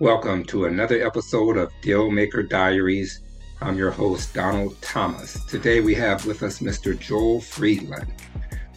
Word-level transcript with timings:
Welcome 0.00 0.44
to 0.44 0.66
another 0.66 1.04
episode 1.04 1.56
of 1.56 1.72
Dealmaker 1.82 2.48
Diaries. 2.48 3.22
I'm 3.60 3.76
your 3.76 3.90
host, 3.90 4.32
Donald 4.32 4.80
Thomas. 4.80 5.44
Today 5.46 5.80
we 5.80 5.92
have 5.96 6.24
with 6.24 6.44
us 6.44 6.60
Mr. 6.60 6.96
Joel 6.96 7.40
Friedland. 7.40 8.06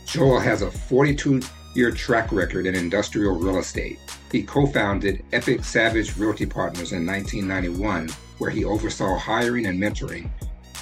Joel 0.07 0.39
has 0.39 0.63
a 0.63 0.71
42 0.71 1.42
year 1.76 1.92
track 1.92 2.31
record 2.31 2.65
in 2.65 2.73
industrial 2.73 3.36
real 3.36 3.60
estate. 3.60 3.99
He 4.31 4.42
co 4.42 4.65
founded 4.65 5.23
Epic 5.31 5.63
Savage 5.63 6.18
Realty 6.18 6.47
Partners 6.47 6.91
in 6.91 7.05
1991, 7.05 8.09
where 8.39 8.49
he 8.49 8.65
oversaw 8.65 9.15
hiring 9.15 9.67
and 9.67 9.79
mentoring 9.79 10.27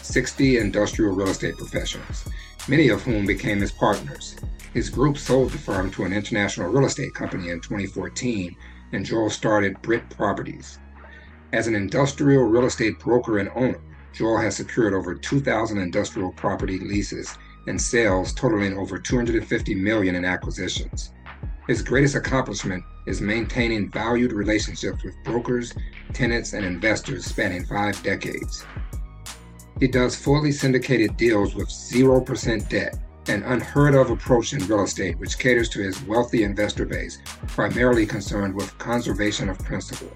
60 0.01 0.57
industrial 0.57 1.13
real 1.13 1.27
estate 1.27 1.57
professionals, 1.57 2.29
many 2.69 2.87
of 2.87 3.03
whom 3.03 3.25
became 3.25 3.59
his 3.59 3.73
partners. 3.73 4.37
His 4.73 4.89
group 4.89 5.17
sold 5.17 5.51
the 5.51 5.57
firm 5.57 5.91
to 5.91 6.05
an 6.05 6.13
international 6.13 6.69
real 6.69 6.85
estate 6.85 7.13
company 7.13 7.49
in 7.49 7.59
2014 7.59 8.55
and 8.91 9.05
Joel 9.05 9.29
started 9.29 9.81
Brit 9.81 10.09
Properties. 10.09 10.79
As 11.53 11.67
an 11.67 11.75
industrial 11.75 12.43
real 12.43 12.65
estate 12.65 12.99
broker 12.99 13.39
and 13.39 13.49
owner, 13.55 13.79
Joel 14.13 14.37
has 14.37 14.55
secured 14.55 14.93
over 14.93 15.15
2,000 15.15 15.77
industrial 15.77 16.31
property 16.33 16.79
leases 16.79 17.37
and 17.67 17.79
sales 17.79 18.33
totaling 18.33 18.77
over 18.77 18.97
250 18.97 19.75
million 19.75 20.15
in 20.15 20.25
acquisitions. 20.25 21.11
His 21.67 21.81
greatest 21.81 22.15
accomplishment 22.15 22.83
is 23.05 23.21
maintaining 23.21 23.91
valued 23.91 24.33
relationships 24.33 25.03
with 25.03 25.13
brokers, 25.23 25.73
tenants, 26.13 26.53
and 26.53 26.65
investors 26.65 27.25
spanning 27.25 27.65
five 27.65 28.01
decades. 28.01 28.65
He 29.79 29.87
does 29.87 30.15
fully 30.15 30.51
syndicated 30.51 31.15
deals 31.15 31.55
with 31.55 31.69
0% 31.69 32.67
debt 32.69 32.95
an 33.29 33.43
unheard 33.43 33.93
of 33.93 34.09
approach 34.09 34.53
in 34.53 34.65
real 34.67 34.83
estate 34.83 35.17
which 35.19 35.37
caters 35.37 35.69
to 35.69 35.79
his 35.79 36.01
wealthy 36.03 36.43
investor 36.43 36.85
base, 36.85 37.19
primarily 37.47 38.05
concerned 38.05 38.55
with 38.55 38.77
conservation 38.79 39.49
of 39.49 39.59
principal. 39.59 40.11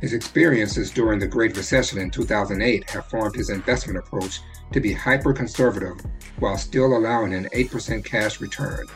His 0.00 0.14
experiences 0.14 0.90
during 0.90 1.18
the 1.18 1.26
Great 1.26 1.56
Recession 1.56 1.98
in 1.98 2.10
2008 2.10 2.90
have 2.90 3.06
formed 3.06 3.36
his 3.36 3.50
investment 3.50 3.98
approach 3.98 4.40
to 4.72 4.80
be 4.80 4.92
hyper 4.92 5.32
conservative 5.32 6.00
while 6.38 6.56
still 6.56 6.96
allowing 6.96 7.34
an 7.34 7.48
8% 7.54 8.04
cash 8.04 8.40
return, 8.40 8.86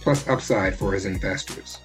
plus 0.00 0.28
upside 0.28 0.76
for 0.76 0.92
his 0.92 1.06
investors. 1.06 1.80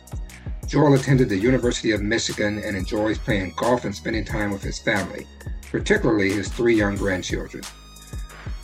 Joel 0.68 0.94
attended 0.94 1.30
the 1.30 1.38
University 1.38 1.92
of 1.92 2.02
Michigan 2.02 2.62
and 2.64 2.78
enjoys 2.78 3.18
playing 3.18 3.54
golf 3.56 3.86
and 3.86 3.96
spending 3.96 4.24
time 4.24 4.52
with 4.52 4.62
his 4.62 4.80
family, 4.80 5.26
particularly 5.72 6.32
his 6.32 6.48
three 6.50 6.76
young 6.76 6.96
grandchildren. 6.96 7.64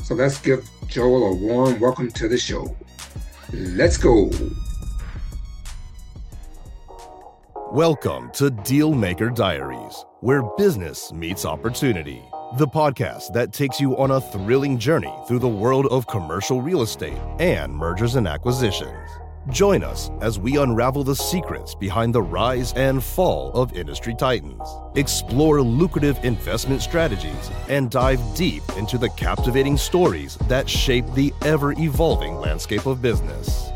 So 0.03 0.13
let's 0.13 0.39
give 0.39 0.69
Joel 0.87 1.31
a 1.31 1.35
warm 1.35 1.79
welcome 1.79 2.11
to 2.11 2.27
the 2.27 2.37
show. 2.37 2.75
Let's 3.51 3.97
go. 3.97 4.29
Welcome 7.71 8.31
to 8.33 8.51
Dealmaker 8.51 9.35
Diaries, 9.35 10.05
where 10.21 10.43
business 10.57 11.11
meets 11.11 11.45
opportunity. 11.45 12.21
The 12.57 12.67
podcast 12.67 13.33
that 13.33 13.51
takes 13.51 13.81
you 13.81 13.97
on 13.97 14.11
a 14.11 14.21
thrilling 14.21 14.77
journey 14.77 15.13
through 15.27 15.39
the 15.39 15.47
world 15.47 15.87
of 15.87 16.07
commercial 16.07 16.61
real 16.61 16.83
estate 16.83 17.17
and 17.39 17.73
mergers 17.73 18.15
and 18.15 18.27
acquisitions. 18.27 19.09
Join 19.51 19.83
us 19.83 20.09
as 20.21 20.39
we 20.39 20.57
unravel 20.57 21.03
the 21.03 21.15
secrets 21.15 21.75
behind 21.75 22.15
the 22.15 22.21
rise 22.21 22.73
and 22.73 23.03
fall 23.03 23.51
of 23.53 23.77
industry 23.77 24.15
titans, 24.15 24.67
explore 24.95 25.61
lucrative 25.61 26.17
investment 26.25 26.81
strategies, 26.81 27.51
and 27.69 27.91
dive 27.91 28.19
deep 28.35 28.63
into 28.75 28.97
the 28.97 29.09
captivating 29.09 29.77
stories 29.77 30.35
that 30.47 30.67
shape 30.67 31.05
the 31.13 31.31
ever 31.43 31.73
evolving 31.73 32.35
landscape 32.37 32.87
of 32.87 33.03
business. 33.03 33.69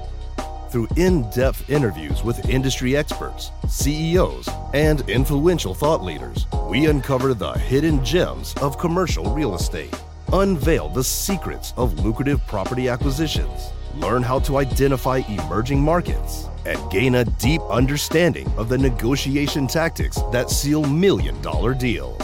Through 0.72 0.88
in 0.96 1.30
depth 1.30 1.70
interviews 1.70 2.24
with 2.24 2.50
industry 2.50 2.98
experts, 2.98 3.52
CEOs, 3.68 4.50
and 4.74 5.08
influential 5.08 5.76
thought 5.76 6.04
leaders, 6.04 6.48
we 6.68 6.88
uncover 6.88 7.36
the 7.36 7.54
hidden 7.54 8.04
gems 8.04 8.56
of 8.56 8.80
commercial 8.80 9.36
real 9.36 9.54
estate, 9.54 9.96
unveil 10.34 10.90
the 10.90 11.04
secrets 11.04 11.76
of 11.78 12.04
lucrative 12.04 12.46
property 12.48 12.90
acquisitions 12.90 13.72
learn 13.96 14.24
how 14.24 14.40
to 14.40 14.58
identify 14.58 15.18
emerging 15.28 15.82
markets, 15.82 16.48
and 16.66 16.92
gain 16.92 17.16
a 17.16 17.26
deep 17.26 17.62
understanding 17.70 18.48
of 18.58 18.70
the 18.70 18.78
negotiation 18.78 19.68
tactics 19.68 20.22
that 20.32 20.50
seal 20.50 20.84
million 20.84 21.40
dollar 21.42 21.74
deals. 21.74 22.22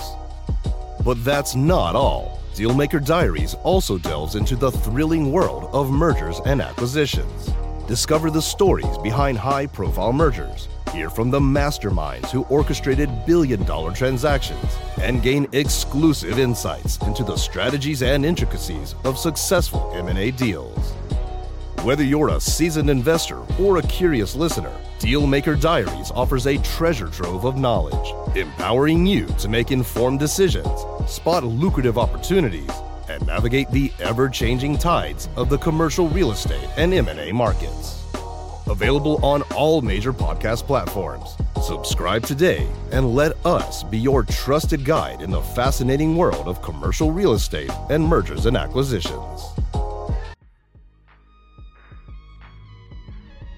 But 1.04 1.24
that's 1.24 1.56
not 1.56 1.96
all. 1.96 2.40
Dealmaker 2.54 3.06
Diaries 3.06 3.54
also 3.64 3.98
delves 3.98 4.36
into 4.36 4.56
the 4.56 4.72
thrilling 4.72 5.32
world 5.32 5.70
of 5.74 5.92
mergers 5.92 6.40
and 6.46 6.62
acquisitions. 6.62 7.52
Discover 7.88 8.32
the 8.32 8.42
stories 8.42 8.98
behind 9.04 9.38
high 9.38 9.68
profile 9.68 10.14
mergers, 10.14 10.68
hear 10.92 11.10
from 11.10 11.30
the 11.30 11.40
masterminds 11.40 12.32
who 12.32 12.44
orchestrated 12.46 13.10
billion 13.26 13.64
dollar 13.66 13.92
transactions, 13.92 14.78
and 15.02 15.22
gain 15.22 15.48
exclusive 15.52 16.40
insights 16.40 16.98
into 17.04 17.24
the 17.24 17.36
strategies 17.36 18.02
and 18.02 18.26
intricacies 18.26 18.96
of 19.04 19.20
successful 19.20 19.92
M&A 19.94 20.32
deals. 20.32 20.94
Whether 21.84 22.04
you're 22.04 22.30
a 22.30 22.40
seasoned 22.40 22.90
investor 22.90 23.42
or 23.60 23.78
a 23.78 23.84
curious 23.84 24.36
listener, 24.36 24.72
Dealmaker 25.00 25.60
Diaries 25.60 26.12
offers 26.12 26.48
a 26.48 26.58
treasure 26.60 27.08
trove 27.08 27.46
of 27.46 27.58
knowledge, 27.58 28.36
empowering 28.36 29.06
you 29.06 29.28
to 29.40 29.48
make 29.48 29.72
informed 29.72 30.20
decisions, 30.20 30.86
spot 31.08 31.44
lucrative 31.44 32.00
opportunities, 32.00 32.72
and 33.08 33.26
navigate 33.28 33.70
the 33.70 33.92
ever-changing 34.00 34.80
tides 34.80 35.30
of 35.36 35.50
the 35.50 35.60
commercial 35.60 36.10
real 36.10 36.32
estate 36.32 36.68
and 36.76 36.92
M&A 36.92 37.32
markets. 37.32 38.04
Available 38.68 39.24
on 39.24 39.44
all 39.56 39.82
major 39.82 40.12
podcast 40.12 40.66
platforms. 40.66 41.36
Subscribe 41.62 42.24
today 42.24 42.68
and 42.92 43.14
let 43.14 43.34
us 43.46 43.84
be 43.84 44.00
your 44.00 44.24
trusted 44.24 44.84
guide 44.84 45.22
in 45.22 45.30
the 45.30 45.42
fascinating 45.42 46.16
world 46.16 46.48
of 46.48 46.64
commercial 46.64 47.12
real 47.12 47.34
estate 47.34 47.70
and 47.92 48.04
mergers 48.04 48.48
and 48.48 48.58
acquisitions. 48.58 49.44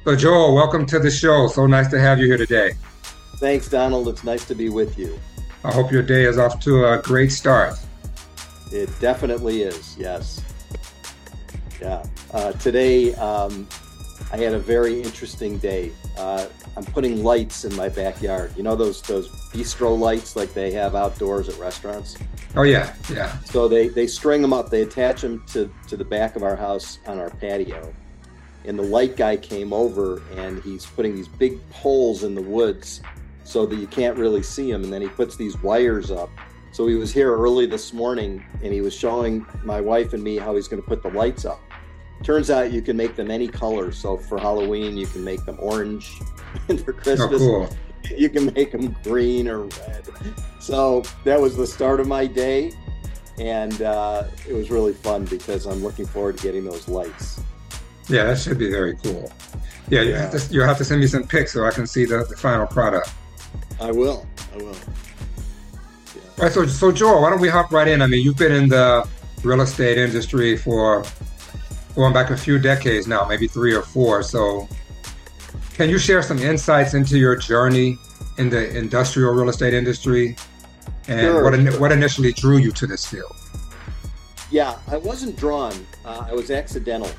So, 0.08 0.16
Joel, 0.16 0.56
welcome 0.56 0.86
to 0.86 1.00
the 1.00 1.12
show. 1.12 1.48
So 1.48 1.68
nice 1.68 1.90
to 1.90 2.00
have 2.00 2.18
you 2.18 2.28
here 2.28 2.38
today. 2.38 2.76
Thanks, 3.40 3.68
Donald. 3.68 4.08
It's 4.08 4.24
nice 4.24 4.46
to 4.46 4.56
be 4.56 4.70
with 4.70 4.98
you. 4.98 5.20
I 5.66 5.74
hope 5.74 5.92
your 5.92 6.02
day 6.02 6.24
is 6.24 6.38
off 6.38 6.62
to 6.62 6.86
a 6.86 7.02
great 7.02 7.30
start. 7.30 7.74
It 8.72 8.90
definitely 9.02 9.64
is, 9.64 9.98
yes. 9.98 10.42
Yeah. 11.82 12.06
Uh, 12.32 12.54
today, 12.54 13.16
um, 13.16 13.68
I 14.32 14.38
had 14.38 14.54
a 14.54 14.60
very 14.60 15.02
interesting 15.02 15.58
day. 15.58 15.92
Uh, 16.18 16.48
I'm 16.78 16.86
putting 16.86 17.22
lights 17.22 17.66
in 17.66 17.76
my 17.76 17.90
backyard. 17.90 18.54
You 18.56 18.64
know 18.64 18.78
those 18.78 19.02
those 19.02 19.28
bistro 19.52 20.00
lights 20.00 20.38
like 20.38 20.54
they 20.54 20.72
have 20.72 20.96
outdoors 20.96 21.50
at 21.50 21.60
restaurants. 21.60 22.16
Oh 22.56 22.64
yeah, 22.64 22.96
yeah. 23.12 23.38
So 23.40 23.68
they 23.68 23.90
they 23.90 24.08
string 24.08 24.42
them 24.42 24.54
up. 24.54 24.70
They 24.70 24.84
attach 24.84 25.20
them 25.20 25.44
to 25.48 25.70
to 25.90 25.98
the 25.98 26.06
back 26.06 26.38
of 26.38 26.44
our 26.44 26.56
house 26.56 27.00
on 27.08 27.20
our 27.20 27.30
patio, 27.30 27.94
and 28.68 28.78
the 28.78 28.84
light 28.84 29.16
guy 29.16 29.38
came 29.38 29.72
over 29.72 30.22
and 30.36 30.62
he's 30.62 30.86
putting 30.86 31.16
these 31.16 31.30
big 31.30 31.58
poles 31.72 32.24
in 32.24 32.36
the 32.36 32.42
woods 32.42 33.02
so 33.46 33.66
that 33.66 33.78
you 33.78 33.88
can't 33.88 34.18
really 34.18 34.44
see 34.44 34.70
him. 34.70 34.84
And 34.84 34.92
then 34.92 35.02
he 35.02 35.08
puts 35.08 35.38
these 35.38 35.58
wires 35.64 36.12
up. 36.12 36.30
So 36.74 36.86
he 36.86 36.96
was 36.96 37.14
here 37.14 37.34
early 37.34 37.66
this 37.66 37.94
morning 37.94 38.44
and 38.62 38.74
he 38.74 38.82
was 38.82 38.94
showing 38.94 39.46
my 39.64 39.80
wife 39.80 40.12
and 40.12 40.22
me 40.22 40.36
how 40.36 40.54
he's 40.54 40.68
going 40.68 40.84
to 40.84 40.88
put 40.88 41.02
the 41.02 41.10
lights 41.10 41.46
up. 41.46 41.62
Turns 42.24 42.50
out 42.50 42.74
you 42.74 42.82
can 42.82 42.98
make 42.98 43.16
them 43.16 43.32
any 43.32 43.48
color. 43.48 43.92
So 43.94 44.18
for 44.18 44.38
halloween 44.38 44.98
you 44.98 45.08
can 45.08 45.24
make 45.24 45.44
them 45.46 45.58
orange. 45.60 46.20
And 46.70 46.84
for 46.84 46.94
christmas 46.94 47.42
oh, 47.44 47.68
cool. 47.68 47.78
you 48.18 48.30
can 48.30 48.52
make 48.54 48.72
them 48.72 48.96
green 49.04 49.48
or 49.48 49.64
red. 49.64 50.08
So 50.60 51.04
that 51.24 51.40
was 51.40 51.56
the 51.56 51.68
start 51.68 52.00
of 52.00 52.08
my 52.08 52.26
day. 52.26 52.72
And 53.38 53.82
uh, 53.82 54.24
it 54.48 54.54
was 54.54 54.72
really 54.72 54.94
fun 54.94 55.26
because 55.26 55.68
i'm 55.68 55.84
looking 55.84 56.06
forward 56.06 56.38
to 56.38 56.44
getting 56.44 56.66
those 56.66 56.88
lights 56.88 57.42
yeah, 58.10 58.24
that 58.26 58.40
should 58.40 58.58
be 58.58 58.70
very 58.70 58.96
cool. 59.04 59.32
Yeah, 59.90 60.02
you 60.02 60.14
have 60.16 60.32
to, 60.32 60.54
you'll 60.54 60.66
have 60.66 60.78
to 60.78 60.86
send 60.86 61.02
me 61.02 61.08
some 61.08 61.24
pics 61.24 61.54
so 61.54 61.66
I 61.66 61.72
can 61.72 61.88
see 61.88 62.06
the, 62.06 62.26
the 62.30 62.36
final 62.36 62.68
product. 62.68 63.10
I 63.80 63.92
will. 63.92 64.26
I 64.54 64.58
will. 64.58 64.76
Yeah. 66.16 66.22
All 66.38 66.44
right, 66.44 66.52
so 66.52 66.66
so 66.66 66.92
Joel, 66.92 67.22
why 67.22 67.30
don't 67.30 67.40
we 67.40 67.50
hop 67.50 67.72
right 67.72 67.88
in? 67.88 68.02
I 68.02 68.08
mean, 68.08 68.24
you've 68.24 68.38
been 68.38 68.52
in 68.52 68.70
the 68.70 69.08
real 69.44 69.62
estate 69.62 69.98
industry 69.98 70.58
for 70.58 71.06
going 71.96 72.14
back 72.14 72.30
a 72.30 72.38
few 72.38 72.60
decades 72.60 73.08
now, 73.08 73.26
maybe 73.26 73.48
three 73.48 73.74
or 73.74 73.82
four. 73.82 74.24
So, 74.24 74.68
can 75.74 75.90
you 75.90 75.98
share 75.98 76.22
some 76.22 76.40
insights 76.40 76.94
into 76.94 77.18
your 77.18 77.36
journey 77.36 77.98
in 78.38 78.50
the 78.50 78.76
industrial 78.78 79.34
real 79.34 79.50
estate 79.50 79.74
industry, 79.74 80.36
and 81.08 81.22
sure, 81.22 81.44
what 81.44 81.60
sure. 81.60 81.80
what 81.80 81.92
initially 81.92 82.34
drew 82.34 82.58
you 82.58 82.72
to 82.74 82.88
this 82.88 83.06
field? 83.06 83.32
Yeah, 84.52 84.78
I 84.88 84.98
wasn't 84.98 85.38
drawn. 85.38 85.74
Uh, 86.06 86.26
I 86.30 86.34
was 86.34 86.52
accidental. 86.52 87.12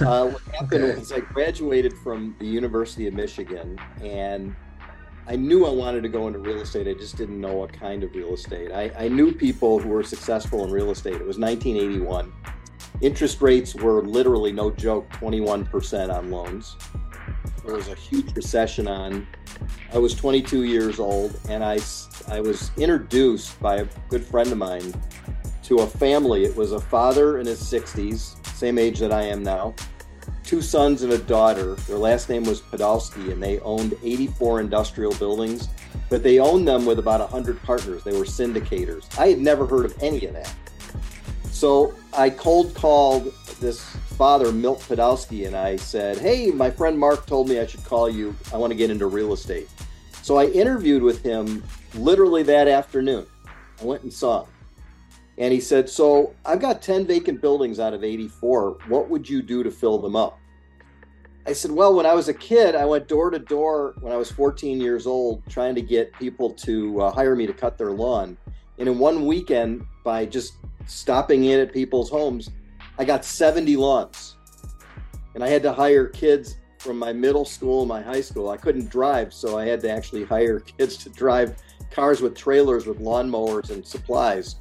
Uh, 0.00 0.28
what 0.28 0.42
happened 0.54 0.84
okay. 0.84 0.98
was 0.98 1.12
I 1.12 1.20
graduated 1.20 1.92
from 1.98 2.34
the 2.38 2.46
University 2.46 3.06
of 3.06 3.14
Michigan 3.14 3.78
and 4.02 4.54
I 5.26 5.36
knew 5.36 5.64
I 5.64 5.70
wanted 5.70 6.02
to 6.02 6.08
go 6.10 6.26
into 6.26 6.38
real 6.38 6.60
estate. 6.60 6.86
I 6.86 6.92
just 6.92 7.16
didn't 7.16 7.40
know 7.40 7.54
what 7.54 7.72
kind 7.72 8.04
of 8.04 8.14
real 8.14 8.34
estate. 8.34 8.72
I, 8.72 8.90
I 8.98 9.08
knew 9.08 9.32
people 9.32 9.78
who 9.78 9.88
were 9.88 10.02
successful 10.02 10.64
in 10.64 10.70
real 10.70 10.90
estate. 10.90 11.14
It 11.14 11.26
was 11.26 11.38
1981. 11.38 12.30
Interest 13.00 13.40
rates 13.40 13.74
were 13.74 14.02
literally 14.02 14.52
no 14.52 14.70
joke 14.70 15.08
21% 15.12 16.14
on 16.14 16.30
loans. 16.30 16.76
There 17.64 17.74
was 17.74 17.88
a 17.88 17.94
huge 17.94 18.36
recession 18.36 18.86
on. 18.86 19.26
I 19.94 19.98
was 19.98 20.14
22 20.14 20.64
years 20.64 21.00
old, 21.00 21.40
and 21.48 21.64
I, 21.64 21.78
I 22.28 22.40
was 22.40 22.70
introduced 22.76 23.58
by 23.60 23.76
a 23.76 23.86
good 24.10 24.24
friend 24.24 24.52
of 24.52 24.58
mine 24.58 24.92
to 25.64 25.78
a 25.78 25.86
family. 25.86 26.44
It 26.44 26.54
was 26.54 26.72
a 26.72 26.80
father 26.80 27.38
in 27.38 27.46
his 27.46 27.60
60s, 27.60 28.36
same 28.54 28.78
age 28.78 28.98
that 29.00 29.12
I 29.12 29.22
am 29.22 29.42
now, 29.42 29.74
two 30.44 30.62
sons 30.62 31.02
and 31.02 31.12
a 31.12 31.18
daughter. 31.18 31.74
Their 31.74 31.98
last 31.98 32.28
name 32.28 32.44
was 32.44 32.60
Podolsky, 32.60 33.32
and 33.32 33.42
they 33.42 33.60
owned 33.60 33.94
84 34.02 34.60
industrial 34.60 35.14
buildings, 35.14 35.68
but 36.08 36.22
they 36.22 36.38
owned 36.38 36.66
them 36.66 36.86
with 36.86 36.98
about 36.98 37.20
100 37.20 37.62
partners. 37.62 38.04
They 38.04 38.16
were 38.16 38.24
syndicators. 38.24 39.06
I 39.18 39.28
had 39.28 39.38
never 39.38 39.66
heard 39.66 39.84
of 39.84 40.00
any 40.02 40.24
of 40.26 40.34
that. 40.34 40.54
So 41.50 41.94
I 42.12 42.30
cold 42.30 42.74
called 42.74 43.32
this 43.60 43.80
father, 44.16 44.52
Milt 44.52 44.80
Podolsky, 44.80 45.46
and 45.46 45.56
I 45.56 45.76
said, 45.76 46.18
Hey, 46.18 46.50
my 46.50 46.70
friend 46.70 46.98
Mark 46.98 47.26
told 47.26 47.48
me 47.48 47.58
I 47.58 47.66
should 47.66 47.84
call 47.84 48.10
you. 48.10 48.34
I 48.52 48.56
want 48.56 48.70
to 48.70 48.76
get 48.76 48.90
into 48.90 49.06
real 49.06 49.32
estate. 49.32 49.68
So 50.22 50.36
I 50.36 50.46
interviewed 50.46 51.02
with 51.02 51.22
him 51.22 51.62
literally 51.94 52.42
that 52.44 52.68
afternoon. 52.68 53.26
I 53.80 53.84
went 53.84 54.02
and 54.02 54.12
saw 54.12 54.44
him. 54.44 54.53
And 55.38 55.52
he 55.52 55.60
said, 55.60 55.88
So 55.88 56.34
I've 56.44 56.60
got 56.60 56.82
10 56.82 57.06
vacant 57.06 57.40
buildings 57.40 57.80
out 57.80 57.94
of 57.94 58.04
84. 58.04 58.78
What 58.88 59.10
would 59.10 59.28
you 59.28 59.42
do 59.42 59.62
to 59.62 59.70
fill 59.70 59.98
them 59.98 60.16
up? 60.16 60.38
I 61.46 61.52
said, 61.52 61.70
Well, 61.70 61.94
when 61.94 62.06
I 62.06 62.14
was 62.14 62.28
a 62.28 62.34
kid, 62.34 62.74
I 62.74 62.84
went 62.84 63.08
door 63.08 63.30
to 63.30 63.38
door 63.38 63.94
when 64.00 64.12
I 64.12 64.16
was 64.16 64.30
14 64.30 64.80
years 64.80 65.06
old 65.06 65.42
trying 65.48 65.74
to 65.74 65.82
get 65.82 66.12
people 66.14 66.50
to 66.50 67.02
uh, 67.02 67.10
hire 67.10 67.34
me 67.34 67.46
to 67.46 67.52
cut 67.52 67.76
their 67.76 67.90
lawn. 67.90 68.36
And 68.78 68.88
in 68.88 68.98
one 68.98 69.26
weekend, 69.26 69.86
by 70.04 70.26
just 70.26 70.54
stopping 70.86 71.44
in 71.44 71.60
at 71.60 71.72
people's 71.72 72.10
homes, 72.10 72.50
I 72.98 73.04
got 73.04 73.24
70 73.24 73.76
lawns. 73.76 74.36
And 75.34 75.42
I 75.42 75.48
had 75.48 75.62
to 75.64 75.72
hire 75.72 76.06
kids 76.06 76.56
from 76.78 76.98
my 76.98 77.12
middle 77.12 77.44
school, 77.44 77.86
my 77.86 78.00
high 78.00 78.20
school. 78.20 78.50
I 78.50 78.56
couldn't 78.56 78.90
drive, 78.90 79.32
so 79.32 79.58
I 79.58 79.64
had 79.64 79.80
to 79.80 79.90
actually 79.90 80.24
hire 80.24 80.60
kids 80.78 80.96
to 80.98 81.10
drive 81.10 81.56
cars 81.90 82.20
with 82.20 82.34
trailers 82.36 82.86
with 82.86 83.00
lawnmowers 83.00 83.70
and 83.70 83.84
supplies. 83.86 84.56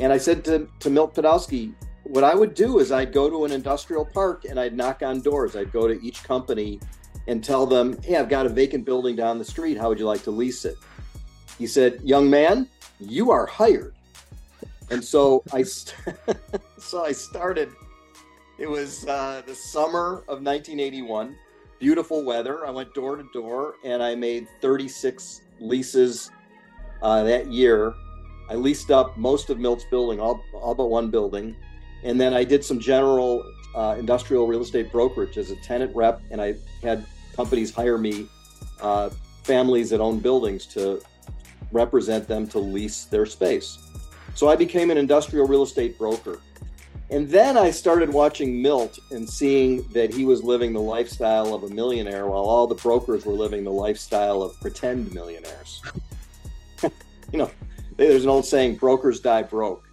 And 0.00 0.12
I 0.12 0.18
said 0.18 0.44
to, 0.46 0.68
to 0.80 0.90
Milt 0.90 1.14
Podolsky, 1.14 1.74
what 2.04 2.24
I 2.24 2.34
would 2.34 2.54
do 2.54 2.78
is 2.78 2.90
I'd 2.90 3.12
go 3.12 3.30
to 3.30 3.44
an 3.44 3.52
industrial 3.52 4.04
park 4.04 4.44
and 4.44 4.58
I'd 4.58 4.76
knock 4.76 5.02
on 5.02 5.20
doors. 5.20 5.56
I'd 5.56 5.72
go 5.72 5.86
to 5.86 6.00
each 6.02 6.22
company 6.24 6.80
and 7.28 7.42
tell 7.42 7.66
them, 7.66 8.00
hey, 8.02 8.16
I've 8.16 8.28
got 8.28 8.46
a 8.46 8.48
vacant 8.48 8.84
building 8.84 9.14
down 9.14 9.38
the 9.38 9.44
street. 9.44 9.78
How 9.78 9.88
would 9.88 9.98
you 9.98 10.06
like 10.06 10.22
to 10.24 10.30
lease 10.30 10.64
it? 10.64 10.76
He 11.58 11.66
said, 11.66 12.00
young 12.02 12.28
man, 12.28 12.68
you 12.98 13.30
are 13.30 13.46
hired. 13.46 13.94
And 14.90 15.04
so 15.04 15.42
I, 15.52 15.62
st- 15.62 16.16
so 16.78 17.04
I 17.04 17.12
started. 17.12 17.70
It 18.58 18.68
was 18.68 19.06
uh, 19.06 19.42
the 19.46 19.54
summer 19.54 20.24
of 20.28 20.42
1981. 20.42 21.36
Beautiful 21.78 22.24
weather. 22.24 22.66
I 22.66 22.70
went 22.70 22.92
door 22.94 23.16
to 23.16 23.24
door 23.32 23.74
and 23.84 24.02
I 24.02 24.14
made 24.14 24.48
36 24.60 25.42
leases 25.60 26.30
uh, 27.02 27.22
that 27.24 27.46
year 27.48 27.94
I 28.48 28.54
leased 28.54 28.90
up 28.90 29.16
most 29.16 29.50
of 29.50 29.58
Milt's 29.58 29.84
building, 29.84 30.20
all, 30.20 30.42
all 30.54 30.74
but 30.74 30.86
one 30.86 31.10
building. 31.10 31.56
And 32.04 32.20
then 32.20 32.34
I 32.34 32.44
did 32.44 32.64
some 32.64 32.80
general 32.80 33.44
uh, 33.74 33.96
industrial 33.98 34.46
real 34.46 34.62
estate 34.62 34.90
brokerage 34.92 35.38
as 35.38 35.50
a 35.50 35.56
tenant 35.56 35.94
rep, 35.94 36.20
and 36.30 36.40
I 36.40 36.54
had 36.82 37.06
companies 37.34 37.72
hire 37.72 37.98
me, 37.98 38.26
uh, 38.80 39.10
families 39.44 39.90
that 39.90 40.00
own 40.00 40.18
buildings, 40.18 40.66
to 40.66 41.00
represent 41.70 42.28
them 42.28 42.46
to 42.48 42.58
lease 42.58 43.04
their 43.04 43.26
space. 43.26 43.78
So 44.34 44.48
I 44.48 44.56
became 44.56 44.90
an 44.90 44.98
industrial 44.98 45.46
real 45.46 45.62
estate 45.62 45.98
broker. 45.98 46.40
And 47.10 47.28
then 47.28 47.58
I 47.58 47.70
started 47.70 48.10
watching 48.10 48.62
Milt 48.62 48.98
and 49.10 49.28
seeing 49.28 49.86
that 49.88 50.14
he 50.14 50.24
was 50.24 50.42
living 50.42 50.72
the 50.72 50.80
lifestyle 50.80 51.54
of 51.54 51.64
a 51.64 51.68
millionaire 51.68 52.26
while 52.26 52.44
all 52.44 52.66
the 52.66 52.74
brokers 52.74 53.26
were 53.26 53.34
living 53.34 53.64
the 53.64 53.70
lifestyle 53.70 54.42
of 54.42 54.58
pretend 54.60 55.12
millionaires. 55.12 55.82
you 56.82 57.38
know, 57.38 57.50
there's 58.08 58.24
an 58.24 58.30
old 58.30 58.46
saying, 58.46 58.76
brokers 58.76 59.20
die 59.20 59.42
broke. 59.42 59.84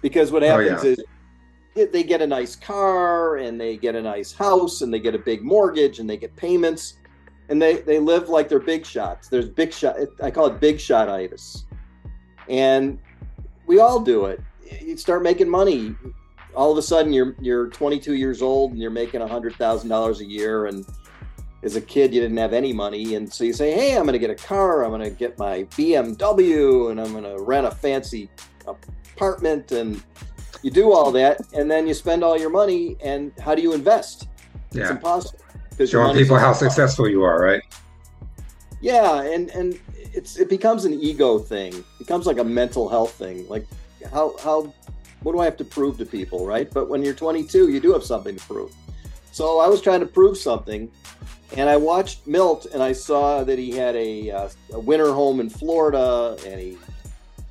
Because 0.00 0.32
what 0.32 0.42
happens 0.42 0.82
oh, 0.82 0.88
yeah. 0.88 1.84
is 1.84 1.90
they 1.90 2.02
get 2.02 2.20
a 2.20 2.26
nice 2.26 2.56
car 2.56 3.36
and 3.36 3.60
they 3.60 3.76
get 3.76 3.94
a 3.94 4.02
nice 4.02 4.32
house 4.32 4.82
and 4.82 4.92
they 4.92 4.98
get 4.98 5.14
a 5.14 5.18
big 5.18 5.42
mortgage 5.42 5.98
and 5.98 6.08
they 6.08 6.16
get 6.16 6.34
payments 6.36 6.94
and 7.48 7.60
they, 7.60 7.76
they 7.76 7.98
live 7.98 8.28
like 8.28 8.48
they're 8.48 8.58
big 8.58 8.84
shots. 8.84 9.28
There's 9.28 9.48
big 9.48 9.72
shot. 9.72 9.96
I 10.22 10.30
call 10.30 10.46
it 10.46 10.60
big 10.60 10.80
shot 10.80 11.08
itis. 11.08 11.64
And 12.48 12.98
we 13.66 13.78
all 13.78 14.00
do 14.00 14.26
it. 14.26 14.40
You 14.80 14.96
start 14.96 15.22
making 15.22 15.48
money. 15.48 15.94
All 16.54 16.72
of 16.72 16.78
a 16.78 16.82
sudden 16.82 17.12
you're, 17.12 17.34
you're 17.40 17.68
22 17.68 18.14
years 18.14 18.42
old 18.42 18.72
and 18.72 18.80
you're 18.80 18.90
making 18.90 19.22
a 19.22 19.28
hundred 19.28 19.54
thousand 19.56 19.88
dollars 19.88 20.20
a 20.20 20.24
year. 20.24 20.66
And 20.66 20.84
as 21.62 21.76
a 21.76 21.80
kid 21.80 22.12
you 22.12 22.20
didn't 22.20 22.36
have 22.36 22.52
any 22.52 22.72
money 22.72 23.14
and 23.14 23.32
so 23.32 23.44
you 23.44 23.52
say 23.52 23.72
hey 23.72 23.96
i'm 23.96 24.02
going 24.02 24.12
to 24.12 24.18
get 24.18 24.30
a 24.30 24.34
car 24.34 24.84
i'm 24.84 24.90
going 24.90 25.00
to 25.00 25.10
get 25.10 25.38
my 25.38 25.64
bmw 25.64 26.90
and 26.90 27.00
i'm 27.00 27.12
going 27.12 27.24
to 27.24 27.42
rent 27.42 27.66
a 27.66 27.70
fancy 27.70 28.28
apartment 28.66 29.70
and 29.72 30.02
you 30.62 30.70
do 30.70 30.92
all 30.92 31.10
that 31.12 31.40
and 31.52 31.70
then 31.70 31.86
you 31.86 31.94
spend 31.94 32.22
all 32.22 32.38
your 32.38 32.50
money 32.50 32.96
and 33.02 33.32
how 33.40 33.54
do 33.54 33.62
you 33.62 33.72
invest? 33.72 34.28
Yeah. 34.72 34.82
it's 34.82 34.90
impossible 34.92 35.38
because 35.70 35.90
showing 35.90 36.16
people 36.16 36.38
how 36.38 36.52
successful 36.52 37.08
you 37.08 37.22
are 37.22 37.42
right? 37.42 37.62
Yeah 38.80 39.22
and 39.22 39.50
and 39.50 39.78
it's 39.94 40.38
it 40.38 40.48
becomes 40.48 40.84
an 40.84 40.94
ego 40.94 41.38
thing. 41.38 41.74
It 41.74 41.98
becomes 41.98 42.26
like 42.26 42.38
a 42.38 42.44
mental 42.44 42.88
health 42.88 43.12
thing. 43.14 43.46
Like 43.48 43.66
how 44.10 44.36
how 44.38 44.72
what 45.22 45.32
do 45.32 45.38
i 45.38 45.44
have 45.44 45.56
to 45.58 45.64
prove 45.64 45.98
to 45.98 46.06
people 46.06 46.46
right? 46.46 46.70
But 46.72 46.88
when 46.88 47.02
you're 47.02 47.14
22 47.14 47.68
you 47.68 47.80
do 47.80 47.92
have 47.92 48.04
something 48.04 48.36
to 48.36 48.46
prove. 48.46 48.72
So 49.32 49.60
i 49.60 49.66
was 49.66 49.80
trying 49.80 50.00
to 50.00 50.06
prove 50.06 50.38
something 50.38 50.90
and 51.56 51.68
I 51.68 51.76
watched 51.76 52.26
Milt, 52.26 52.66
and 52.72 52.82
I 52.82 52.92
saw 52.92 53.44
that 53.44 53.58
he 53.58 53.72
had 53.72 53.94
a, 53.96 54.30
uh, 54.30 54.48
a 54.72 54.80
winter 54.80 55.12
home 55.12 55.40
in 55.40 55.50
Florida, 55.50 56.36
and 56.46 56.58
he 56.58 56.78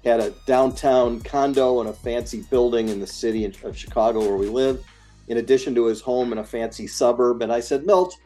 had 0.04 0.20
a 0.20 0.32
downtown 0.48 1.20
condo 1.22 1.80
and 1.80 1.90
a 1.90 1.94
fancy 1.94 2.42
building 2.50 2.90
in 2.90 3.00
the 3.00 3.08
city 3.08 3.46
of 3.46 3.78
Chicago 3.78 4.20
where 4.20 4.38
we 4.38 4.48
live, 4.48 4.84
in 5.28 5.38
addition 5.38 5.76
to 5.76 5.86
his 5.86 6.02
home 6.02 6.32
in 6.32 6.40
a 6.40 6.44
fancy 6.44 6.88
suburb. 6.88 7.42
And 7.42 7.54
I 7.54 7.60
said, 7.60 7.86
Milt, 7.86 8.18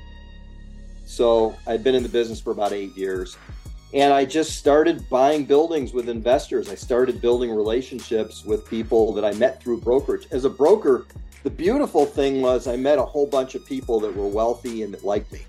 So 1.06 1.56
I'd 1.66 1.82
been 1.82 1.94
in 1.94 2.02
the 2.02 2.10
business 2.10 2.40
for 2.40 2.50
about 2.50 2.72
eight 2.72 2.94
years. 2.96 3.38
And 3.96 4.12
I 4.12 4.26
just 4.26 4.58
started 4.58 5.08
buying 5.08 5.46
buildings 5.46 5.94
with 5.94 6.10
investors. 6.10 6.68
I 6.68 6.74
started 6.74 7.22
building 7.22 7.50
relationships 7.50 8.44
with 8.44 8.68
people 8.68 9.14
that 9.14 9.24
I 9.24 9.32
met 9.32 9.62
through 9.62 9.80
brokerage. 9.80 10.26
As 10.32 10.44
a 10.44 10.50
broker, 10.50 11.06
the 11.44 11.48
beautiful 11.48 12.04
thing 12.04 12.42
was 12.42 12.66
I 12.66 12.76
met 12.76 12.98
a 12.98 13.02
whole 13.02 13.26
bunch 13.26 13.54
of 13.54 13.64
people 13.64 13.98
that 14.00 14.14
were 14.14 14.26
wealthy 14.26 14.82
and 14.82 14.92
that 14.92 15.02
liked 15.02 15.32
me. 15.32 15.46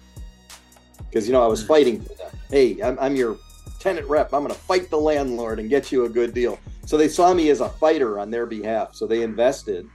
Because, 1.00 1.28
you 1.28 1.34
know, 1.34 1.44
I 1.44 1.48
was 1.48 1.60
hmm. 1.60 1.68
fighting 1.68 2.02
for 2.02 2.14
them. 2.14 2.32
Hey, 2.50 2.82
I'm, 2.82 2.98
I'm 3.02 3.18
your 3.18 3.38
tenant 3.80 4.08
rep. 4.08 4.34
I'm 4.34 4.44
going 4.44 4.54
to 4.54 4.62
fight 4.62 4.90
the 4.90 4.96
landlord 4.96 5.60
and 5.60 5.70
get 5.70 5.92
you 5.92 6.06
a 6.06 6.10
good 6.10 6.34
deal. 6.34 6.58
So 6.86 6.96
they 6.96 7.10
saw 7.10 7.34
me 7.34 7.50
as 7.50 7.60
a 7.60 7.68
fighter 7.68 8.18
on 8.18 8.32
their 8.32 8.46
behalf. 8.46 8.96
So 8.96 9.08
they 9.08 9.24
invested. 9.24 9.90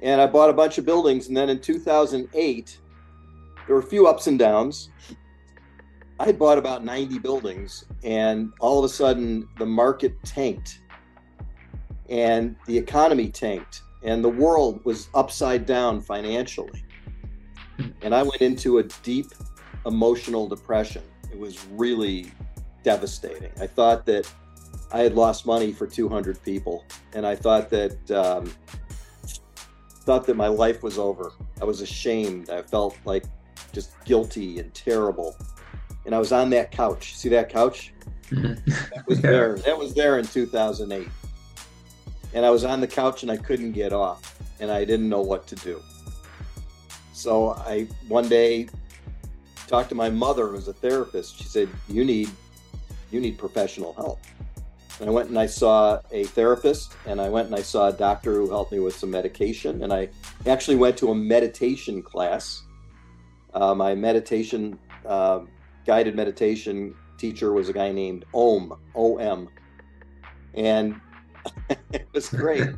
And 0.00 0.20
I 0.20 0.26
bought 0.26 0.50
a 0.50 0.54
bunch 0.54 0.78
of 0.78 0.84
buildings. 0.84 1.28
And 1.28 1.36
then 1.36 1.48
in 1.48 1.60
2008, 1.60 2.78
there 3.68 3.76
were 3.76 3.80
a 3.80 3.86
few 3.86 4.08
ups 4.08 4.26
and 4.26 4.40
downs. 4.40 4.88
I 6.20 6.26
had 6.26 6.38
bought 6.38 6.58
about 6.58 6.84
90 6.84 7.18
buildings, 7.18 7.84
and 8.04 8.52
all 8.60 8.78
of 8.78 8.84
a 8.84 8.88
sudden 8.88 9.48
the 9.58 9.66
market 9.66 10.14
tanked 10.24 10.80
and 12.08 12.56
the 12.66 12.76
economy 12.76 13.30
tanked. 13.30 13.82
and 14.02 14.22
the 14.22 14.28
world 14.28 14.84
was 14.84 15.08
upside 15.14 15.64
down 15.64 15.98
financially. 15.98 16.84
And 18.02 18.14
I 18.14 18.22
went 18.22 18.42
into 18.42 18.76
a 18.76 18.82
deep 19.02 19.28
emotional 19.86 20.46
depression. 20.46 21.02
It 21.32 21.38
was 21.38 21.64
really 21.68 22.30
devastating. 22.82 23.50
I 23.58 23.66
thought 23.66 24.04
that 24.04 24.30
I 24.92 24.98
had 24.98 25.14
lost 25.14 25.46
money 25.46 25.72
for 25.72 25.86
200 25.86 26.42
people, 26.42 26.84
and 27.14 27.26
I 27.26 27.34
thought 27.34 27.70
that 27.70 28.10
um, 28.10 28.52
thought 30.04 30.26
that 30.26 30.36
my 30.36 30.48
life 30.48 30.82
was 30.82 30.98
over. 30.98 31.32
I 31.62 31.64
was 31.64 31.80
ashamed. 31.80 32.50
I 32.50 32.60
felt 32.60 32.98
like 33.06 33.24
just 33.72 33.92
guilty 34.04 34.58
and 34.58 34.72
terrible. 34.74 35.34
And 36.06 36.14
I 36.14 36.18
was 36.18 36.32
on 36.32 36.50
that 36.50 36.70
couch. 36.70 37.16
See 37.16 37.28
that 37.30 37.48
couch? 37.48 37.92
Mm-hmm. 38.30 38.70
That 38.94 39.06
was 39.06 39.18
yeah. 39.22 39.30
there. 39.30 39.58
That 39.58 39.78
was 39.78 39.94
there 39.94 40.18
in 40.18 40.26
2008. 40.26 41.08
And 42.34 42.44
I 42.44 42.50
was 42.50 42.64
on 42.64 42.80
the 42.80 42.86
couch 42.86 43.22
and 43.22 43.30
I 43.30 43.36
couldn't 43.36 43.72
get 43.72 43.92
off, 43.92 44.38
and 44.60 44.70
I 44.70 44.84
didn't 44.84 45.08
know 45.08 45.22
what 45.22 45.46
to 45.48 45.56
do. 45.56 45.80
So 47.12 47.50
I 47.50 47.86
one 48.08 48.28
day 48.28 48.68
talked 49.68 49.88
to 49.90 49.94
my 49.94 50.10
mother, 50.10 50.48
who's 50.48 50.68
a 50.68 50.72
therapist. 50.72 51.38
She 51.38 51.44
said, 51.44 51.68
"You 51.88 52.04
need, 52.04 52.28
you 53.12 53.20
need 53.20 53.38
professional 53.38 53.92
help." 53.92 54.20
And 55.00 55.08
I 55.08 55.12
went 55.12 55.28
and 55.28 55.38
I 55.38 55.46
saw 55.46 56.00
a 56.10 56.24
therapist, 56.24 56.94
and 57.06 57.20
I 57.20 57.28
went 57.28 57.46
and 57.46 57.56
I 57.56 57.62
saw 57.62 57.88
a 57.88 57.92
doctor 57.92 58.34
who 58.34 58.50
helped 58.50 58.72
me 58.72 58.80
with 58.80 58.96
some 58.96 59.10
medication, 59.10 59.82
and 59.82 59.92
I 59.92 60.08
actually 60.46 60.76
went 60.76 60.96
to 60.98 61.10
a 61.10 61.14
meditation 61.14 62.02
class. 62.02 62.62
Uh, 63.54 63.74
my 63.74 63.94
meditation 63.94 64.76
uh, 65.06 65.40
guided 65.84 66.16
meditation 66.16 66.94
teacher 67.18 67.52
was 67.52 67.68
a 67.68 67.72
guy 67.72 67.92
named 67.92 68.24
Om 68.32 68.78
O 68.94 69.16
M, 69.18 69.48
and 70.54 71.00
it 71.92 72.06
was 72.12 72.28
great. 72.28 72.68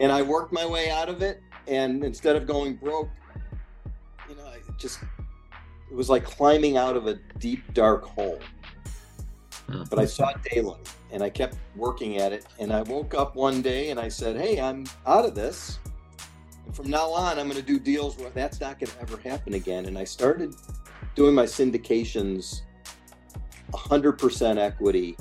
and 0.00 0.12
I 0.12 0.22
worked 0.22 0.52
my 0.52 0.66
way 0.66 0.90
out 0.90 1.08
of 1.08 1.22
it, 1.22 1.42
and 1.66 2.04
instead 2.04 2.36
of 2.36 2.46
going 2.46 2.76
broke, 2.76 3.10
you 4.28 4.36
know, 4.36 4.44
I 4.44 4.58
just 4.78 5.00
it 5.90 5.94
was 5.94 6.10
like 6.10 6.24
climbing 6.24 6.76
out 6.76 6.96
of 6.96 7.06
a 7.06 7.14
deep 7.38 7.72
dark 7.74 8.04
hole. 8.04 8.40
Hmm. 9.68 9.82
But 9.90 9.98
I 9.98 10.04
saw 10.04 10.32
daylight 10.50 10.88
and 11.10 11.22
I 11.22 11.30
kept 11.30 11.56
working 11.74 12.18
at 12.18 12.32
it. 12.32 12.46
And 12.58 12.72
I 12.72 12.82
woke 12.82 13.14
up 13.14 13.36
one 13.36 13.62
day 13.62 13.90
and 13.90 14.00
I 14.00 14.08
said, 14.08 14.36
Hey, 14.36 14.60
I'm 14.60 14.84
out 15.06 15.24
of 15.24 15.34
this. 15.34 15.78
And 16.64 16.74
from 16.74 16.90
now 16.90 17.10
on, 17.10 17.38
I'm 17.38 17.48
going 17.48 17.60
to 17.60 17.66
do 17.66 17.78
deals 17.78 18.16
where 18.18 18.30
that's 18.30 18.60
not 18.60 18.78
going 18.78 18.90
to 18.90 19.00
ever 19.00 19.16
happen 19.18 19.54
again. 19.54 19.86
And 19.86 19.96
I 19.96 20.04
started 20.04 20.54
doing 21.16 21.34
my 21.34 21.44
syndications 21.44 22.60
100% 23.72 24.58
equity, 24.58 25.16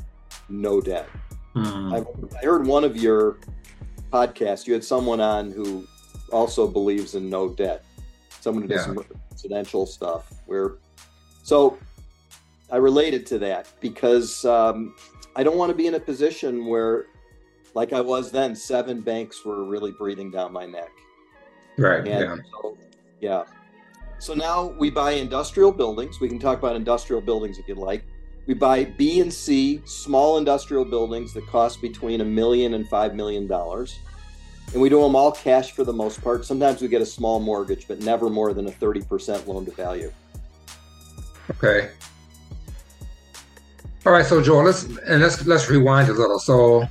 no 0.50 0.80
debt. 0.80 1.10
Mm. 1.56 2.06
I, 2.42 2.46
heard 2.46 2.68
one 2.68 2.84
of 2.84 2.98
your 2.98 3.38
podcasts, 4.12 4.68
you 4.68 4.74
had 4.74 4.84
someone 4.84 5.20
on 5.20 5.52
who 5.52 5.88
also 6.32 6.68
believes 6.68 7.16
in 7.16 7.30
no 7.30 7.50
debt, 7.50 7.84
someone 8.42 8.64
who 8.64 8.68
does 8.68 8.82
yeah. 8.82 8.94
some 8.94 9.06
residential 9.32 9.86
stuff. 9.86 10.32
Where, 10.46 10.76
so 11.44 11.78
I 12.70 12.78
related 12.78 13.26
to 13.28 13.40
that 13.40 13.70
because 13.80 14.44
um, 14.46 14.96
I 15.36 15.44
don't 15.44 15.58
want 15.58 15.70
to 15.70 15.76
be 15.76 15.88
in 15.88 15.96
a 15.96 16.00
position 16.00 16.66
where, 16.66 17.06
like 17.74 17.94
I 17.94 18.02
was 18.02 18.32
then, 18.32 18.56
seven 18.56 19.02
banks 19.02 19.44
were 19.46 19.64
really 19.64 19.92
breathing 19.92 20.30
down 20.30 20.52
my 20.52 20.66
neck. 20.66 20.92
Right. 21.78 22.06
yeah. 22.06 22.36
So, 22.52 22.78
yeah. 23.20 23.44
So 24.20 24.34
now 24.34 24.74
we 24.80 24.90
buy 24.90 25.12
industrial 25.12 25.72
buildings. 25.72 26.20
We 26.20 26.30
can 26.30 26.40
talk 26.40 26.58
about 26.60 26.76
industrial 26.76 27.22
buildings 27.22 27.60
if 27.60 27.68
you'd 27.68 27.78
like. 27.78 28.04
We 28.48 28.54
buy 28.54 28.86
B 28.86 29.22
and 29.22 29.34
C 29.34 29.82
small 29.86 30.38
industrial 30.38 30.86
buildings 30.86 31.34
that 31.34 31.46
cost 31.48 31.82
between 31.82 32.22
a 32.22 32.26
million 32.26 32.76
and 32.76 32.88
five 32.88 33.16
million 33.16 33.48
dollars. 33.48 34.00
And 34.74 34.82
we 34.82 34.90
do 34.90 35.02
them 35.02 35.16
all 35.16 35.32
cash 35.32 35.72
for 35.72 35.84
the 35.84 35.94
most 35.94 36.22
part. 36.22 36.46
Sometimes 36.46 36.82
we 36.82 36.88
get 36.88 37.02
a 37.02 37.06
small 37.06 37.40
mortgage, 37.40 37.88
but 37.88 38.00
never 38.00 38.30
more 38.30 38.54
than 38.54 38.68
a 38.68 38.72
30% 38.72 39.48
loan 39.48 39.66
to 39.66 39.72
value. 39.72 40.12
Okay. 41.52 41.92
All 44.06 44.12
right, 44.12 44.26
so 44.26 44.42
Joel, 44.42 44.66
let's 44.66 44.84
and 44.84 45.22
let's 45.22 45.46
let's 45.48 45.70
rewind 45.70 46.10
a 46.10 46.14
little. 46.14 46.38
So, 46.38 46.88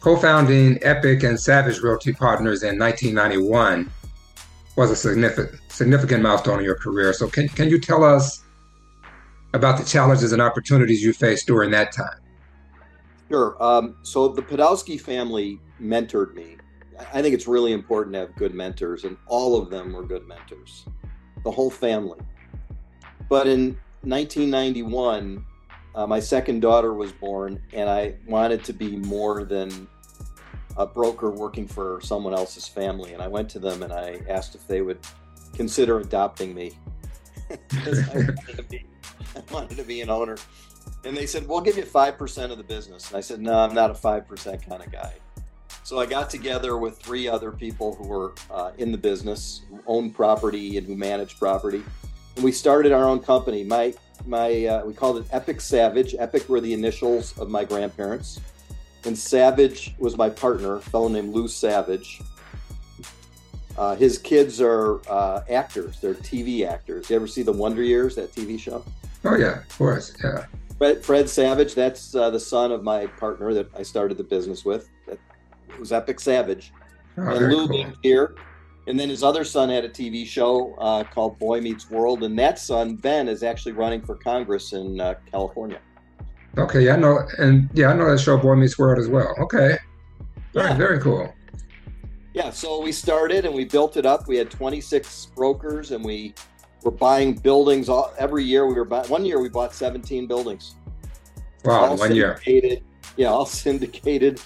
co-founding 0.00 0.78
Epic 0.82 1.24
and 1.24 1.38
Savage 1.38 1.80
Realty 1.80 2.12
Partners 2.12 2.62
in 2.62 2.78
1991 2.78 3.90
was 4.76 4.90
a 4.92 4.96
significant 4.96 5.60
significant 5.74 6.22
milestone 6.22 6.58
in 6.58 6.64
your 6.64 6.76
career. 6.76 7.12
So, 7.12 7.28
can 7.28 7.48
can 7.48 7.68
you 7.68 7.78
tell 7.78 8.04
us 8.04 8.44
about 9.52 9.78
the 9.78 9.84
challenges 9.84 10.32
and 10.32 10.40
opportunities 10.40 11.02
you 11.02 11.12
faced 11.12 11.46
during 11.46 11.70
that 11.72 11.92
time? 11.92 12.20
Sure. 13.28 13.62
Um, 13.62 13.96
so, 14.02 14.28
the 14.28 14.42
Podolsky 14.42 15.00
family 15.00 15.60
mentored 15.80 16.34
me. 16.34 16.56
I 17.12 17.22
think 17.22 17.34
it's 17.34 17.48
really 17.48 17.72
important 17.72 18.14
to 18.14 18.20
have 18.20 18.34
good 18.36 18.54
mentors, 18.54 19.04
and 19.04 19.16
all 19.26 19.60
of 19.60 19.70
them 19.70 19.92
were 19.92 20.04
good 20.04 20.26
mentors. 20.26 20.86
The 21.42 21.50
whole 21.50 21.70
family. 21.70 22.20
But 23.28 23.46
in 23.46 23.76
1991 24.02 25.44
uh, 25.94 26.06
my 26.06 26.18
second 26.18 26.60
daughter 26.60 26.92
was 26.92 27.12
born, 27.12 27.62
and 27.72 27.88
I 27.88 28.16
wanted 28.26 28.64
to 28.64 28.72
be 28.72 28.96
more 28.96 29.44
than 29.44 29.86
a 30.76 30.84
broker 30.84 31.30
working 31.30 31.68
for 31.68 32.00
someone 32.02 32.34
else's 32.34 32.66
family. 32.66 33.12
And 33.12 33.22
I 33.22 33.28
went 33.28 33.48
to 33.50 33.60
them 33.60 33.84
and 33.84 33.92
I 33.92 34.20
asked 34.28 34.56
if 34.56 34.66
they 34.66 34.82
would 34.82 34.98
consider 35.54 36.00
adopting 36.00 36.54
me. 36.54 36.72
I, 37.50 37.56
wanted 37.86 38.68
be, 38.68 38.86
I, 39.36 39.52
wanted 39.52 39.76
to 39.76 39.84
be, 39.84 40.00
an 40.00 40.10
owner. 40.10 40.36
And 41.04 41.16
they 41.16 41.26
said, 41.26 41.46
We'll 41.46 41.60
give 41.60 41.76
you 41.76 41.84
5% 41.84 42.50
of 42.50 42.58
the 42.58 42.64
business. 42.64 43.08
And 43.08 43.16
I 43.16 43.20
said, 43.20 43.40
No, 43.40 43.58
I'm 43.58 43.74
not 43.74 43.90
a 43.90 43.94
5% 43.94 44.68
kind 44.68 44.82
of 44.82 44.90
guy. 44.90 45.14
So 45.84 45.98
I 45.98 46.06
got 46.06 46.30
together 46.30 46.78
with 46.78 46.98
three 46.98 47.28
other 47.28 47.52
people 47.52 47.94
who 47.94 48.08
were 48.08 48.32
uh, 48.50 48.72
in 48.78 48.90
the 48.90 48.96
business, 48.96 49.62
who 49.68 49.80
owned 49.86 50.14
property 50.14 50.78
and 50.78 50.86
who 50.86 50.96
managed 50.96 51.38
property. 51.38 51.82
And 52.36 52.44
we 52.44 52.52
started 52.52 52.90
our 52.90 53.04
own 53.04 53.20
company. 53.20 53.64
My 53.64 53.92
my 54.24 54.64
uh, 54.64 54.84
we 54.86 54.94
called 54.94 55.18
it 55.18 55.26
Epic 55.30 55.60
Savage. 55.60 56.14
Epic 56.18 56.48
were 56.48 56.60
the 56.60 56.72
initials 56.72 57.38
of 57.38 57.50
my 57.50 57.64
grandparents, 57.64 58.40
and 59.04 59.16
Savage 59.16 59.94
was 59.98 60.16
my 60.16 60.30
partner, 60.30 60.76
a 60.76 60.80
fellow 60.80 61.08
named 61.08 61.34
Lou 61.34 61.48
Savage. 61.48 62.22
Uh, 63.76 63.96
his 63.96 64.18
kids 64.18 64.60
are 64.60 65.00
uh, 65.08 65.42
actors; 65.50 66.00
they're 66.00 66.14
TV 66.14 66.66
actors. 66.66 67.10
You 67.10 67.16
ever 67.16 67.26
see 67.26 67.42
the 67.42 67.52
Wonder 67.52 67.82
Years, 67.82 68.14
that 68.16 68.32
TV 68.32 68.58
show? 68.58 68.84
Oh 69.24 69.36
yeah, 69.36 69.58
of 69.58 69.78
course, 69.78 70.14
yeah. 70.22 70.46
Fred, 70.78 71.04
Fred 71.04 71.28
Savage, 71.28 71.74
that's 71.74 72.14
uh, 72.14 72.30
the 72.30 72.40
son 72.40 72.72
of 72.72 72.82
my 72.82 73.06
partner 73.06 73.54
that 73.54 73.68
I 73.76 73.82
started 73.82 74.16
the 74.16 74.24
business 74.24 74.64
with. 74.64 74.90
That 75.06 75.18
was 75.78 75.92
Epic 75.92 76.20
Savage, 76.20 76.72
oh, 77.16 77.22
and 77.22 77.48
Lou 77.48 77.68
cool. 77.68 77.92
here 78.02 78.36
and 78.86 78.98
then 78.98 79.08
his 79.08 79.22
other 79.22 79.44
son 79.44 79.68
had 79.68 79.84
a 79.84 79.88
TV 79.88 80.26
show 80.26 80.74
uh, 80.74 81.04
called 81.04 81.38
Boy 81.38 81.60
Meets 81.60 81.90
World, 81.90 82.22
and 82.22 82.38
that 82.38 82.58
son 82.58 82.96
Ben 82.96 83.28
is 83.28 83.42
actually 83.42 83.72
running 83.72 84.02
for 84.02 84.14
Congress 84.14 84.72
in 84.72 85.00
uh, 85.00 85.14
California. 85.30 85.80
Okay, 86.58 86.84
yeah, 86.84 86.94
I 86.94 86.96
know, 86.96 87.20
and 87.38 87.68
yeah, 87.72 87.88
I 87.88 87.94
know 87.94 88.10
that 88.10 88.20
show 88.20 88.36
Boy 88.36 88.54
Meets 88.54 88.78
World 88.78 88.98
as 88.98 89.08
well. 89.08 89.34
Okay, 89.40 89.78
very 90.52 90.68
yeah. 90.68 90.76
very 90.76 91.00
cool. 91.00 91.32
Yeah, 92.34 92.50
so 92.50 92.82
we 92.82 92.90
started 92.90 93.44
and 93.44 93.54
we 93.54 93.64
built 93.64 93.96
it 93.96 94.04
up. 94.04 94.26
We 94.26 94.36
had 94.36 94.50
26 94.50 95.26
brokers, 95.36 95.92
and 95.92 96.04
we 96.04 96.34
were 96.82 96.90
buying 96.90 97.34
buildings 97.34 97.88
all, 97.88 98.12
every 98.18 98.42
year. 98.42 98.66
We 98.66 98.74
were 98.74 98.84
buying, 98.84 99.08
one 99.08 99.24
year 99.24 99.40
we 99.40 99.48
bought 99.48 99.72
17 99.72 100.26
buildings. 100.26 100.74
Wow, 101.64 101.84
all 101.84 101.96
one 101.96 102.12
year. 102.12 102.40
Yeah, 103.16 103.28
all 103.28 103.46
syndicated 103.64 104.40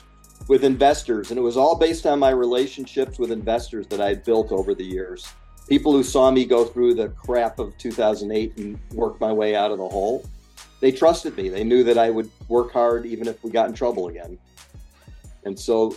with 0.48 0.64
investors. 0.64 1.30
And 1.30 1.38
it 1.38 1.42
was 1.42 1.56
all 1.56 1.76
based 1.76 2.06
on 2.06 2.18
my 2.18 2.28
relationships 2.30 3.18
with 3.18 3.32
investors 3.32 3.86
that 3.88 4.02
I 4.02 4.08
had 4.08 4.22
built 4.22 4.52
over 4.52 4.74
the 4.74 4.84
years. 4.84 5.26
People 5.66 5.92
who 5.92 6.02
saw 6.02 6.30
me 6.30 6.44
go 6.44 6.66
through 6.66 6.94
the 6.94 7.08
crap 7.08 7.58
of 7.58 7.76
2008 7.78 8.56
and 8.58 8.78
work 8.92 9.18
my 9.18 9.32
way 9.32 9.56
out 9.56 9.70
of 9.70 9.78
the 9.78 9.88
hole, 9.88 10.26
they 10.80 10.92
trusted 10.92 11.36
me. 11.38 11.48
They 11.48 11.64
knew 11.64 11.82
that 11.84 11.96
I 11.96 12.10
would 12.10 12.30
work 12.48 12.70
hard 12.70 13.06
even 13.06 13.28
if 13.28 13.42
we 13.42 13.50
got 13.50 13.68
in 13.68 13.74
trouble 13.74 14.08
again. 14.08 14.38
And 15.44 15.58
so 15.58 15.96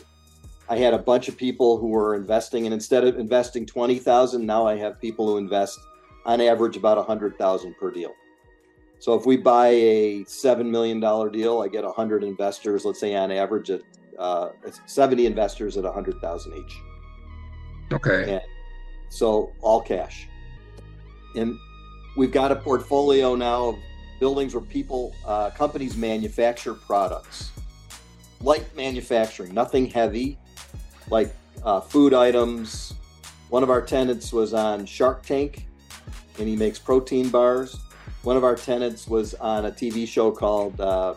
I 0.71 0.77
had 0.77 0.93
a 0.93 0.97
bunch 0.97 1.27
of 1.27 1.35
people 1.35 1.77
who 1.77 1.87
were 1.87 2.15
investing, 2.15 2.65
and 2.65 2.73
instead 2.73 3.03
of 3.03 3.19
investing 3.19 3.65
20,000, 3.65 4.45
now 4.45 4.65
I 4.65 4.77
have 4.77 5.01
people 5.01 5.27
who 5.27 5.37
invest 5.37 5.77
on 6.25 6.39
average 6.39 6.77
about 6.77 6.97
a 6.97 7.01
100,000 7.01 7.75
per 7.77 7.91
deal. 7.91 8.13
So 8.99 9.13
if 9.13 9.25
we 9.25 9.35
buy 9.35 9.67
a 9.67 10.23
$7 10.23 10.65
million 10.65 11.01
deal, 11.01 11.59
I 11.59 11.67
get 11.67 11.83
100 11.83 12.23
investors, 12.23 12.85
let's 12.85 13.01
say 13.01 13.13
on 13.15 13.33
average 13.33 13.69
at 13.69 13.81
uh, 14.17 14.51
70 14.85 15.25
investors 15.25 15.75
at 15.75 15.83
a 15.83 15.87
100,000 15.87 16.53
each. 16.53 16.79
Okay. 17.91 18.35
And 18.35 18.41
so 19.09 19.51
all 19.59 19.81
cash. 19.81 20.29
And 21.35 21.57
we've 22.15 22.31
got 22.31 22.49
a 22.53 22.55
portfolio 22.55 23.35
now 23.35 23.69
of 23.69 23.75
buildings 24.21 24.55
where 24.55 24.63
people, 24.63 25.13
uh, 25.25 25.49
companies 25.49 25.97
manufacture 25.97 26.75
products, 26.75 27.51
light 28.39 28.73
manufacturing, 28.77 29.53
nothing 29.53 29.87
heavy, 29.87 30.37
like 31.11 31.35
uh, 31.63 31.81
food 31.81 32.13
items. 32.13 32.95
One 33.49 33.61
of 33.61 33.69
our 33.69 33.81
tenants 33.81 34.33
was 34.33 34.53
on 34.53 34.85
Shark 34.85 35.23
Tank, 35.23 35.67
and 36.39 36.47
he 36.47 36.55
makes 36.55 36.79
protein 36.79 37.29
bars. 37.29 37.77
One 38.23 38.37
of 38.37 38.43
our 38.43 38.55
tenants 38.55 39.07
was 39.07 39.33
on 39.35 39.65
a 39.65 39.71
TV 39.71 40.07
show 40.07 40.31
called 40.31 40.79
uh, 40.79 41.15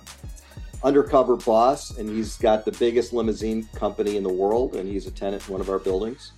undercover 0.82 1.36
boss, 1.36 1.96
and 1.96 2.08
he's 2.08 2.36
got 2.36 2.64
the 2.64 2.72
biggest 2.72 3.12
limousine 3.12 3.66
company 3.74 4.16
in 4.16 4.22
the 4.22 4.32
world, 4.32 4.74
and 4.74 4.88
he's 4.88 5.06
a 5.06 5.10
tenant 5.10 5.46
in 5.46 5.52
one 5.52 5.60
of 5.60 5.70
our 5.70 5.78
buildings. 5.78 6.32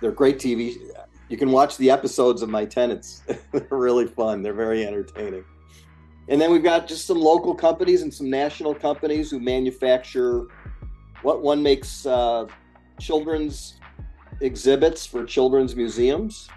They're 0.00 0.12
great 0.12 0.38
TV. 0.38 0.76
You 1.28 1.36
can 1.36 1.50
watch 1.50 1.76
the 1.78 1.90
episodes 1.90 2.42
of 2.42 2.50
my 2.50 2.66
tenants. 2.66 3.22
They're 3.52 3.66
really 3.70 4.06
fun. 4.06 4.42
They're 4.42 4.52
very 4.52 4.86
entertaining. 4.86 5.44
And 6.28 6.40
then 6.40 6.52
we've 6.52 6.62
got 6.62 6.86
just 6.86 7.06
some 7.06 7.18
local 7.18 7.54
companies 7.54 8.02
and 8.02 8.12
some 8.12 8.28
national 8.28 8.74
companies 8.74 9.30
who 9.30 9.40
manufacture 9.40 10.46
what 11.26 11.42
one 11.42 11.60
makes 11.60 12.06
uh, 12.06 12.46
children's 13.00 13.80
exhibits 14.40 15.04
for 15.04 15.24
children's 15.24 15.74
museums. 15.74 16.48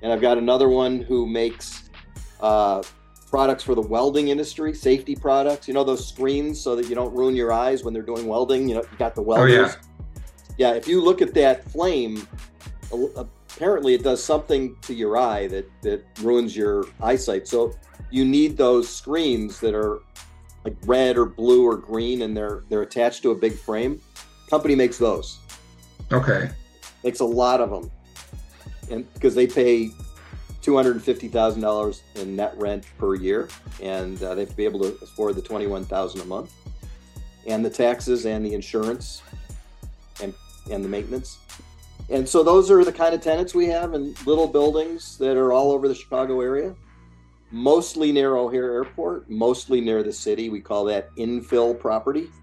And 0.00 0.10
I've 0.10 0.22
got 0.22 0.38
another 0.38 0.70
one 0.70 1.02
who 1.02 1.26
makes 1.26 1.90
uh, 2.40 2.82
products 3.28 3.62
for 3.62 3.74
the 3.74 3.82
welding 3.82 4.28
industry, 4.28 4.72
safety 4.72 5.14
products. 5.14 5.68
You 5.68 5.74
know 5.74 5.84
those 5.84 6.08
screens 6.08 6.58
so 6.58 6.74
that 6.74 6.88
you 6.88 6.94
don't 6.94 7.14
ruin 7.14 7.36
your 7.36 7.52
eyes 7.52 7.84
when 7.84 7.92
they're 7.92 8.02
doing 8.02 8.26
welding. 8.26 8.66
You 8.66 8.76
know, 8.76 8.80
you 8.80 8.96
got 8.98 9.14
the 9.14 9.20
welders. 9.20 9.76
Oh, 9.76 9.80
yeah. 10.56 10.70
yeah, 10.70 10.74
if 10.74 10.88
you 10.88 11.02
look 11.02 11.20
at 11.20 11.34
that 11.34 11.70
flame, 11.70 12.26
apparently 13.14 13.92
it 13.92 14.02
does 14.02 14.24
something 14.24 14.74
to 14.80 14.94
your 14.94 15.18
eye 15.18 15.48
that 15.48 15.70
that 15.82 16.02
ruins 16.22 16.56
your 16.56 16.86
eyesight. 17.02 17.46
So 17.46 17.74
you 18.10 18.24
need 18.24 18.56
those 18.56 18.88
screens 18.88 19.60
that 19.60 19.74
are 19.74 20.00
like 20.64 20.76
red 20.84 21.16
or 21.16 21.26
blue 21.26 21.64
or 21.64 21.76
green, 21.76 22.22
and 22.22 22.36
they're 22.36 22.62
they're 22.68 22.82
attached 22.82 23.22
to 23.22 23.30
a 23.30 23.34
big 23.34 23.54
frame. 23.54 24.00
Company 24.48 24.74
makes 24.74 24.98
those. 24.98 25.38
Okay. 26.12 26.50
Makes 27.04 27.20
a 27.20 27.24
lot 27.24 27.60
of 27.60 27.70
them, 27.70 27.90
and 28.90 29.12
because 29.14 29.34
they 29.34 29.46
pay 29.46 29.90
two 30.60 30.76
hundred 30.76 30.92
and 30.96 31.02
fifty 31.02 31.28
thousand 31.28 31.62
dollars 31.62 32.02
in 32.16 32.36
net 32.36 32.54
rent 32.56 32.84
per 32.98 33.14
year, 33.14 33.48
and 33.82 34.22
uh, 34.22 34.34
they 34.34 34.42
have 34.42 34.50
to 34.50 34.56
be 34.56 34.64
able 34.64 34.80
to 34.80 34.98
afford 35.02 35.36
the 35.36 35.42
twenty 35.42 35.66
one 35.66 35.84
thousand 35.84 36.20
a 36.20 36.24
month, 36.24 36.52
and 37.46 37.64
the 37.64 37.70
taxes 37.70 38.26
and 38.26 38.44
the 38.44 38.52
insurance, 38.52 39.22
and 40.22 40.34
and 40.70 40.84
the 40.84 40.88
maintenance. 40.88 41.38
And 42.10 42.28
so 42.28 42.42
those 42.42 42.70
are 42.70 42.84
the 42.84 42.92
kind 42.92 43.14
of 43.14 43.20
tenants 43.20 43.54
we 43.54 43.66
have 43.66 43.94
in 43.94 44.14
little 44.26 44.48
buildings 44.48 45.16
that 45.18 45.36
are 45.36 45.52
all 45.52 45.70
over 45.70 45.86
the 45.86 45.94
Chicago 45.94 46.40
area, 46.40 46.74
mostly 47.50 48.12
near 48.12 48.36
O'Hare 48.36 48.72
Airport, 48.72 49.28
mostly 49.30 49.80
near 49.80 50.02
the 50.02 50.12
city. 50.12 50.48
We 50.48 50.60
call 50.60 50.84
that 50.86 51.14
infill 51.16 51.78
property. 51.78 52.30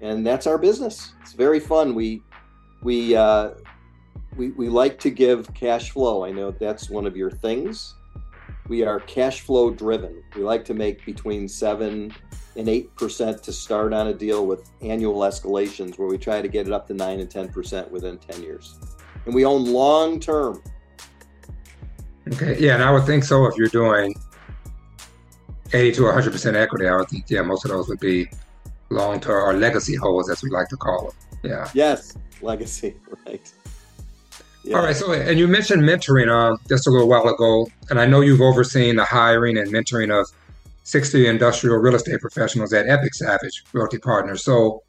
And 0.00 0.26
that's 0.26 0.46
our 0.46 0.58
business. 0.58 1.12
It's 1.22 1.32
very 1.32 1.60
fun. 1.60 1.94
We 1.94 2.22
we 2.82 3.16
uh, 3.16 3.50
we, 4.36 4.50
we 4.50 4.68
like 4.68 4.98
to 5.00 5.10
give 5.10 5.52
cash 5.54 5.90
flow. 5.90 6.24
I 6.24 6.32
know 6.32 6.50
that's 6.50 6.90
one 6.90 7.06
of 7.06 7.16
your 7.16 7.30
things. 7.30 7.94
We 8.68 8.84
are 8.84 9.00
cash 9.00 9.40
flow 9.40 9.70
driven. 9.70 10.22
We 10.34 10.42
like 10.42 10.64
to 10.66 10.74
make 10.74 11.04
between 11.06 11.48
seven 11.48 12.12
and 12.56 12.68
eight 12.68 12.94
percent 12.96 13.42
to 13.44 13.52
start 13.52 13.92
on 13.92 14.08
a 14.08 14.14
deal 14.14 14.46
with 14.46 14.70
annual 14.82 15.20
escalations 15.20 15.98
where 15.98 16.08
we 16.08 16.18
try 16.18 16.42
to 16.42 16.48
get 16.48 16.66
it 16.66 16.72
up 16.72 16.86
to 16.88 16.94
nine 16.94 17.20
and 17.20 17.30
ten 17.30 17.48
percent 17.48 17.90
within 17.90 18.18
10 18.18 18.42
years. 18.42 18.78
And 19.24 19.34
we 19.34 19.44
own 19.44 19.64
long 19.64 20.20
term. 20.20 20.62
Okay. 22.32 22.58
Yeah, 22.58 22.74
and 22.74 22.82
I 22.82 22.90
would 22.90 23.04
think 23.04 23.24
so 23.24 23.46
if 23.46 23.56
you're 23.56 23.68
doing 23.68 24.14
80 25.72 25.96
to 25.96 26.04
100 26.04 26.30
percent 26.32 26.56
equity, 26.56 26.88
I 26.88 26.96
would 26.96 27.08
think 27.08 27.26
yeah, 27.28 27.42
most 27.42 27.64
of 27.64 27.70
those 27.70 27.88
would 27.88 28.00
be 28.00 28.28
long 28.90 29.20
term 29.20 29.48
or 29.48 29.52
legacy 29.58 29.94
holds 29.94 30.30
as 30.30 30.42
we 30.42 30.50
like 30.50 30.68
to 30.68 30.76
call 30.76 31.06
them. 31.06 31.50
Yeah. 31.50 31.70
Yes, 31.74 32.16
legacy, 32.40 32.96
right. 33.26 33.52
Yeah. 34.64 34.78
All 34.78 34.82
right. 34.82 34.96
So, 34.96 35.12
and 35.12 35.38
you 35.38 35.46
mentioned 35.46 35.82
mentoring 35.82 36.28
uh, 36.28 36.56
just 36.68 36.88
a 36.88 36.90
little 36.90 37.08
while 37.08 37.28
ago, 37.28 37.68
and 37.88 38.00
I 38.00 38.06
know 38.06 38.20
you've 38.20 38.40
overseen 38.40 38.96
the 38.96 39.04
hiring 39.04 39.56
and 39.58 39.72
mentoring 39.72 40.10
of 40.18 40.26
60 40.82 41.26
industrial 41.28 41.76
real 41.76 41.94
estate 41.94 42.20
professionals 42.20 42.72
at 42.72 42.88
Epic 42.88 43.14
Savage 43.14 43.62
Realty 43.72 43.98
Partners. 43.98 44.42
So, 44.42 44.82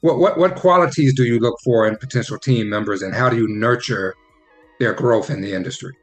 what, 0.00 0.18
what, 0.18 0.38
what 0.38 0.56
qualities 0.56 1.14
do 1.14 1.24
you 1.24 1.38
look 1.38 1.56
for 1.62 1.86
in 1.86 1.96
potential 1.96 2.38
team 2.38 2.68
members, 2.68 3.02
and 3.02 3.14
how 3.14 3.28
do 3.28 3.36
you 3.36 3.46
nurture 3.46 4.14
their 4.80 4.94
growth 4.94 5.30
in 5.30 5.40
the 5.40 5.52
industry? 5.52 5.94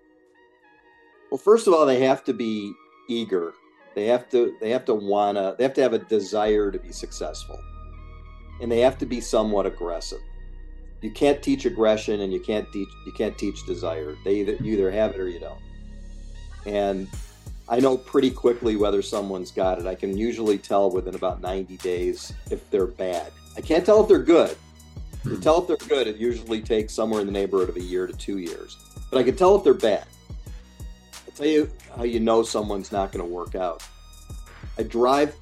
Well, 1.31 1.37
first 1.37 1.67
of 1.67 1.73
all, 1.73 1.85
they 1.85 2.01
have 2.01 2.23
to 2.25 2.33
be 2.33 2.73
eager. 3.09 3.53
They 3.95 4.05
have 4.05 4.29
to 4.29 4.55
they 4.61 4.69
have 4.69 4.85
to 4.85 4.93
wanna 4.93 5.55
they 5.57 5.63
have 5.63 5.73
to 5.73 5.81
have 5.81 5.93
a 5.93 5.99
desire 5.99 6.71
to 6.71 6.77
be 6.77 6.91
successful, 6.91 7.59
and 8.61 8.71
they 8.71 8.79
have 8.79 8.97
to 8.99 9.05
be 9.05 9.21
somewhat 9.21 9.65
aggressive 9.65 10.21
you 11.01 11.11
can't 11.11 11.41
teach 11.41 11.65
aggression 11.65 12.21
and 12.21 12.33
you 12.33 12.39
can't 12.39 12.71
teach 12.71 12.89
you 13.05 13.11
can't 13.11 13.37
teach 13.37 13.65
desire. 13.65 14.15
They 14.23 14.35
either 14.35 14.53
you 14.53 14.73
either 14.73 14.91
have 14.91 15.11
it 15.11 15.19
or 15.19 15.29
you 15.29 15.39
don't. 15.39 15.59
And 16.65 17.07
I 17.69 17.79
know 17.79 17.97
pretty 17.97 18.31
quickly 18.31 18.75
whether 18.75 19.01
someone's 19.01 19.51
got 19.51 19.79
it. 19.79 19.85
I 19.85 19.95
can 19.95 20.17
usually 20.17 20.57
tell 20.57 20.89
within 20.89 21.15
about 21.15 21.41
90 21.41 21.77
days 21.77 22.33
if 22.49 22.69
they're 22.71 22.87
bad. 22.87 23.31
I 23.55 23.61
can't 23.61 23.85
tell 23.85 24.01
if 24.01 24.07
they're 24.07 24.19
good. 24.19 24.55
To 25.23 25.39
tell 25.39 25.61
if 25.61 25.67
they're 25.67 25.89
good, 25.89 26.07
it 26.07 26.15
usually 26.15 26.61
takes 26.61 26.93
somewhere 26.93 27.19
in 27.19 27.27
the 27.27 27.33
neighborhood 27.33 27.69
of 27.69 27.75
a 27.75 27.81
year 27.81 28.07
to 28.07 28.13
two 28.13 28.37
years. 28.37 28.77
But 29.11 29.19
I 29.19 29.23
can 29.23 29.35
tell 29.35 29.55
if 29.55 29.63
they're 29.63 29.73
bad. 29.73 30.05
Tell 31.37 31.45
you 31.45 31.69
how 31.95 32.03
you 32.03 32.19
know 32.19 32.41
someone's 32.41 32.91
not 32.91 33.11
going 33.11 33.23
to 33.23 33.31
work 33.31 33.53
out. 33.53 33.83
I 34.79 34.81
drive 34.81 35.35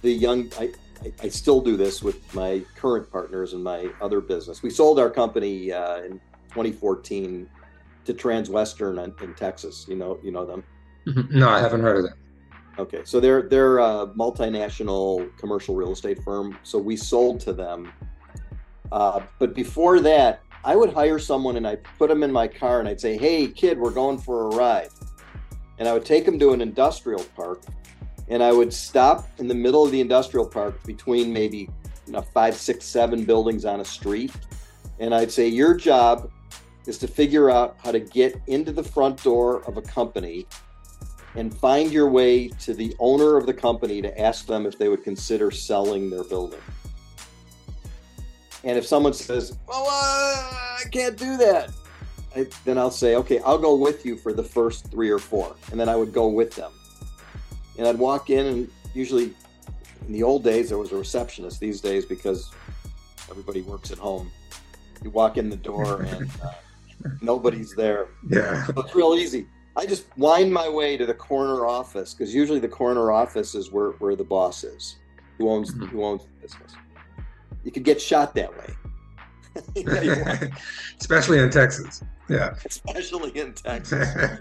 the 0.00 0.12
young. 0.12 0.48
I, 0.56 0.70
I, 1.04 1.12
I, 1.20 1.28
still 1.30 1.60
do 1.60 1.76
this 1.76 2.00
with 2.00 2.32
my 2.32 2.62
current 2.76 3.10
partners 3.10 3.52
and 3.52 3.64
my 3.64 3.90
other 4.00 4.20
business. 4.20 4.62
We 4.62 4.70
sold 4.70 5.00
our 5.00 5.10
company 5.10 5.72
uh, 5.72 6.02
in 6.02 6.20
2014 6.50 7.50
to 8.04 8.14
Transwestern 8.14 9.02
in, 9.02 9.28
in, 9.28 9.34
Texas. 9.34 9.84
You 9.88 9.96
know, 9.96 10.20
you 10.22 10.30
know 10.30 10.46
them. 10.46 10.62
Mm-hmm. 11.08 11.40
No, 11.40 11.48
I 11.48 11.58
haven't 11.58 11.80
heard 11.80 12.04
of 12.04 12.10
them. 12.10 12.18
Okay, 12.78 13.02
so 13.04 13.18
they're 13.18 13.42
they're 13.42 13.78
a 13.78 14.12
multinational 14.16 15.36
commercial 15.38 15.74
real 15.74 15.90
estate 15.90 16.22
firm. 16.22 16.56
So 16.62 16.78
we 16.78 16.94
sold 16.96 17.40
to 17.40 17.52
them. 17.52 17.92
Uh, 18.92 19.22
but 19.40 19.56
before 19.56 19.98
that, 20.00 20.42
I 20.64 20.76
would 20.76 20.92
hire 20.92 21.18
someone 21.18 21.56
and 21.56 21.66
I'd 21.66 21.82
put 21.98 22.10
them 22.10 22.22
in 22.22 22.30
my 22.30 22.46
car 22.46 22.78
and 22.78 22.88
I'd 22.88 23.00
say, 23.00 23.16
"Hey, 23.18 23.48
kid, 23.48 23.76
we're 23.76 23.90
going 23.90 24.18
for 24.18 24.46
a 24.46 24.56
ride," 24.56 24.88
and 25.82 25.88
I 25.88 25.94
would 25.94 26.04
take 26.04 26.24
them 26.24 26.38
to 26.38 26.52
an 26.52 26.60
industrial 26.60 27.24
park 27.34 27.62
and 28.28 28.40
I 28.40 28.52
would 28.52 28.72
stop 28.72 29.28
in 29.38 29.48
the 29.48 29.54
middle 29.56 29.84
of 29.84 29.90
the 29.90 30.00
industrial 30.00 30.46
park 30.46 30.80
between 30.84 31.32
maybe 31.32 31.68
you 32.06 32.12
know, 32.12 32.22
five, 32.22 32.54
six, 32.54 32.84
seven 32.84 33.24
buildings 33.24 33.64
on 33.64 33.80
a 33.80 33.84
street, 33.84 34.30
and 35.00 35.12
I'd 35.12 35.32
say 35.32 35.48
your 35.48 35.74
job 35.74 36.30
is 36.86 36.98
to 36.98 37.08
figure 37.08 37.50
out 37.50 37.74
how 37.82 37.90
to 37.90 37.98
get 37.98 38.40
into 38.46 38.70
the 38.70 38.84
front 38.84 39.24
door 39.24 39.64
of 39.64 39.76
a 39.76 39.82
company 39.82 40.46
and 41.34 41.52
find 41.52 41.90
your 41.90 42.08
way 42.08 42.46
to 42.60 42.74
the 42.74 42.94
owner 43.00 43.36
of 43.36 43.46
the 43.46 43.54
company 43.54 44.00
to 44.02 44.20
ask 44.20 44.46
them 44.46 44.66
if 44.66 44.78
they 44.78 44.88
would 44.88 45.02
consider 45.02 45.50
selling 45.50 46.10
their 46.10 46.22
building. 46.22 46.60
And 48.62 48.78
if 48.78 48.86
someone 48.86 49.14
says, 49.14 49.58
"Well, 49.66 49.84
uh, 49.88 50.78
I 50.78 50.84
can't 50.92 51.16
do 51.16 51.36
that," 51.38 51.70
I, 52.34 52.46
then 52.64 52.78
I'll 52.78 52.90
say, 52.90 53.16
"Okay, 53.16 53.40
I'll 53.40 53.58
go 53.58 53.74
with 53.74 54.06
you 54.06 54.16
for 54.16 54.32
the 54.32 54.42
first 54.42 54.90
three 54.90 55.10
or 55.10 55.18
four. 55.18 55.54
and 55.70 55.78
then 55.78 55.88
I 55.88 55.96
would 55.96 56.12
go 56.12 56.28
with 56.28 56.54
them 56.54 56.72
and 57.78 57.86
I'd 57.86 57.98
walk 57.98 58.30
in, 58.30 58.46
and 58.46 58.70
usually 58.94 59.32
in 60.06 60.12
the 60.12 60.22
old 60.22 60.44
days 60.44 60.68
there 60.68 60.78
was 60.78 60.92
a 60.92 60.96
receptionist. 60.96 61.60
These 61.60 61.80
days, 61.80 62.04
because 62.04 62.50
everybody 63.30 63.62
works 63.62 63.90
at 63.90 63.98
home, 63.98 64.30
you 65.02 65.10
walk 65.10 65.36
in 65.36 65.48
the 65.48 65.56
door 65.56 66.02
and 66.08 66.30
uh, 66.42 66.52
nobody's 67.20 67.74
there. 67.74 68.08
Yeah, 68.28 68.64
so 68.66 68.74
it's 68.76 68.94
real 68.94 69.14
easy. 69.14 69.46
I 69.74 69.86
just 69.86 70.06
wind 70.18 70.52
my 70.52 70.68
way 70.68 70.98
to 70.98 71.06
the 71.06 71.14
corner 71.14 71.66
office 71.66 72.12
because 72.12 72.34
usually 72.34 72.58
the 72.58 72.68
corner 72.68 73.10
office 73.10 73.54
is 73.54 73.72
where, 73.72 73.92
where 73.92 74.14
the 74.14 74.24
boss 74.24 74.64
is, 74.64 74.96
who 75.38 75.48
owns 75.48 75.72
mm-hmm. 75.72 75.86
who 75.86 76.04
owns 76.04 76.24
the 76.24 76.46
business. 76.46 76.74
You 77.64 77.70
could 77.70 77.84
get 77.84 78.00
shot 78.00 78.34
that 78.34 78.50
way. 78.52 78.74
Especially 81.00 81.38
in 81.38 81.50
Texas. 81.50 82.02
Yeah. 82.28 82.54
Especially 82.64 83.38
in 83.38 83.52
Texas. 83.54 84.08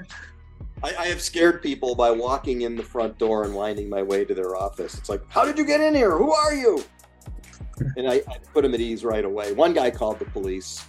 I, 0.84 0.95
I, 0.95 1.06
have 1.08 1.21
scared 1.21 1.62
people 1.62 1.95
by 1.95 2.10
walking 2.12 2.62
in 2.62 2.76
the 2.76 2.84
front 2.84 3.17
door 3.17 3.43
and 3.43 3.54
winding 3.54 3.89
my 3.89 4.02
way 4.02 4.26
to 4.26 4.34
their 4.34 4.56
office. 4.56 4.97
It's 4.97 5.10
like, 5.10 5.21
how 5.30 5.45
did 5.45 5.58
you 5.58 5.65
get 5.65 5.80
in 5.80 5.93
here? 5.93 6.17
Who 6.17 6.32
are 6.32 6.54
you? 6.56 6.84
And 7.97 8.08
I, 8.08 8.15
I 8.28 8.38
put 8.54 8.63
them 8.63 8.74
at 8.74 8.80
ease 8.80 9.04
right 9.04 9.24
away. 9.24 9.54
One 9.54 9.74
guy 9.74 9.91
called 9.91 10.19
the 10.19 10.26
police, 10.26 10.86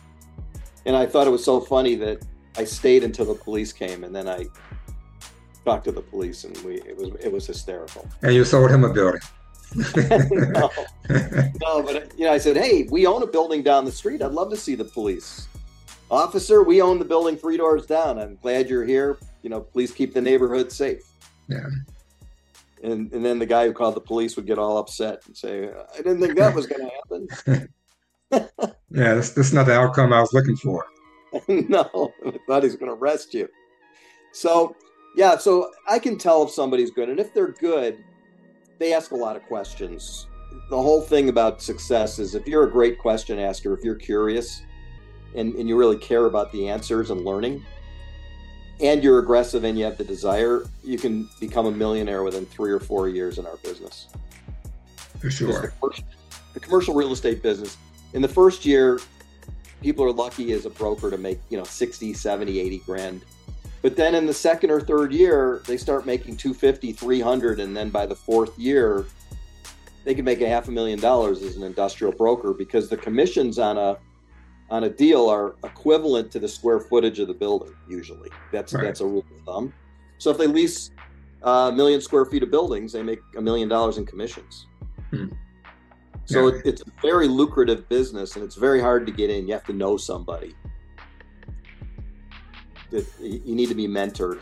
and 0.86 0.96
I 0.96 1.06
thought 1.06 1.26
it 1.26 1.30
was 1.30 1.44
so 1.44 1.60
funny 1.60 1.94
that 1.96 2.24
I 2.56 2.64
stayed 2.64 3.04
until 3.04 3.26
the 3.26 3.34
police 3.34 3.72
came, 3.72 4.04
and 4.04 4.14
then 4.14 4.28
I 4.28 4.46
talked 5.64 5.84
to 5.84 5.92
the 5.92 6.02
police, 6.02 6.44
and 6.44 6.56
we 6.58 6.76
it 6.82 6.96
was 6.96 7.10
it 7.20 7.32
was 7.32 7.46
hysterical. 7.46 8.08
And 8.22 8.34
you 8.34 8.44
sold 8.44 8.70
him 8.70 8.84
a 8.84 8.92
building. 8.92 9.20
no, 9.96 10.70
no, 11.60 11.82
but 11.82 12.12
you 12.18 12.26
know, 12.26 12.32
I 12.32 12.38
said, 12.38 12.56
"Hey, 12.56 12.88
we 12.90 13.06
own 13.06 13.22
a 13.22 13.26
building 13.26 13.62
down 13.62 13.84
the 13.84 13.92
street. 13.92 14.22
I'd 14.22 14.32
love 14.32 14.50
to 14.50 14.56
see 14.56 14.74
the 14.74 14.84
police." 14.84 15.48
Officer, 16.10 16.62
we 16.62 16.82
own 16.82 16.98
the 16.98 17.04
building 17.06 17.36
three 17.36 17.56
doors 17.56 17.86
down. 17.86 18.18
I'm 18.18 18.36
glad 18.42 18.68
you're 18.68 18.84
here 18.84 19.18
you 19.42 19.50
know, 19.50 19.60
please 19.60 19.92
keep 19.92 20.14
the 20.14 20.20
neighborhood 20.20 20.72
safe. 20.72 21.02
Yeah. 21.48 21.66
And 22.82 23.12
and 23.12 23.24
then 23.24 23.38
the 23.38 23.46
guy 23.46 23.66
who 23.66 23.72
called 23.72 23.94
the 23.94 24.00
police 24.00 24.36
would 24.36 24.46
get 24.46 24.58
all 24.58 24.78
upset 24.78 25.22
and 25.26 25.36
say, 25.36 25.68
I 25.68 25.96
didn't 25.98 26.20
think 26.20 26.36
that 26.36 26.54
was 26.54 26.66
going 26.66 26.88
to 26.88 27.26
happen. 27.46 27.68
yeah, 28.90 29.14
that's, 29.14 29.30
this 29.30 29.48
is 29.48 29.52
not 29.52 29.66
the 29.66 29.74
outcome 29.74 30.12
I 30.12 30.20
was 30.20 30.32
looking 30.32 30.56
for. 30.56 30.86
no, 31.48 32.12
I 32.26 32.38
thought 32.46 32.62
he's 32.62 32.76
going 32.76 32.90
to 32.90 32.98
arrest 32.98 33.34
you. 33.34 33.48
So 34.32 34.74
yeah, 35.16 35.36
so 35.36 35.70
I 35.88 35.98
can 35.98 36.18
tell 36.18 36.42
if 36.42 36.50
somebody's 36.50 36.90
good, 36.90 37.08
and 37.08 37.20
if 37.20 37.34
they're 37.34 37.52
good, 37.52 38.02
they 38.82 38.92
ask 38.92 39.12
a 39.12 39.16
lot 39.16 39.36
of 39.36 39.42
questions. 39.44 40.26
The 40.68 40.76
whole 40.76 41.00
thing 41.00 41.28
about 41.28 41.62
success 41.62 42.18
is 42.18 42.34
if 42.34 42.46
you're 42.46 42.64
a 42.64 42.70
great 42.70 42.98
question 42.98 43.38
asker, 43.38 43.72
if 43.72 43.84
you're 43.84 43.94
curious 43.94 44.62
and, 45.34 45.54
and 45.54 45.68
you 45.68 45.76
really 45.76 45.96
care 45.96 46.26
about 46.26 46.50
the 46.52 46.68
answers 46.68 47.10
and 47.10 47.24
learning, 47.24 47.64
and 48.80 49.02
you're 49.04 49.20
aggressive 49.20 49.64
and 49.64 49.78
you 49.78 49.84
have 49.84 49.96
the 49.96 50.04
desire, 50.04 50.64
you 50.82 50.98
can 50.98 51.28
become 51.38 51.66
a 51.66 51.70
millionaire 51.70 52.24
within 52.24 52.44
three 52.44 52.72
or 52.72 52.80
four 52.80 53.08
years 53.08 53.38
in 53.38 53.46
our 53.46 53.56
business. 53.58 54.08
For 55.20 55.30
sure. 55.30 55.62
The 55.62 55.68
commercial, 55.68 56.04
the 56.54 56.60
commercial 56.60 56.94
real 56.94 57.12
estate 57.12 57.42
business, 57.42 57.76
in 58.14 58.20
the 58.20 58.28
first 58.28 58.66
year, 58.66 58.98
people 59.80 60.04
are 60.04 60.12
lucky 60.12 60.52
as 60.52 60.66
a 60.66 60.70
broker 60.70 61.10
to 61.10 61.18
make, 61.18 61.38
you 61.50 61.56
know, 61.56 61.64
60, 61.64 62.12
70, 62.12 62.58
80 62.58 62.78
grand. 62.78 63.24
But 63.82 63.96
then 63.96 64.14
in 64.14 64.26
the 64.26 64.32
second 64.32 64.70
or 64.70 64.80
third 64.80 65.12
year, 65.12 65.60
they 65.66 65.76
start 65.76 66.06
making 66.06 66.36
250, 66.36 66.92
300. 66.92 67.58
And 67.58 67.76
then 67.76 67.90
by 67.90 68.06
the 68.06 68.14
fourth 68.14 68.56
year, 68.56 69.06
they 70.04 70.14
can 70.14 70.24
make 70.24 70.40
a 70.40 70.48
half 70.48 70.68
a 70.68 70.70
million 70.70 71.00
dollars 71.00 71.42
as 71.42 71.56
an 71.56 71.64
industrial 71.64 72.12
broker 72.12 72.54
because 72.54 72.88
the 72.88 72.96
commissions 72.96 73.58
on 73.58 73.76
a 73.78 73.98
on 74.70 74.84
a 74.84 74.88
deal 74.88 75.28
are 75.28 75.56
equivalent 75.64 76.30
to 76.32 76.38
the 76.38 76.48
square 76.48 76.80
footage 76.80 77.18
of 77.18 77.28
the 77.28 77.34
building. 77.34 77.74
Usually, 77.88 78.30
that's 78.50 78.72
right. 78.72 78.84
that's 78.84 79.00
a 79.00 79.06
rule 79.06 79.24
of 79.30 79.44
thumb. 79.44 79.72
So 80.16 80.30
if 80.30 80.38
they 80.38 80.46
lease 80.46 80.90
a 81.42 81.70
million 81.72 82.00
square 82.00 82.24
feet 82.24 82.42
of 82.42 82.50
buildings, 82.50 82.92
they 82.92 83.02
make 83.02 83.18
a 83.36 83.42
million 83.42 83.68
dollars 83.68 83.98
in 83.98 84.06
commissions. 84.06 84.66
Hmm. 85.10 85.26
So 86.24 86.48
yeah. 86.48 86.60
it's 86.64 86.82
a 86.82 86.84
very 87.02 87.28
lucrative 87.28 87.88
business, 87.88 88.36
and 88.36 88.44
it's 88.44 88.54
very 88.54 88.80
hard 88.80 89.06
to 89.06 89.12
get 89.12 89.28
in. 89.28 89.46
You 89.46 89.52
have 89.52 89.64
to 89.64 89.72
know 89.72 89.96
somebody. 89.96 90.54
You 92.92 93.54
need 93.54 93.68
to 93.68 93.74
be 93.74 93.88
mentored. 93.88 94.40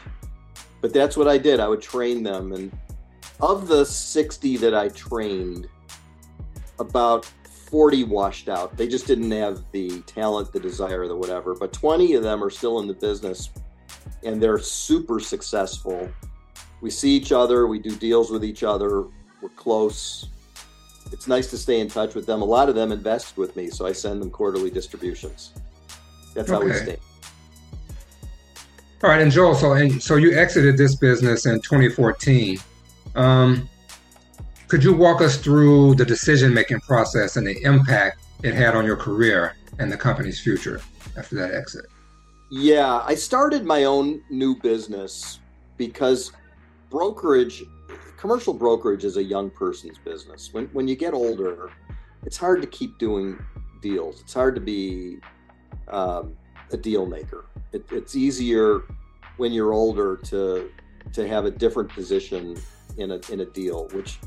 But 0.81 0.93
that's 0.93 1.17
what 1.17 1.29
I 1.29 1.39
did. 1.39 1.61
I 1.61 1.69
would 1.69 1.83
train 1.83 2.23
them, 2.23 2.53
and 2.53 2.73
of 3.41 3.69
the 3.69 3.85
sixty 3.85 4.57
that 4.59 4.75
I 4.75 4.89
trained, 4.89 5.69
about 6.79 7.31
40 7.71 8.05
washed 8.05 8.49
out. 8.49 8.77
They 8.77 8.89
just 8.89 9.07
didn't 9.07 9.31
have 9.31 9.63
the 9.71 10.01
talent, 10.01 10.53
the 10.53 10.59
desire, 10.59 11.07
the 11.07 11.17
whatever. 11.17 11.55
But 11.55 11.73
20 11.73 12.15
of 12.15 12.23
them 12.25 12.43
are 12.43 12.51
still 12.51 12.81
in 12.81 12.89
the 12.89 12.95
business 12.95 13.51
and 14.25 14.43
they're 14.43 14.59
super 14.59 15.21
successful. 15.21 16.09
We 16.81 16.91
see 16.91 17.11
each 17.11 17.31
other, 17.31 17.67
we 17.67 17.79
do 17.79 17.95
deals 17.95 18.31
with 18.31 18.45
each 18.45 18.65
other, 18.65 19.05
we're 19.41 19.51
close. 19.55 20.29
It's 21.13 21.29
nice 21.29 21.49
to 21.51 21.59
stay 21.59 21.81
in 21.81 21.89
touch 21.89 22.15
with 22.15 22.27
them. 22.27 22.43
A 22.43 22.45
lot 22.45 22.69
of 22.69 22.75
them 22.75 22.93
invest 22.93 23.37
with 23.37 23.55
me, 23.57 23.71
so 23.71 23.87
I 23.87 23.93
send 23.93 24.21
them 24.21 24.31
quarterly 24.31 24.71
distributions. 24.71 25.53
That's 26.35 26.51
okay. 26.51 26.61
how 26.61 26.65
we 26.65 26.73
stay. 26.73 26.99
All 29.03 29.09
right, 29.09 29.23
and 29.23 29.33
Joel, 29.33 29.55
so 29.55 29.73
and 29.73 30.03
so 30.03 30.17
you 30.17 30.39
exited 30.39 30.77
this 30.77 30.95
business 30.95 31.47
in 31.47 31.63
2014. 31.63 32.59
Um, 33.15 33.67
could 34.69 34.85
you 34.85 34.93
walk 34.93 35.23
us 35.23 35.39
through 35.39 35.95
the 35.95 36.05
decision 36.05 36.53
making 36.53 36.81
process 36.81 37.37
and 37.37 37.47
the 37.47 37.61
impact 37.63 38.21
it 38.43 38.53
had 38.53 38.77
on 38.77 38.85
your 38.85 38.97
career 38.97 39.57
and 39.79 39.91
the 39.91 39.97
company's 39.97 40.39
future 40.39 40.83
after 41.17 41.35
that 41.37 41.55
exit? 41.55 41.87
Yeah, 42.51 43.03
I 43.07 43.15
started 43.15 43.65
my 43.65 43.85
own 43.85 44.23
new 44.29 44.55
business 44.61 45.41
because 45.79 46.33
brokerage, 46.91 47.63
commercial 48.19 48.53
brokerage 48.53 49.05
is 49.05 49.17
a 49.17 49.23
young 49.23 49.49
person's 49.49 49.97
business. 49.97 50.53
When, 50.53 50.67
when 50.75 50.87
you 50.87 50.95
get 50.95 51.15
older, 51.15 51.71
it's 52.27 52.37
hard 52.37 52.61
to 52.61 52.69
keep 52.69 52.99
doing 52.99 53.43
deals. 53.81 54.21
It's 54.21 54.35
hard 54.35 54.55
to 54.57 54.61
be 54.61 55.21
um, 55.89 56.37
a 56.71 56.77
deal 56.77 57.07
maker. 57.07 57.47
It, 57.73 57.85
it's 57.91 58.17
easier 58.17 58.83
when 59.37 59.53
you're 59.53 59.73
older 59.73 60.17
to 60.17 60.71
to 61.13 61.27
have 61.27 61.45
a 61.45 61.51
different 61.51 61.91
position 61.91 62.57
in 62.99 63.13
a 63.13 63.21
in 63.31 63.41
a 63.41 63.47
deal, 63.47 63.89
which 63.89 64.19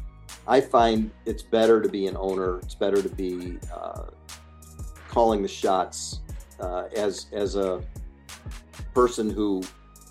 I 0.48 0.60
find 0.60 1.12
it's 1.26 1.44
better 1.44 1.82
to 1.82 1.90
be 1.90 2.08
an 2.08 2.18
owner. 2.18 2.60
It's 2.60 2.76
better 2.76 3.02
to 3.02 3.10
be 3.10 3.58
uh, 3.74 4.06
calling 5.08 5.42
the 5.42 5.48
shots 5.48 6.22
uh, 6.60 6.86
as 6.96 7.28
as 7.32 7.56
a 7.56 7.82
person 8.94 9.30
who 9.30 9.64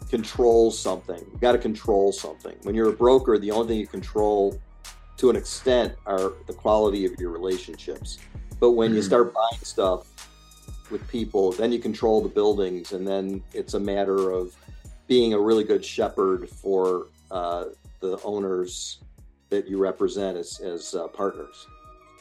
controls 0.08 0.78
something. 0.78 1.18
You 1.18 1.38
got 1.40 1.52
to 1.52 1.58
control 1.58 2.12
something. 2.12 2.56
When 2.62 2.74
you're 2.74 2.90
a 2.90 2.96
broker, 2.96 3.38
the 3.38 3.50
only 3.50 3.68
thing 3.68 3.78
you 3.78 3.86
control, 3.86 4.60
to 5.16 5.30
an 5.30 5.36
extent, 5.36 5.94
are 6.06 6.34
the 6.46 6.52
quality 6.52 7.06
of 7.06 7.12
your 7.18 7.30
relationships. 7.30 8.18
But 8.60 8.72
when 8.72 8.90
mm-hmm. 8.90 8.96
you 8.96 9.02
start 9.02 9.32
buying 9.32 9.62
stuff 9.62 10.06
with 10.92 11.06
people, 11.08 11.50
then 11.52 11.72
you 11.72 11.78
control 11.78 12.20
the 12.20 12.28
buildings, 12.28 12.92
and 12.92 13.06
then 13.06 13.42
it's 13.52 13.74
a 13.74 13.80
matter 13.80 14.30
of 14.30 14.54
being 15.08 15.32
a 15.32 15.38
really 15.38 15.64
good 15.64 15.84
shepherd 15.84 16.48
for 16.48 17.08
uh, 17.30 17.64
the 18.00 18.18
owners 18.22 18.98
that 19.50 19.66
you 19.68 19.78
represent 19.78 20.36
as, 20.36 20.60
as 20.60 20.94
uh, 20.94 21.08
partners. 21.08 21.66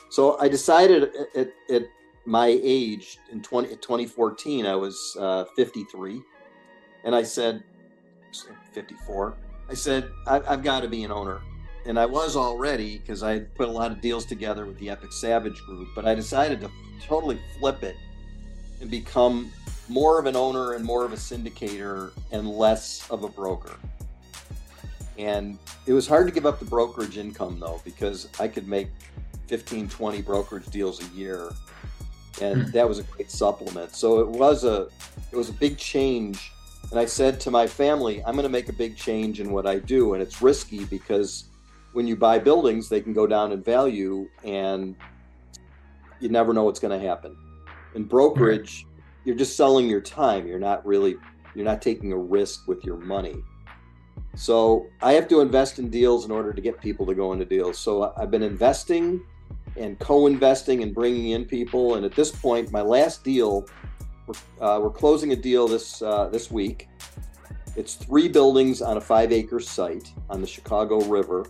So 0.10 0.38
I 0.40 0.48
decided 0.48 1.10
at, 1.36 1.52
at 1.70 1.84
my 2.26 2.60
age 2.62 3.18
in 3.32 3.42
20, 3.42 3.70
2014, 3.78 4.66
I 4.66 4.76
was 4.76 5.16
uh, 5.20 5.46
53. 5.56 6.22
And 7.04 7.16
I 7.16 7.24
said, 7.24 7.64
54. 8.74 9.38
I 9.70 9.74
said, 9.74 10.10
I, 10.28 10.42
I've 10.48 10.64
got 10.64 10.82
to 10.82 10.88
be 10.88 11.04
an 11.04 11.12
owner. 11.12 11.42
And 11.86 11.98
I 11.98 12.06
was 12.06 12.36
already 12.36 13.00
because 13.00 13.24
I 13.24 13.34
had 13.34 13.56
put 13.56 13.68
a 13.68 13.72
lot 13.72 13.92
of 13.92 14.02
deals 14.02 14.26
together 14.26 14.66
with 14.66 14.78
the 14.78 14.90
Epic 14.90 15.12
Savage 15.12 15.60
group, 15.62 15.88
but 15.96 16.06
I 16.06 16.14
decided 16.14 16.62
to 16.62 16.70
totally 17.02 17.40
flip 17.58 17.82
it 17.84 17.96
and 18.82 18.90
become 18.90 19.52
more 19.88 20.20
of 20.20 20.26
an 20.26 20.36
owner 20.36 20.74
and 20.74 20.84
more 20.84 21.06
of 21.06 21.14
a 21.14 21.18
syndicator 21.18 22.12
and 22.32 22.50
less 22.50 23.10
of 23.10 23.24
a 23.24 23.28
broker. 23.28 23.78
And 25.18 25.60
it 25.86 25.94
was 25.94 26.08
hard 26.08 26.28
to 26.28 26.34
give 26.34 26.46
up 26.46 26.60
the 26.60 26.66
brokerage 26.66 27.18
income 27.18 27.60
though, 27.60 27.82
because 27.86 28.28
I 28.40 28.48
could 28.48 28.68
make 28.68 28.90
15, 29.48 29.90
20 29.90 30.22
brokerage 30.22 30.66
deals 30.68 31.02
a 31.02 31.16
year. 31.16 31.52
And 32.42 32.64
mm. 32.64 32.72
that 32.72 32.88
was 32.88 33.00
a 33.00 33.04
great 33.04 33.30
supplement. 33.30 33.94
So 33.94 34.20
it 34.20 34.28
was 34.28 34.64
a 34.64 34.88
it 35.32 35.36
was 35.36 35.50
a 35.50 35.54
big 35.54 35.78
change. 35.78 36.52
And 36.90 37.00
I 37.00 37.06
said 37.06 37.40
to 37.42 37.52
my 37.52 37.68
family, 37.68 38.24
I'm 38.26 38.34
going 38.34 38.44
to 38.44 38.50
make 38.50 38.68
a 38.68 38.74
big 38.74 38.98
change 38.98 39.40
in 39.40 39.52
what 39.52 39.68
I 39.68 39.80
do. 39.80 40.14
And 40.14 40.24
it's 40.24 40.42
risky 40.42 40.86
because 40.86 41.46
when 41.94 42.08
you 42.08 42.16
buy 42.16 42.40
buildings, 42.40 42.90
they 42.90 43.02
can 43.02 43.14
go 43.14 43.28
down 43.28 43.52
in 43.52 43.62
value 43.62 44.28
and 44.44 44.96
you 46.20 46.30
never 46.30 46.54
know 46.54 46.64
what's 46.64 46.80
going 46.80 46.98
to 47.00 47.06
happen. 47.06 47.36
In 47.96 48.06
brokerage, 48.06 48.86
you're 49.26 49.36
just 49.36 49.56
selling 49.56 49.90
your 49.90 50.02
time. 50.02 50.48
You're 50.48 50.60
not 50.60 50.86
really 50.86 51.18
you're 51.56 51.66
not 51.66 51.82
taking 51.82 52.14
a 52.14 52.18
risk 52.18 52.68
with 52.68 52.84
your 52.84 52.98
money. 52.98 53.44
So 54.36 54.88
I 55.02 55.14
have 55.14 55.28
to 55.28 55.42
invest 55.42 55.80
in 55.80 55.90
deals 55.90 56.26
in 56.26 56.32
order 56.32 56.54
to 56.54 56.62
get 56.62 56.80
people 56.80 57.06
to 57.06 57.14
go 57.14 57.34
into 57.34 57.46
deals. 57.46 57.78
So 57.78 58.14
I've 58.16 58.32
been 58.32 58.44
investing 58.44 59.22
and 59.76 60.00
co-investing 60.00 60.84
and 60.84 60.94
bringing 60.94 61.32
in 61.32 61.46
people. 61.46 61.96
And 61.96 62.06
at 62.06 62.16
this 62.16 62.32
point, 62.32 62.72
my 62.72 62.82
last 62.82 63.24
deal, 63.24 63.68
we're, 64.28 64.66
uh, 64.66 64.80
we're 64.80 64.90
closing 64.90 65.34
a 65.34 65.36
deal 65.36 65.68
this 65.68 66.02
uh, 66.02 66.30
this 66.30 66.50
week. 66.50 66.88
It's 67.76 67.96
three 67.96 68.28
buildings 68.28 68.82
on 68.82 68.98
a 68.98 69.02
five-acre 69.02 69.62
site 69.62 70.12
on 70.30 70.42
the 70.42 70.48
Chicago 70.48 71.00
River, 71.06 71.46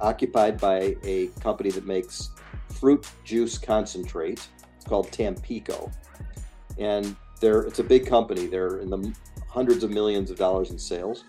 occupied 0.00 0.60
by 0.60 0.96
a 1.02 1.28
company 1.40 1.70
that 1.70 1.84
makes 1.84 2.30
fruit 2.68 3.06
juice 3.24 3.58
concentrate. 3.58 4.46
It's 4.84 4.88
called 4.90 5.10
Tampico, 5.12 5.90
and 6.78 7.16
they're 7.40 7.62
it's 7.62 7.78
a 7.78 7.84
big 7.84 8.06
company. 8.06 8.46
They're 8.46 8.78
in 8.78 8.90
the 8.90 9.14
hundreds 9.48 9.84
of 9.84 9.90
millions 9.90 10.30
of 10.30 10.36
dollars 10.36 10.70
in 10.70 10.78
sales 10.78 11.24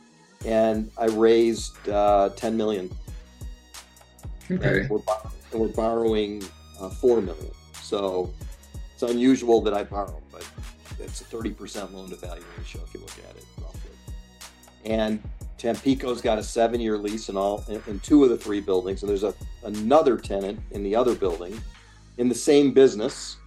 and 0.45 0.91
I 0.97 1.05
raised 1.05 1.89
uh, 1.89 2.29
10 2.35 2.55
million. 2.55 2.89
Okay. 4.49 4.81
And 4.81 4.89
we're, 4.89 4.99
and 5.51 5.61
we're 5.61 5.67
borrowing 5.69 6.43
uh, 6.79 6.89
4 6.89 7.21
million. 7.21 7.51
So 7.73 8.31
it's 8.93 9.03
unusual 9.03 9.61
that 9.61 9.73
I 9.73 9.83
borrow, 9.83 10.21
but 10.31 10.47
it's 10.99 11.21
a 11.21 11.23
30% 11.25 11.93
loan 11.93 12.09
to 12.09 12.15
value 12.15 12.43
ratio 12.57 12.81
if 12.83 12.93
you 12.93 12.99
look 12.99 13.17
at 13.29 13.35
it 13.35 13.45
roughly. 13.59 13.91
And 14.85 15.21
Tampico's 15.57 16.21
got 16.21 16.37
a 16.37 16.43
seven 16.43 16.79
year 16.79 16.97
lease 16.97 17.29
in 17.29 17.37
all 17.37 17.63
in, 17.67 17.81
in 17.87 17.99
two 18.01 18.23
of 18.23 18.29
the 18.29 18.37
three 18.37 18.61
buildings, 18.61 19.01
and 19.01 19.09
there's 19.09 19.23
a, 19.23 19.33
another 19.63 20.17
tenant 20.17 20.59
in 20.71 20.83
the 20.83 20.95
other 20.95 21.15
building 21.15 21.59
in 22.17 22.29
the 22.29 22.35
same 22.35 22.71
business. 22.71 23.37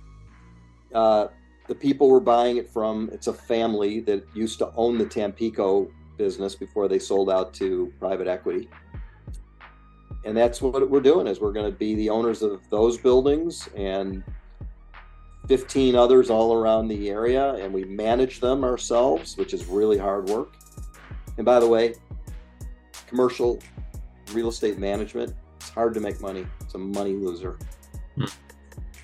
Uh, 0.95 1.29
the 1.67 1.75
people 1.75 2.09
we're 2.09 2.21
buying 2.21 2.57
it 2.57 2.69
from, 2.69 3.11
it's 3.13 3.27
a 3.27 3.33
family 3.33 4.01
that 4.01 4.25
used 4.35 4.59
to 4.59 4.73
own 4.75 4.97
the 4.99 5.05
Tampico 5.05 5.91
business 6.17 6.55
before 6.55 6.89
they 6.89 6.99
sold 6.99 7.31
out 7.31 7.53
to 7.55 7.93
private 7.99 8.27
equity. 8.27 8.69
And 10.25 10.37
that's 10.37 10.61
what 10.61 10.91
we're 10.91 11.01
doing 11.01 11.27
is 11.27 11.41
we're 11.41 11.53
going 11.53 11.71
to 11.71 11.77
be 11.77 11.95
the 11.95 12.11
owners 12.11 12.43
of 12.43 12.69
those 12.71 12.99
buildings 12.99 13.69
and 13.77 14.23
15 15.47 15.95
others 15.95 16.29
all 16.29 16.55
around 16.55 16.89
the 16.89 17.09
area 17.09 17.55
and 17.55 17.73
we 17.73 17.85
manage 17.85 18.41
them 18.41 18.65
ourselves, 18.65 19.37
which 19.37 19.55
is 19.55 19.67
really 19.67 19.97
hard 19.97 20.29
work. 20.29 20.55
And 21.37 21.47
by 21.47 21.61
the 21.61 21.69
way, 21.69 21.95
commercial 23.07 23.61
real 24.33 24.49
estate 24.49 24.79
management, 24.79 25.35
it's 25.61 25.71
hard 25.71 25.95
to 25.95 26.01
make 26.01 26.21
money. 26.21 26.47
It's 26.61 26.75
a 26.75 26.79
money 26.79 27.15
loser. 27.15 27.59
Hmm. 28.17 28.25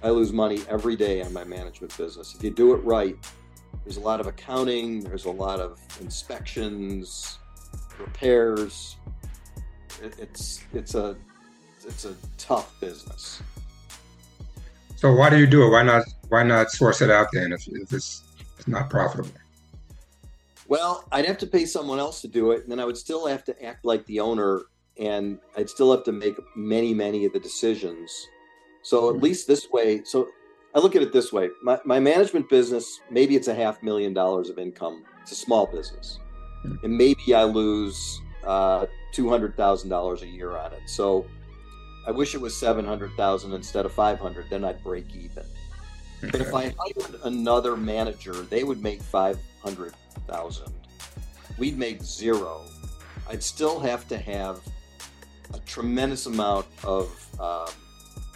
I 0.05 0.11
lose 0.11 0.35
money 0.35 0.61
every 0.69 0.97
day 0.97 1.23
on 1.23 1.33
my 1.33 1.45
management 1.45 1.97
business. 1.97 2.35
If 2.35 2.45
you 2.45 2.51
do 2.51 2.75
it 2.75 2.85
right, 2.85 3.17
there's 3.85 3.97
a 3.97 4.01
lot 4.01 4.21
of 4.21 4.27
accounting, 4.27 5.01
there's 5.01 5.25
a 5.25 5.31
lot 5.31 5.61
of 5.61 5.81
inspections, 5.99 7.39
repairs. 7.99 8.97
It, 10.03 10.15
it's 10.19 10.63
it's 10.75 10.95
a 10.95 11.17
it's 11.87 12.05
a 12.05 12.15
tough 12.37 12.79
business. 12.81 13.43
So 14.97 15.15
why 15.15 15.31
do 15.31 15.39
you 15.39 15.47
do 15.47 15.65
it? 15.65 15.71
Why 15.71 15.83
not 15.83 16.05
why 16.29 16.43
not 16.43 16.71
source 16.71 17.01
it 17.01 17.11
out 17.11 17.29
then 17.33 17.53
if, 17.53 17.67
if 17.69 17.93
it's, 17.93 18.25
it's 18.59 18.69
not 18.69 18.91
profitable? 18.91 19.31
Well, 20.69 21.05
I'd 21.13 21.25
have 21.25 21.39
to 21.39 21.47
pay 21.47 21.65
someone 21.65 21.99
else 21.99 22.21
to 22.23 22.29
do 22.29 22.51
it, 22.51 22.63
and 22.63 22.71
then 22.71 22.81
I 22.81 22.85
would 22.85 22.97
still 22.97 23.27
have 23.27 23.45
to 23.45 23.65
act 23.65 23.85
like 23.85 24.05
the 24.07 24.21
owner, 24.21 24.63
and 24.99 25.39
I'd 25.57 25.71
still 25.71 25.91
have 25.93 26.05
to 26.05 26.13
make 26.13 26.35
many, 26.57 26.93
many 26.93 27.25
of 27.25 27.33
the 27.33 27.41
decisions. 27.41 28.11
So 28.85 29.09
at 29.09 29.21
least 29.21 29.49
this 29.49 29.71
way, 29.71 30.05
so 30.05 30.29
I 30.75 30.79
look 30.79 30.95
at 30.95 31.03
it 31.03 31.13
this 31.13 31.33
way: 31.33 31.49
my, 31.63 31.81
my 31.85 31.99
management 31.99 32.49
business, 32.49 33.01
maybe 33.11 33.35
it's 33.35 33.49
a 33.49 33.55
half 33.55 33.83
million 33.83 34.13
dollars 34.13 34.51
of 34.51 34.59
income. 34.59 35.05
It's 35.23 35.33
a 35.33 35.37
small 35.37 35.67
business, 35.67 36.21
and 36.83 36.97
maybe 36.97 37.35
I 37.35 37.45
lose 37.45 38.21
uh, 38.45 38.87
two 39.11 39.29
hundred 39.29 39.57
thousand 39.57 39.89
dollars 39.89 40.23
a 40.23 40.27
year 40.27 40.53
on 40.53 40.73
it. 40.75 40.83
So 40.87 41.27
I 42.07 42.11
wish 42.11 42.35
it 42.35 42.41
was 42.41 42.55
seven 42.55 42.85
hundred 42.85 43.13
thousand 43.17 43.55
instead 43.55 43.87
of 43.87 43.93
five 43.93 44.21
hundred. 44.21 44.51
Then 44.51 44.65
I'd 44.65 44.85
break 44.85 45.07
even. 45.17 45.45
But 46.21 46.41
if 46.43 46.55
I 46.55 46.75
hired 46.79 47.21
another 47.25 47.77
manager, 47.77 48.35
they 48.35 48.65
would 48.65 48.83
make 48.83 49.01
five 49.01 49.39
hundred 49.63 49.95
thousand. 50.29 50.73
We'd 51.57 51.79
make 51.79 52.03
zero. 52.03 52.63
I'd 53.31 53.43
still 53.43 53.81
have 53.81 54.07
to 54.09 54.19
have 54.19 54.61
a 55.55 55.59
tremendous 55.61 56.27
amount 56.27 56.67
of 56.83 57.07
um, 57.41 57.69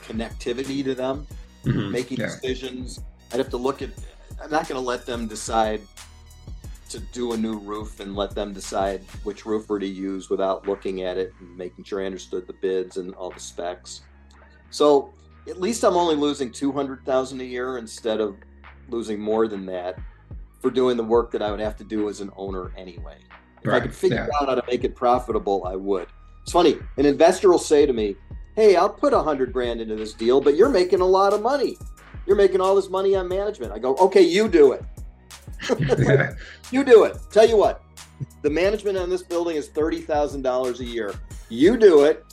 connectivity 0.08 0.82
to 0.84 0.94
them, 0.94 1.26
Mhm. 1.64 1.90
making 1.90 2.18
Yeah. 2.18 2.26
decisions. 2.26 3.00
I'd 3.32 3.38
have 3.38 3.50
to 3.50 3.56
look 3.56 3.82
at. 3.82 3.90
I'm 4.42 4.50
not 4.50 4.68
going 4.68 4.80
to 4.80 4.86
let 4.86 5.04
them 5.04 5.26
decide 5.26 5.80
to 6.90 7.00
do 7.12 7.32
a 7.32 7.36
new 7.36 7.58
roof 7.58 8.00
and 8.00 8.16
let 8.16 8.34
them 8.34 8.52
decide 8.54 9.02
which 9.24 9.44
roofer 9.44 9.78
to 9.78 9.86
use 9.86 10.30
without 10.30 10.66
looking 10.66 11.02
at 11.02 11.18
it 11.18 11.34
and 11.40 11.56
making 11.56 11.84
sure 11.84 12.00
I 12.00 12.06
understood 12.06 12.46
the 12.46 12.54
bids 12.54 12.96
and 12.96 13.14
all 13.14 13.30
the 13.30 13.40
specs. 13.40 14.02
So 14.70 15.12
at 15.46 15.60
least 15.60 15.84
I'm 15.84 15.96
only 15.96 16.14
losing 16.14 16.50
two 16.50 16.72
hundred 16.72 17.04
thousand 17.04 17.40
a 17.40 17.44
year 17.44 17.76
instead 17.78 18.20
of 18.20 18.36
losing 18.88 19.20
more 19.20 19.48
than 19.48 19.66
that 19.66 19.98
for 20.60 20.70
doing 20.70 20.96
the 20.96 21.04
work 21.04 21.30
that 21.32 21.42
I 21.42 21.50
would 21.50 21.60
have 21.60 21.76
to 21.76 21.84
do 21.84 22.08
as 22.08 22.20
an 22.20 22.30
owner 22.36 22.72
anyway. 22.76 23.18
If 23.62 23.72
I 23.72 23.80
could 23.80 23.94
figure 23.94 24.26
yeah. 24.30 24.36
out 24.40 24.48
how 24.48 24.54
to 24.54 24.62
make 24.66 24.84
it 24.84 24.94
profitable, 24.94 25.64
I 25.66 25.74
would. 25.76 26.06
It's 26.42 26.52
funny. 26.52 26.78
An 26.96 27.04
investor 27.04 27.50
will 27.50 27.58
say 27.58 27.84
to 27.84 27.92
me, 27.92 28.16
"Hey, 28.58 28.74
I'll 28.76 28.88
put 29.04 29.12
a 29.12 29.22
hundred 29.22 29.52
grand 29.52 29.80
into 29.80 29.94
this 29.94 30.12
deal, 30.14 30.40
but 30.40 30.56
you're 30.56 30.68
making 30.68 31.00
a 31.00 31.06
lot 31.06 31.32
of 31.32 31.40
money. 31.42 31.78
You're 32.26 32.36
making 32.36 32.60
all 32.60 32.74
this 32.74 32.90
money 32.90 33.14
on 33.14 33.28
management." 33.28 33.72
I 33.72 33.78
go, 33.78 33.94
"Okay, 33.96 34.22
you 34.22 34.48
do 34.48 34.72
it. 34.72 34.82
You 36.70 36.84
do 36.84 37.04
it. 37.04 37.16
Tell 37.30 37.48
you 37.48 37.56
what, 37.56 37.82
the 38.42 38.50
management 38.50 38.98
on 38.98 39.08
this 39.08 39.22
building 39.22 39.56
is 39.56 39.68
thirty 39.68 40.00
thousand 40.00 40.42
dollars 40.42 40.80
a 40.80 40.84
year. 40.84 41.14
You 41.48 41.76
do 41.78 42.04
it, 42.04 42.24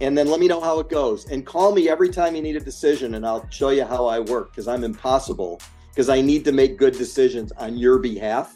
and 0.00 0.16
then 0.18 0.28
let 0.28 0.38
me 0.40 0.48
know 0.48 0.60
how 0.60 0.80
it 0.80 0.88
goes. 0.90 1.26
And 1.30 1.46
call 1.46 1.72
me 1.72 1.88
every 1.88 2.10
time 2.10 2.34
you 2.36 2.42
need 2.42 2.56
a 2.56 2.60
decision, 2.60 3.14
and 3.14 3.24
I'll 3.26 3.48
show 3.50 3.70
you 3.70 3.84
how 3.84 4.06
I 4.06 4.20
work 4.20 4.50
because 4.50 4.68
I'm 4.68 4.84
impossible. 4.84 5.60
Because 5.90 6.08
I 6.08 6.20
need 6.20 6.44
to 6.46 6.52
make 6.52 6.76
good 6.76 6.94
decisions 6.98 7.52
on 7.52 7.78
your 7.78 7.98
behalf 7.98 8.52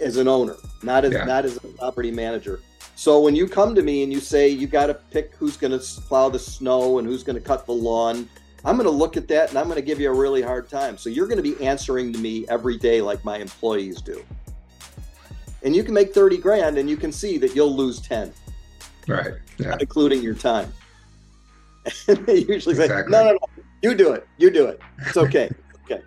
as 0.00 0.16
an 0.16 0.26
owner, 0.28 0.56
not 0.82 1.04
as 1.04 1.12
Yeah. 1.12 1.24
not 1.24 1.44
as 1.44 1.56
a 1.58 1.60
property 1.60 2.10
manager. 2.10 2.60
So 2.98 3.20
when 3.20 3.36
you 3.36 3.46
come 3.46 3.76
to 3.76 3.82
me 3.82 4.02
and 4.02 4.12
you 4.12 4.18
say 4.18 4.48
you 4.48 4.66
got 4.66 4.86
to 4.86 4.94
pick 4.94 5.32
who's 5.36 5.56
going 5.56 5.70
to 5.70 5.78
plow 5.78 6.28
the 6.30 6.38
snow 6.40 6.98
and 6.98 7.06
who's 7.06 7.22
going 7.22 7.36
to 7.36 7.40
cut 7.40 7.64
the 7.64 7.72
lawn, 7.72 8.28
I'm 8.64 8.74
going 8.74 8.88
to 8.88 8.90
look 8.90 9.16
at 9.16 9.28
that 9.28 9.50
and 9.50 9.56
I'm 9.56 9.66
going 9.66 9.76
to 9.76 9.86
give 9.86 10.00
you 10.00 10.10
a 10.10 10.12
really 10.12 10.42
hard 10.42 10.68
time. 10.68 10.98
So 10.98 11.08
you're 11.08 11.28
going 11.28 11.40
to 11.40 11.42
be 11.44 11.64
answering 11.64 12.12
to 12.12 12.18
me 12.18 12.44
every 12.48 12.76
day 12.76 13.00
like 13.00 13.24
my 13.24 13.38
employees 13.38 14.02
do. 14.02 14.24
And 15.62 15.76
you 15.76 15.84
can 15.84 15.94
make 15.94 16.12
30 16.12 16.38
grand 16.38 16.76
and 16.76 16.90
you 16.90 16.96
can 16.96 17.12
see 17.12 17.38
that 17.38 17.54
you'll 17.54 17.72
lose 17.72 18.00
10, 18.00 18.32
Right. 19.06 19.34
Yeah. 19.58 19.68
not 19.68 19.80
including 19.80 20.20
your 20.20 20.34
time. 20.34 20.72
And 22.08 22.26
they 22.26 22.38
usually 22.38 22.74
say, 22.74 22.88
no, 22.88 23.04
no, 23.06 23.32
no, 23.32 23.38
you 23.80 23.94
do 23.94 24.12
it. 24.12 24.26
You 24.38 24.50
do 24.50 24.66
it. 24.66 24.80
It's 25.06 25.16
okay. 25.16 25.48
okay. 25.84 26.02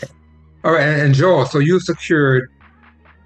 All 0.62 0.70
right, 0.70 0.86
and, 0.86 1.02
and 1.02 1.14
Joel, 1.14 1.46
so 1.46 1.58
you've 1.58 1.82
secured 1.82 2.52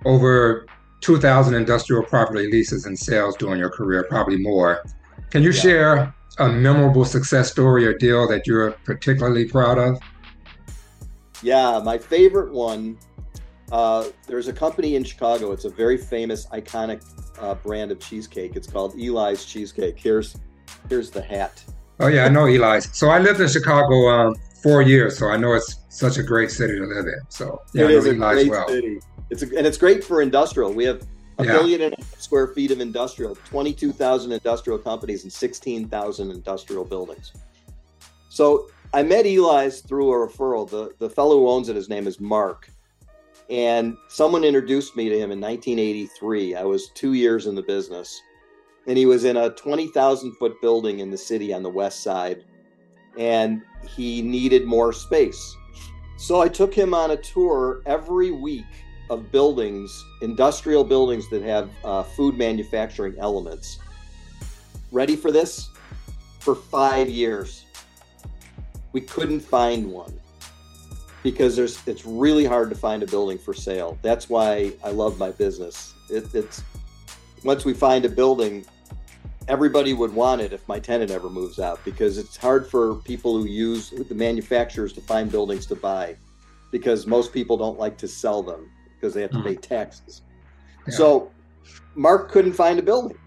over 0.07 0.67
2,000 1.03 1.55
industrial 1.55 2.03
property 2.05 2.51
leases 2.51 2.87
and 2.87 2.99
sales 2.99 3.37
during 3.37 3.59
your 3.59 3.71
career, 3.71 4.05
probably 4.09 4.39
more. 4.39 4.83
Can 5.31 5.43
you 5.43 5.51
Yeah. 5.51 5.61
share 5.61 6.15
a 6.39 6.49
memorable 6.49 7.05
success 7.05 7.51
story 7.51 7.85
or 7.87 7.93
deal 7.93 8.27
that 8.29 8.47
you're 8.47 8.71
particularly 8.85 9.45
proud 9.47 9.79
of? 9.79 9.99
Yeah, 11.43 11.81
my 11.85 11.99
favorite 11.99 12.53
one. 12.53 12.97
Uh, 13.71 14.05
there's 14.27 14.49
a 14.49 14.53
company 14.53 14.97
in 14.97 15.03
Chicago. 15.05 15.51
It's 15.53 15.65
a 15.65 15.71
very 15.71 15.97
famous, 15.97 16.47
iconic 16.49 17.03
uh, 17.41 17.55
brand 17.55 17.91
of 17.91 17.99
cheesecake. 17.99 18.55
It's 18.55 18.69
called 18.71 18.95
Eli's 18.95 19.45
Cheesecake. 19.45 19.99
Here's 19.99 20.37
here's 20.89 21.11
the 21.11 21.23
hat. 21.23 21.65
Oh 22.01 22.07
yeah, 22.09 22.27
I 22.27 22.29
know 22.29 22.47
Eli's. 22.47 22.95
So 22.97 23.09
I 23.09 23.19
lived 23.19 23.41
in 23.41 23.49
Chicago 23.49 24.09
um, 24.09 24.35
four 24.63 24.83
years, 24.83 25.19
so 25.19 25.29
I 25.29 25.37
know 25.37 25.55
it's 25.55 25.79
such 25.89 26.19
a 26.19 26.23
great 26.23 26.51
city 26.51 26.77
to 26.79 26.85
live 26.85 27.07
in. 27.07 27.21
So 27.29 27.61
yeah, 27.73 27.85
it 27.85 27.87
I 27.87 27.93
know 27.93 27.99
is 27.99 28.07
a 28.07 28.11
Eli's 28.11 28.21
great 28.21 28.51
well. 28.51 28.69
city. 28.69 28.99
It's 29.33 29.43
a, 29.43 29.47
and 29.57 29.67
it's 29.67 29.79
great 29.79 30.05
for 30.05 30.21
industrial. 30.21 30.75
We 30.75 30.85
have 30.85 31.03
a 31.39 31.45
Yeah. 31.45 31.53
billion 31.53 31.81
and 31.81 31.95
a 31.95 31.97
half 31.97 32.21
square 32.21 32.49
feet 32.49 32.71
of 32.71 32.81
industrial, 32.81 33.35
22,000 33.49 34.31
industrial 34.31 34.79
companies, 34.79 35.23
and 35.23 35.33
16,000 35.33 36.31
industrial 36.31 36.85
buildings. 36.85 37.33
So 38.29 38.69
I 38.93 39.03
met 39.03 39.25
Eli's 39.25 39.81
through 39.81 40.13
a 40.13 40.29
referral. 40.29 40.69
The 40.69 40.93
the 40.99 41.09
fellow 41.09 41.39
who 41.39 41.49
owns 41.49 41.71
it, 41.71 41.77
his 41.77 41.89
name 41.89 42.07
is 42.07 42.21
Mark, 42.21 42.69
and 43.49 43.97
someone 44.09 44.45
introduced 44.45 44.97
me 44.97 45.09
to 45.09 45.19
him 45.19 45.33
in 45.33 45.41
1983. 45.41 46.55
I 46.55 46.65
was 46.65 46.91
two 46.91 47.15
years 47.15 47.47
in 47.47 47.55
the 47.55 47.63
business, 47.63 48.21
and 48.87 48.99
he 48.99 49.07
was 49.07 49.25
in 49.25 49.39
a 49.39 49.49
20,000 49.49 50.33
foot 50.33 50.61
building 50.61 50.99
in 50.99 51.11
the 51.11 51.17
city 51.17 51.55
on 51.55 51.63
the 51.63 51.71
west 51.71 52.03
side, 52.03 52.45
and 53.17 53.63
he 53.97 54.21
needed 54.21 54.67
more 54.67 54.93
space. 54.93 55.57
So 56.19 56.43
I 56.43 56.49
took 56.49 56.75
him 56.75 56.93
on 56.93 57.13
a 57.13 57.17
tour 57.17 57.81
every 57.87 58.31
week 58.31 58.67
of 59.13 59.31
buildings, 59.31 60.07
industrial 60.23 60.85
buildings 60.85 61.29
that 61.29 61.43
have 61.43 61.71
uh, 61.85 62.03
food 62.03 62.39
manufacturing 62.39 63.15
elements. 63.19 63.79
Ready 64.91 65.17
for 65.17 65.31
this? 65.31 65.69
For 66.41 66.55
five 66.55 67.11
years, 67.11 67.67
we 68.93 69.03
couldn't 69.03 69.41
find 69.41 69.93
one 69.93 70.19
because 71.23 71.55
there's 71.55 71.87
it's 71.87 72.05
really 72.05 72.45
hard 72.45 72.71
to 72.71 72.75
find 72.75 73.03
a 73.03 73.07
building 73.07 73.39
for 73.39 73.53
sale. 73.55 73.99
That's 74.03 74.29
why 74.29 74.73
I 74.83 74.91
love 74.91 75.19
my 75.19 75.31
business. 75.31 75.93
It, 76.11 76.35
it's 76.35 76.63
once 77.45 77.65
we 77.65 77.75
find 77.75 78.05
a 78.07 78.09
building, 78.09 78.65
everybody 79.47 79.93
would 79.93 80.13
want 80.15 80.41
it 80.41 80.55
if 80.55 80.67
my 80.67 80.81
tenant 80.81 81.11
ever 81.11 81.29
moves 81.29 81.61
out 81.61 81.85
because 81.85 82.17
it's 82.17 82.37
hard 82.37 82.67
for 82.67 82.97
people 82.97 83.37
who 83.37 83.47
use 83.47 83.91
the 83.91 84.15
manufacturers 84.15 84.93
to 84.95 85.01
find 85.03 85.31
buildings 85.31 85.67
to 85.67 85.77
buy 85.77 86.17
because 86.71 87.07
most 87.07 87.33
people 87.33 87.57
don't 87.59 87.79
like 87.79 87.99
to 87.99 88.09
sell 88.09 88.43
them 88.43 88.72
because 89.03 89.15
they 89.15 89.23
have 89.23 89.33
to 89.33 89.39
Mhm. 89.39 89.45
pay 89.45 89.55
taxes. 89.57 90.23
Yeah. 90.87 90.95
So 90.95 91.31
Mark 91.97 92.31
couldn't 92.31 92.53
find 92.53 92.79
a 92.79 92.83
building. 92.83 93.19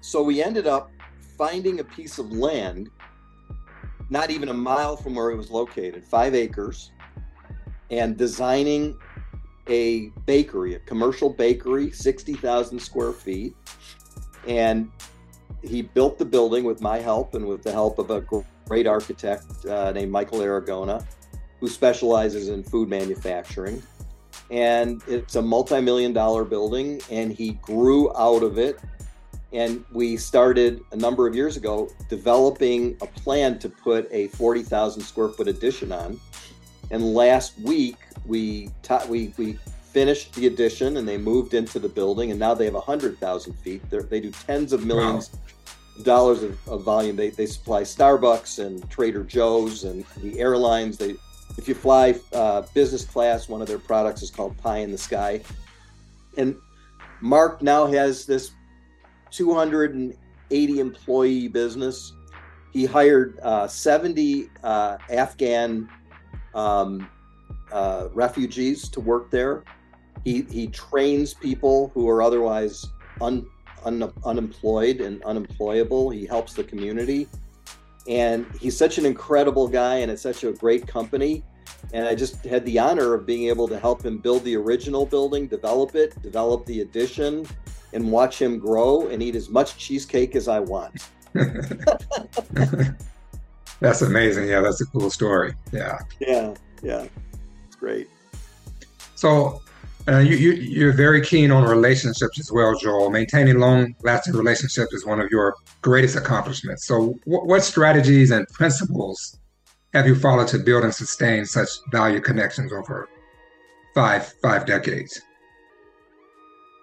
So 0.00 0.22
we 0.22 0.40
ended 0.42 0.68
up 0.68 0.90
finding 1.36 1.80
a 1.80 1.84
piece 1.84 2.18
of 2.18 2.30
land 2.30 2.90
not 4.10 4.30
even 4.30 4.50
a 4.50 4.54
mile 4.54 4.96
from 4.96 5.14
where 5.14 5.30
it 5.30 5.36
was 5.36 5.50
located, 5.50 6.04
five 6.04 6.34
acres, 6.34 6.92
and 7.90 8.16
designing 8.18 8.96
a 9.66 10.10
bakery, 10.26 10.74
a 10.74 10.78
commercial 10.80 11.30
bakery, 11.30 11.90
60,000 11.90 12.78
square 12.78 13.12
feet. 13.12 13.56
And 14.46 14.90
he 15.62 15.80
built 15.80 16.18
the 16.18 16.24
building 16.26 16.64
with 16.64 16.82
my 16.82 16.98
help 16.98 17.34
and 17.34 17.46
with 17.46 17.62
the 17.62 17.72
help 17.72 17.98
of 17.98 18.10
a 18.10 18.22
great 18.68 18.86
architect 18.86 19.46
uh, 19.64 19.90
named 19.92 20.12
Michael 20.12 20.40
Aragona, 20.40 21.04
who 21.60 21.66
specializes 21.66 22.50
in 22.50 22.62
food 22.62 22.90
manufacturing. 22.90 23.82
And 24.50 25.02
it's 25.06 25.36
a 25.36 25.42
multi 25.42 25.80
million 25.80 26.12
dollar 26.12 26.44
building, 26.44 27.00
and 27.10 27.32
he 27.32 27.52
grew 27.62 28.14
out 28.16 28.42
of 28.42 28.58
it. 28.58 28.78
And 29.52 29.84
we 29.92 30.16
started 30.16 30.80
a 30.90 30.96
number 30.96 31.28
of 31.28 31.34
years 31.34 31.56
ago 31.56 31.88
developing 32.08 32.96
a 33.00 33.06
plan 33.06 33.58
to 33.60 33.68
put 33.68 34.08
a 34.10 34.28
40,000 34.28 35.02
square 35.02 35.28
foot 35.28 35.46
addition 35.46 35.92
on. 35.92 36.18
And 36.90 37.14
last 37.14 37.58
week, 37.60 37.96
we, 38.26 38.70
ta- 38.82 39.06
we, 39.08 39.32
we 39.36 39.58
finished 39.92 40.34
the 40.34 40.48
addition 40.48 40.96
and 40.96 41.06
they 41.06 41.16
moved 41.16 41.54
into 41.54 41.78
the 41.78 41.88
building, 41.88 42.32
and 42.32 42.40
now 42.40 42.52
they 42.52 42.64
have 42.64 42.74
100,000 42.74 43.52
feet. 43.54 43.88
They're, 43.90 44.02
they 44.02 44.20
do 44.20 44.32
tens 44.32 44.72
of 44.72 44.84
millions 44.84 45.30
of 45.96 46.04
dollars 46.04 46.42
of, 46.42 46.58
of 46.68 46.82
volume. 46.82 47.14
They, 47.14 47.30
they 47.30 47.46
supply 47.46 47.82
Starbucks 47.82 48.64
and 48.64 48.88
Trader 48.90 49.22
Joe's 49.22 49.84
and 49.84 50.04
the 50.20 50.38
airlines. 50.40 50.98
They, 50.98 51.14
if 51.56 51.68
you 51.68 51.74
fly 51.74 52.14
uh, 52.32 52.62
business 52.74 53.04
class, 53.04 53.48
one 53.48 53.62
of 53.62 53.68
their 53.68 53.78
products 53.78 54.22
is 54.22 54.30
called 54.30 54.56
Pie 54.58 54.78
in 54.78 54.90
the 54.90 54.98
Sky. 54.98 55.40
And 56.36 56.56
Mark 57.20 57.62
now 57.62 57.86
has 57.86 58.26
this 58.26 58.52
280 59.30 60.78
employee 60.80 61.48
business. 61.48 62.12
He 62.72 62.84
hired 62.84 63.38
uh, 63.40 63.68
70 63.68 64.50
uh, 64.62 64.98
Afghan 65.10 65.88
um, 66.54 67.08
uh, 67.72 68.08
refugees 68.12 68.88
to 68.88 69.00
work 69.00 69.30
there. 69.30 69.64
He, 70.24 70.42
he 70.42 70.68
trains 70.68 71.34
people 71.34 71.90
who 71.94 72.08
are 72.08 72.22
otherwise 72.22 72.84
un, 73.20 73.46
un- 73.84 74.12
unemployed 74.24 75.00
and 75.00 75.22
unemployable. 75.24 76.10
He 76.10 76.26
helps 76.26 76.54
the 76.54 76.64
community. 76.64 77.28
And 78.08 78.46
he's 78.60 78.76
such 78.76 78.98
an 78.98 79.06
incredible 79.06 79.66
guy, 79.66 79.96
and 79.96 80.10
it's 80.10 80.22
such 80.22 80.44
a 80.44 80.52
great 80.52 80.86
company. 80.86 81.42
And 81.92 82.06
I 82.06 82.14
just 82.14 82.44
had 82.44 82.64
the 82.64 82.78
honor 82.78 83.14
of 83.14 83.24
being 83.24 83.48
able 83.48 83.68
to 83.68 83.78
help 83.78 84.04
him 84.04 84.18
build 84.18 84.44
the 84.44 84.56
original 84.56 85.06
building, 85.06 85.46
develop 85.46 85.94
it, 85.94 86.20
develop 86.22 86.66
the 86.66 86.80
addition, 86.80 87.46
and 87.92 88.10
watch 88.10 88.40
him 88.40 88.58
grow 88.58 89.08
and 89.08 89.22
eat 89.22 89.36
as 89.36 89.48
much 89.48 89.76
cheesecake 89.78 90.36
as 90.36 90.48
I 90.48 90.60
want. 90.60 91.08
that's 93.80 94.02
amazing. 94.02 94.48
Yeah, 94.48 94.60
that's 94.60 94.80
a 94.80 94.86
cool 94.86 95.10
story. 95.10 95.54
Yeah. 95.72 95.98
Yeah, 96.20 96.54
yeah. 96.82 97.06
It's 97.66 97.76
great. 97.76 98.08
So 99.14 99.62
uh, 100.06 100.18
you, 100.18 100.36
you, 100.36 100.52
you're 100.52 100.92
very 100.92 101.24
keen 101.24 101.50
on 101.50 101.64
relationships 101.64 102.38
as 102.38 102.52
well, 102.52 102.76
Joel. 102.78 103.10
Maintaining 103.10 103.58
long 103.58 103.94
lasting 104.02 104.34
relationships 104.34 104.92
is 104.92 105.06
one 105.06 105.20
of 105.20 105.30
your 105.30 105.54
greatest 105.80 106.16
accomplishments. 106.16 106.86
So, 106.86 107.18
what, 107.24 107.46
what 107.46 107.64
strategies 107.64 108.30
and 108.30 108.46
principles 108.48 109.38
have 109.94 110.06
you 110.06 110.14
followed 110.14 110.48
to 110.48 110.58
build 110.58 110.84
and 110.84 110.94
sustain 110.94 111.46
such 111.46 111.68
value 111.90 112.20
connections 112.20 112.70
over 112.72 113.08
five 113.94 114.34
five 114.42 114.66
decades? 114.66 115.22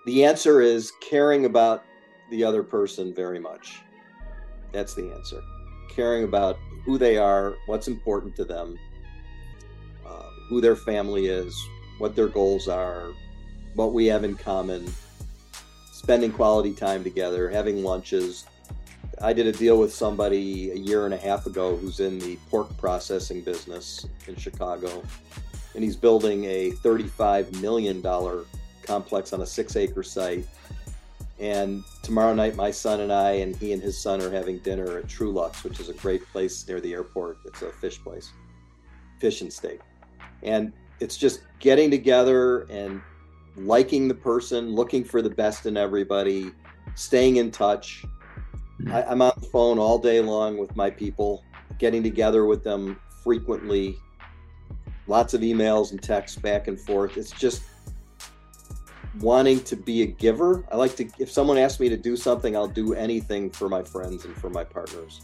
The 0.07 0.25
answer 0.25 0.61
is 0.61 0.91
caring 0.99 1.45
about 1.45 1.83
the 2.31 2.43
other 2.43 2.63
person 2.63 3.13
very 3.13 3.39
much. 3.39 3.81
That's 4.71 4.95
the 4.95 5.11
answer. 5.11 5.41
Caring 5.91 6.23
about 6.23 6.57
who 6.85 6.97
they 6.97 7.17
are, 7.17 7.55
what's 7.67 7.87
important 7.87 8.35
to 8.37 8.45
them, 8.45 8.79
uh, 10.07 10.29
who 10.49 10.59
their 10.59 10.75
family 10.75 11.27
is, 11.27 11.55
what 12.01 12.15
their 12.15 12.27
goals 12.27 12.67
are, 12.67 13.13
what 13.75 13.93
we 13.93 14.07
have 14.07 14.23
in 14.23 14.35
common, 14.35 14.91
spending 15.91 16.31
quality 16.31 16.73
time 16.73 17.03
together, 17.03 17.47
having 17.47 17.83
lunches. 17.83 18.45
I 19.21 19.33
did 19.33 19.45
a 19.45 19.51
deal 19.51 19.77
with 19.77 19.93
somebody 19.93 20.71
a 20.71 20.75
year 20.75 21.05
and 21.05 21.13
a 21.13 21.17
half 21.17 21.45
ago 21.45 21.75
who's 21.77 21.99
in 21.99 22.17
the 22.17 22.37
pork 22.49 22.75
processing 22.77 23.41
business 23.41 24.07
in 24.27 24.35
Chicago, 24.35 25.03
and 25.75 25.83
he's 25.83 25.95
building 25.95 26.43
a 26.45 26.71
$35 26.71 27.61
million 27.61 28.01
complex 28.81 29.31
on 29.31 29.41
a 29.41 29.45
six 29.45 29.75
acre 29.75 30.01
site. 30.01 30.47
And 31.39 31.83
tomorrow 32.01 32.33
night, 32.33 32.55
my 32.55 32.71
son 32.71 33.01
and 33.01 33.13
I, 33.13 33.31
and 33.31 33.55
he 33.55 33.73
and 33.73 33.81
his 33.81 33.97
son, 33.97 34.21
are 34.21 34.31
having 34.31 34.57
dinner 34.59 34.97
at 34.97 35.05
Truluck's, 35.05 35.63
which 35.63 35.79
is 35.79 35.89
a 35.89 35.93
great 35.93 36.25
place 36.31 36.67
near 36.67 36.81
the 36.81 36.93
airport. 36.93 37.37
It's 37.45 37.61
a 37.61 37.71
fish 37.71 38.01
place, 38.03 38.31
fish 39.19 39.41
and 39.41 39.53
steak. 39.53 39.81
And 40.41 40.73
it's 41.01 41.17
just 41.17 41.41
getting 41.59 41.89
together 41.89 42.61
and 42.69 43.01
liking 43.57 44.07
the 44.07 44.13
person, 44.13 44.73
looking 44.73 45.03
for 45.03 45.21
the 45.21 45.29
best 45.29 45.65
in 45.65 45.75
everybody, 45.75 46.51
staying 46.95 47.37
in 47.37 47.51
touch. 47.51 48.05
Hmm. 48.83 48.91
I, 48.91 49.03
I'm 49.05 49.21
on 49.21 49.33
the 49.35 49.47
phone 49.47 49.79
all 49.79 49.97
day 49.97 50.21
long 50.21 50.57
with 50.57 50.75
my 50.75 50.89
people, 50.89 51.43
getting 51.79 52.03
together 52.03 52.45
with 52.45 52.63
them 52.63 52.99
frequently, 53.23 53.97
lots 55.07 55.33
of 55.33 55.41
emails 55.41 55.91
and 55.91 56.01
texts 56.01 56.37
back 56.37 56.67
and 56.67 56.79
forth. 56.79 57.17
It's 57.17 57.31
just 57.31 57.63
wanting 59.19 59.59
to 59.63 59.75
be 59.75 60.03
a 60.03 60.07
giver. 60.07 60.63
I 60.71 60.77
like 60.77 60.95
to, 60.97 61.09
if 61.19 61.29
someone 61.29 61.57
asks 61.57 61.79
me 61.79 61.89
to 61.89 61.97
do 61.97 62.15
something, 62.15 62.55
I'll 62.55 62.67
do 62.67 62.93
anything 62.93 63.49
for 63.49 63.67
my 63.67 63.83
friends 63.83 64.23
and 64.23 64.35
for 64.35 64.49
my 64.49 64.63
partners. 64.63 65.21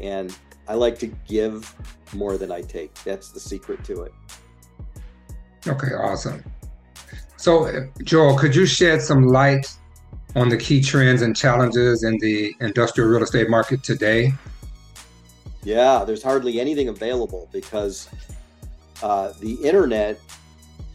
And 0.00 0.34
I 0.68 0.74
like 0.74 0.98
to 1.00 1.08
give 1.08 1.74
more 2.14 2.38
than 2.38 2.50
I 2.52 2.62
take. 2.62 2.94
That's 3.02 3.30
the 3.30 3.40
secret 3.40 3.84
to 3.84 4.02
it. 4.02 4.14
Okay, 5.66 5.94
awesome. 5.94 6.42
So, 7.36 7.88
Joel, 8.02 8.36
could 8.36 8.54
you 8.54 8.66
shed 8.66 9.00
some 9.00 9.26
light 9.26 9.66
on 10.36 10.48
the 10.48 10.56
key 10.56 10.82
trends 10.82 11.22
and 11.22 11.36
challenges 11.36 12.04
in 12.04 12.18
the 12.18 12.54
industrial 12.60 13.08
real 13.10 13.22
estate 13.22 13.50
market 13.50 13.82
today? 13.82 14.32
Yeah, 15.62 16.04
there's 16.04 16.22
hardly 16.22 16.60
anything 16.60 16.88
available 16.88 17.48
because 17.52 18.08
uh, 19.02 19.32
the 19.40 19.54
internet 19.54 20.18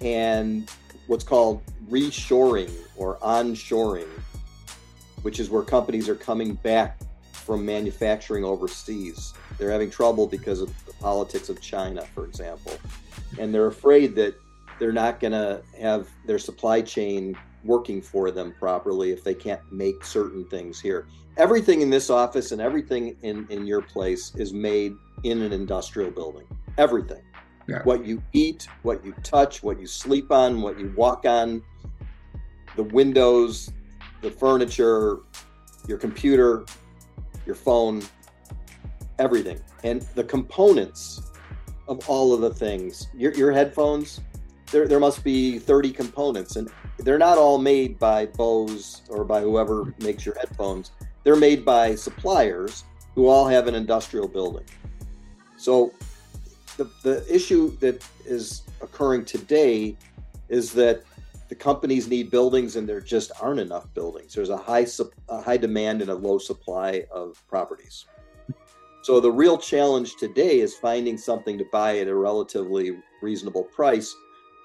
and 0.01 0.69
what's 1.07 1.23
called 1.23 1.61
reshoring 1.89 2.71
or 2.95 3.17
onshoring, 3.17 4.07
which 5.21 5.39
is 5.39 5.49
where 5.49 5.61
companies 5.61 6.09
are 6.09 6.15
coming 6.15 6.55
back 6.55 6.99
from 7.31 7.65
manufacturing 7.65 8.43
overseas. 8.43 9.33
They're 9.57 9.71
having 9.71 9.91
trouble 9.91 10.25
because 10.27 10.61
of 10.61 10.85
the 10.85 10.93
politics 10.93 11.49
of 11.49 11.61
China, 11.61 12.01
for 12.13 12.25
example. 12.25 12.73
And 13.39 13.53
they're 13.53 13.67
afraid 13.67 14.15
that 14.15 14.35
they're 14.79 14.93
not 14.93 15.19
going 15.19 15.33
to 15.33 15.61
have 15.79 16.09
their 16.25 16.39
supply 16.39 16.81
chain 16.81 17.37
working 17.63 18.01
for 18.01 18.31
them 18.31 18.53
properly 18.59 19.11
if 19.11 19.23
they 19.23 19.33
can't 19.33 19.61
make 19.71 20.03
certain 20.03 20.45
things 20.45 20.79
here. 20.79 21.07
Everything 21.37 21.81
in 21.81 21.89
this 21.89 22.09
office 22.09 22.51
and 22.51 22.61
everything 22.61 23.15
in, 23.23 23.45
in 23.49 23.65
your 23.65 23.81
place 23.81 24.33
is 24.35 24.53
made 24.53 24.93
in 25.23 25.41
an 25.41 25.51
industrial 25.51 26.11
building. 26.11 26.45
Everything. 26.77 27.21
Yeah. 27.67 27.81
What 27.83 28.05
you 28.05 28.21
eat, 28.33 28.67
what 28.83 29.03
you 29.03 29.13
touch, 29.23 29.63
what 29.63 29.79
you 29.79 29.87
sleep 29.87 30.31
on, 30.31 30.61
what 30.61 30.79
you 30.79 30.93
walk 30.95 31.25
on, 31.25 31.63
the 32.75 32.83
windows, 32.83 33.71
the 34.21 34.29
furniture, 34.29 35.19
your 35.87 35.97
computer, 35.97 36.65
your 37.45 37.55
phone, 37.55 38.03
everything. 39.19 39.59
And 39.83 40.01
the 40.13 40.23
components 40.23 41.31
of 41.87 42.07
all 42.09 42.33
of 42.33 42.41
the 42.41 42.53
things. 42.53 43.07
Your, 43.15 43.33
your 43.33 43.51
headphones, 43.51 44.21
there, 44.71 44.87
there 44.87 44.99
must 44.99 45.23
be 45.23 45.59
30 45.59 45.91
components 45.91 46.55
and 46.55 46.69
they're 46.99 47.17
not 47.17 47.37
all 47.37 47.57
made 47.57 47.99
by 47.99 48.25
Bose 48.25 49.01
or 49.09 49.23
by 49.23 49.41
whoever 49.41 49.93
makes 49.99 50.25
your 50.25 50.35
headphones. 50.35 50.91
They're 51.23 51.35
made 51.35 51.65
by 51.65 51.95
suppliers 51.95 52.83
who 53.13 53.27
all 53.27 53.47
have 53.47 53.67
an 53.67 53.75
industrial 53.75 54.27
building. 54.27 54.65
So 55.57 55.93
the, 56.77 56.89
the 57.03 57.25
issue 57.33 57.77
that 57.77 58.03
is 58.25 58.63
occurring 58.81 59.25
today 59.25 59.97
is 60.49 60.71
that 60.73 61.03
the 61.47 61.55
companies 61.55 62.07
need 62.07 62.31
buildings 62.31 62.75
and 62.75 62.89
there 62.89 63.01
just 63.01 63.31
aren't 63.39 63.59
enough 63.59 63.93
buildings. 63.93 64.33
There's 64.33 64.49
a 64.49 64.57
high 64.57 64.85
a 65.29 65.41
high 65.41 65.57
demand 65.57 66.01
and 66.01 66.09
a 66.09 66.15
low 66.15 66.37
supply 66.37 67.05
of 67.11 67.41
properties. 67.47 68.05
So 69.03 69.19
the 69.19 69.31
real 69.31 69.57
challenge 69.57 70.15
today 70.15 70.59
is 70.59 70.73
finding 70.73 71.17
something 71.17 71.59
to 71.59 71.65
buy 71.71 71.99
at 71.99 72.07
a 72.07 72.15
relatively 72.15 72.97
reasonable 73.21 73.63
price 73.63 74.15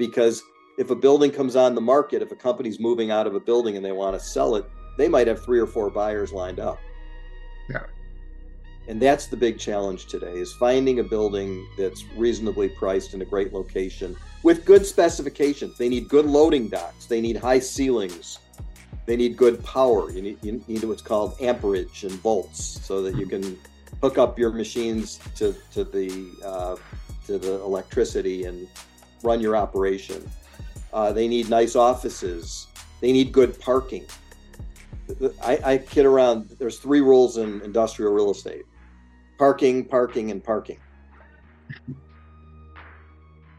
because 0.01 0.43
if 0.79 0.91
a 0.91 0.97
building 0.97 1.31
comes 1.31 1.55
on 1.55 1.75
the 1.75 1.81
market, 1.81 2.23
if 2.23 2.33
a 2.33 2.37
company's 2.37 2.81
moving 2.81 3.11
out 3.11 3.27
of 3.27 3.35
a 3.35 3.41
building 3.41 3.77
and 3.77 3.85
they 3.85 3.93
want 3.93 4.19
to 4.19 4.25
sell 4.25 4.57
it, 4.57 4.65
they 4.97 5.09
might 5.09 5.27
have 5.27 5.45
three 5.45 5.61
or 5.61 5.67
four 5.67 5.91
buyers 5.91 6.33
lined 6.33 6.59
up. 6.59 6.81
Yeah. 7.69 7.85
And 8.89 9.01
that's 9.01 9.27
the 9.27 9.37
big 9.37 9.59
challenge 9.59 10.07
today 10.07 10.33
is 10.33 10.55
finding 10.55 11.01
a 11.01 11.05
building 11.05 11.69
that's 11.77 12.03
reasonably 12.17 12.71
priced 12.71 13.13
in 13.13 13.21
a 13.21 13.27
great 13.27 13.53
location 13.53 14.17
with 14.43 14.65
good 14.65 14.87
specifications. 14.87 15.77
They 15.77 15.91
need 15.91 16.09
good 16.09 16.25
loading 16.25 16.69
docks, 16.69 17.05
they 17.05 17.21
need 17.21 17.37
high 17.37 17.59
ceilings, 17.61 18.39
they 19.05 19.17
need 19.17 19.37
good 19.37 19.63
power. 19.63 20.11
You 20.11 20.23
need, 20.23 20.39
you 20.43 20.65
need 20.67 20.83
what's 20.85 21.03
called 21.03 21.37
amperage 21.43 22.05
and 22.05 22.13
volts 22.13 22.65
so 22.83 23.03
that 23.03 23.17
you 23.17 23.27
can 23.27 23.59
hook 24.03 24.17
up 24.17 24.39
your 24.39 24.51
machines 24.51 25.21
to, 25.37 25.55
to 25.73 25.85
the 25.85 26.31
uh, 26.43 26.77
to 27.27 27.39
the 27.39 27.61
electricity 27.61 28.45
and 28.45 28.67
run 29.23 29.41
your 29.41 29.57
operation. 29.57 30.29
Uh, 30.93 31.13
they 31.13 31.29
need 31.29 31.49
nice 31.49 31.77
offices. 31.77 32.67
They 33.01 33.13
need 33.13 33.33
good 33.33 33.59
parking. 33.61 34.05
I, 35.43 35.59
I 35.65 35.79
kid 35.79 36.07
around. 36.07 36.51
There's 36.59 36.79
three 36.79 37.01
rules 37.01 37.37
in 37.37 37.61
industrial 37.63 38.13
real 38.13 38.31
estate: 38.31 38.65
parking, 39.39 39.85
parking, 39.85 40.31
and 40.31 40.43
parking. 40.43 40.79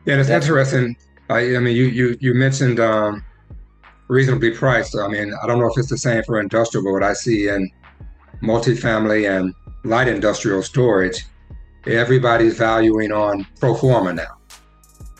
Yeah, 0.05 0.15
it's 0.15 0.27
That's 0.27 0.45
interesting. 0.45 0.95
I, 1.29 1.55
I, 1.55 1.59
mean, 1.59 1.75
you 1.75 1.85
you 1.85 2.17
you 2.19 2.33
mentioned 2.33 2.79
um, 2.79 3.23
reasonably 4.07 4.51
priced. 4.51 4.97
I 4.97 5.07
mean, 5.07 5.33
I 5.41 5.47
don't 5.47 5.59
know 5.59 5.67
if 5.67 5.77
it's 5.77 5.89
the 5.89 5.97
same 5.97 6.23
for 6.23 6.39
industrial, 6.39 6.83
but 6.83 6.91
what 6.91 7.03
I 7.03 7.13
see 7.13 7.47
in 7.47 7.69
multifamily 8.41 9.29
and 9.29 9.53
light 9.83 10.07
industrial 10.07 10.63
storage, 10.63 11.25
everybody's 11.85 12.57
valuing 12.57 13.11
on 13.11 13.45
pro 13.59 13.75
forma 13.75 14.13
now. 14.13 14.40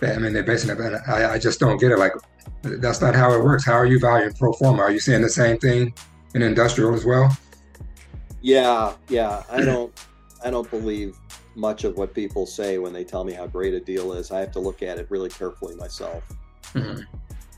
I 0.04 0.18
mean, 0.18 0.34
they're 0.34 0.44
basing 0.44 0.72
it. 0.72 1.02
I, 1.08 1.34
I 1.34 1.40
just 1.40 1.60
don't 1.60 1.80
get 1.80 1.92
it. 1.92 2.00
Like, 2.00 2.14
that's 2.64 3.02
not 3.02 3.16
how 3.16 3.34
it 3.34 3.44
works. 3.44 3.66
How 3.66 3.74
are 3.74 3.86
you 3.86 4.00
valuing 4.00 4.34
pro 4.34 4.54
forma? 4.54 4.82
Are 4.82 4.92
you 4.92 5.00
seeing 5.00 5.22
the 5.22 5.30
same 5.30 5.58
thing 5.58 5.94
in 6.34 6.42
industrial 6.42 6.94
as 6.96 7.06
well? 7.06 7.36
Yeah, 8.42 8.94
yeah. 9.10 9.44
I 9.52 9.62
don't, 9.62 9.94
I 10.44 10.50
don't 10.50 10.70
believe 10.72 11.16
much 11.56 11.84
of 11.84 11.98
what 11.98 12.16
people 12.16 12.46
say 12.46 12.80
when 12.80 12.94
they 12.94 13.04
tell 13.04 13.24
me 13.24 13.34
how 13.34 13.46
great 13.46 13.74
a 13.74 13.80
deal 13.80 14.14
is. 14.14 14.32
I 14.32 14.40
have 14.40 14.52
to 14.54 14.60
look 14.60 14.82
at 14.82 14.98
it 14.98 15.06
really 15.10 15.30
carefully 15.30 15.76
myself. 15.76 16.24
Mm-hmm. 16.74 17.02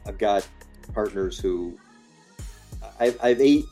I've 0.06 0.18
got 0.18 0.46
partners 0.94 1.40
who, 1.40 1.78
I've, 3.00 3.18
I've 3.24 3.40
eight 3.40 3.66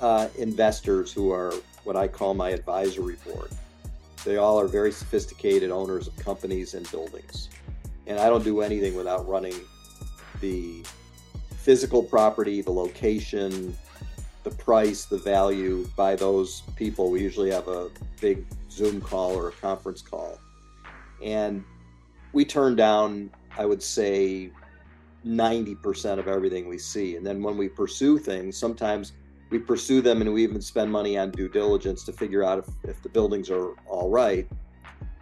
uh, 0.00 0.28
investors 0.38 1.12
who 1.12 1.32
are 1.32 1.52
what 1.82 1.96
I 1.96 2.06
call 2.06 2.34
my 2.34 2.50
advisory 2.50 3.16
board. 3.26 3.50
They 4.24 4.36
all 4.36 4.60
are 4.60 4.68
very 4.68 4.92
sophisticated 4.92 5.72
owners 5.72 6.06
of 6.06 6.16
companies 6.16 6.74
and 6.74 6.88
buildings 6.92 7.48
and 8.06 8.18
I 8.18 8.28
don't 8.28 8.44
do 8.44 8.60
anything 8.60 8.96
without 8.96 9.26
running 9.28 9.54
the 10.40 10.84
physical 11.56 12.02
property, 12.02 12.60
the 12.60 12.72
location, 12.72 13.76
the 14.42 14.50
price, 14.50 15.04
the 15.04 15.18
value 15.18 15.88
by 15.96 16.16
those 16.16 16.62
people. 16.76 17.10
We 17.10 17.20
usually 17.20 17.50
have 17.50 17.68
a 17.68 17.90
big 18.20 18.44
Zoom 18.70 19.00
call 19.00 19.36
or 19.36 19.48
a 19.48 19.52
conference 19.52 20.02
call. 20.02 20.38
And 21.22 21.64
we 22.32 22.44
turn 22.44 22.74
down, 22.74 23.30
I 23.56 23.66
would 23.66 23.82
say, 23.82 24.50
90% 25.24 26.18
of 26.18 26.26
everything 26.26 26.68
we 26.68 26.78
see. 26.78 27.16
And 27.16 27.24
then 27.24 27.42
when 27.42 27.56
we 27.56 27.68
pursue 27.68 28.18
things, 28.18 28.56
sometimes 28.56 29.12
we 29.50 29.58
pursue 29.58 30.00
them 30.00 30.20
and 30.22 30.32
we 30.32 30.42
even 30.42 30.60
spend 30.60 30.90
money 30.90 31.16
on 31.18 31.30
due 31.30 31.48
diligence 31.48 32.04
to 32.04 32.12
figure 32.12 32.42
out 32.42 32.58
if, 32.58 32.66
if 32.84 33.02
the 33.02 33.08
buildings 33.08 33.50
are 33.50 33.74
all 33.86 34.10
right. 34.10 34.48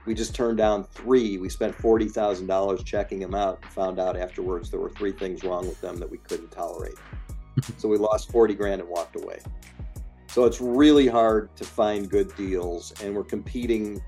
We 0.06 0.14
just 0.14 0.34
turned 0.34 0.58
down 0.58 0.84
three. 0.84 1.38
We 1.38 1.48
spent 1.48 1.76
$40,000 1.76 2.84
checking 2.84 3.20
them 3.20 3.34
out 3.34 3.60
and 3.62 3.70
found 3.70 3.98
out 3.98 4.16
afterwards 4.16 4.70
there 4.70 4.80
were 4.80 4.90
three 4.90 5.12
things 5.12 5.44
wrong 5.44 5.66
with 5.66 5.80
them 5.80 5.96
that 5.98 6.10
we 6.10 6.18
couldn't 6.18 6.50
tolerate. 6.50 6.94
so 7.76 7.88
we 7.88 7.98
lost 7.98 8.30
40 8.30 8.54
grand 8.54 8.80
and 8.80 8.90
walked 8.90 9.16
away. 9.16 9.40
So 10.28 10.44
it's 10.44 10.60
really 10.60 11.08
hard 11.08 11.54
to 11.56 11.64
find 11.64 12.08
good 12.08 12.34
deals, 12.36 12.92
and 13.02 13.14
we're 13.14 13.24
competing 13.24 14.00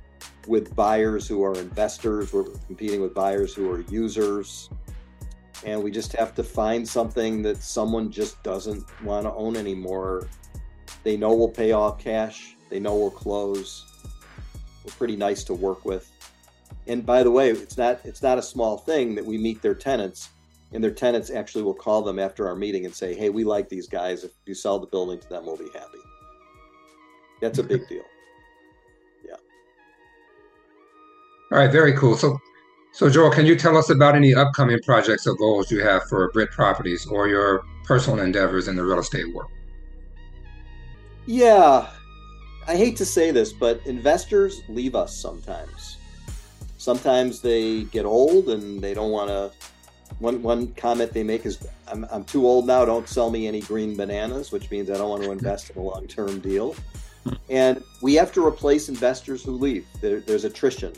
with 0.46 0.74
buyers 0.74 1.26
who 1.26 1.42
are 1.42 1.54
investors, 1.58 2.32
we're 2.32 2.44
competing 2.66 3.00
with 3.00 3.12
buyers 3.12 3.52
who 3.54 3.70
are 3.70 3.80
users, 3.80 4.70
and 5.64 5.82
we 5.82 5.90
just 5.90 6.12
have 6.12 6.34
to 6.34 6.44
find 6.44 6.88
something 6.88 7.42
that 7.42 7.56
someone 7.56 8.10
just 8.10 8.42
doesn't 8.42 8.84
want 9.02 9.26
to 9.26 9.32
own 9.34 9.56
anymore. 9.56 10.28
They 11.02 11.16
know 11.16 11.34
we'll 11.34 11.48
pay 11.48 11.72
off 11.72 11.98
cash, 11.98 12.56
they 12.70 12.78
know 12.78 12.96
we'll 12.96 13.10
close. 13.10 13.91
We're 14.84 14.92
pretty 14.92 15.16
nice 15.16 15.44
to 15.44 15.54
work 15.54 15.84
with. 15.84 16.10
And 16.86 17.04
by 17.06 17.22
the 17.22 17.30
way, 17.30 17.50
it's 17.50 17.76
not 17.76 18.00
it's 18.04 18.22
not 18.22 18.38
a 18.38 18.42
small 18.42 18.78
thing 18.78 19.14
that 19.14 19.24
we 19.24 19.38
meet 19.38 19.62
their 19.62 19.74
tenants 19.74 20.30
and 20.72 20.82
their 20.82 20.90
tenants 20.90 21.30
actually 21.30 21.62
will 21.62 21.74
call 21.74 22.02
them 22.02 22.18
after 22.18 22.48
our 22.48 22.56
meeting 22.56 22.84
and 22.84 22.94
say, 22.94 23.14
"Hey, 23.14 23.30
we 23.30 23.44
like 23.44 23.68
these 23.68 23.86
guys. 23.86 24.24
If 24.24 24.32
you 24.46 24.54
sell 24.54 24.78
the 24.78 24.86
building 24.86 25.20
to 25.20 25.28
them, 25.28 25.46
we'll 25.46 25.56
be 25.56 25.68
happy." 25.74 25.98
That's 27.40 27.58
a 27.58 27.62
big 27.62 27.86
deal. 27.88 28.04
Yeah. 29.26 29.36
All 31.50 31.58
right, 31.58 31.70
very 31.70 31.92
cool. 31.92 32.16
So, 32.16 32.38
so 32.92 33.10
Joel, 33.10 33.30
can 33.30 33.46
you 33.46 33.56
tell 33.56 33.76
us 33.76 33.90
about 33.90 34.14
any 34.14 34.34
upcoming 34.34 34.78
projects 34.84 35.26
or 35.26 35.34
goals 35.34 35.70
you 35.70 35.82
have 35.82 36.04
for 36.04 36.30
Brit 36.32 36.50
Properties 36.50 37.06
or 37.06 37.28
your 37.28 37.62
personal 37.84 38.20
endeavors 38.20 38.68
in 38.68 38.76
the 38.76 38.84
real 38.84 39.00
estate 39.00 39.34
world? 39.34 39.50
Yeah, 41.26 41.90
I 42.66 42.76
hate 42.76 42.96
to 42.96 43.04
say 43.04 43.30
this, 43.30 43.52
but 43.52 43.80
investors 43.86 44.62
leave 44.68 44.94
us 44.94 45.16
sometimes. 45.16 45.98
Sometimes 46.78 47.40
they 47.40 47.84
get 47.84 48.04
old 48.04 48.48
and 48.48 48.80
they 48.80 48.94
don't 48.94 49.10
want 49.10 49.28
to 49.28 49.50
one 50.18 50.42
one 50.42 50.68
comment 50.74 51.12
they 51.12 51.22
make 51.22 51.46
is 51.46 51.66
I'm, 51.88 52.06
I'm 52.10 52.24
too 52.24 52.46
old 52.46 52.66
now 52.66 52.84
don't 52.84 53.08
sell 53.08 53.30
me 53.30 53.46
any 53.46 53.60
green 53.60 53.96
bananas 53.96 54.52
which 54.52 54.70
means 54.70 54.90
i 54.90 54.96
don't 54.96 55.08
want 55.08 55.22
to 55.22 55.32
invest 55.32 55.70
in 55.70 55.78
a 55.78 55.82
long-term 55.82 56.40
deal 56.40 56.76
and 57.48 57.82
we 58.02 58.14
have 58.14 58.32
to 58.32 58.46
replace 58.46 58.88
investors 58.88 59.42
who 59.42 59.52
leave 59.52 59.86
there, 60.00 60.20
there's 60.20 60.44
attrition 60.44 60.92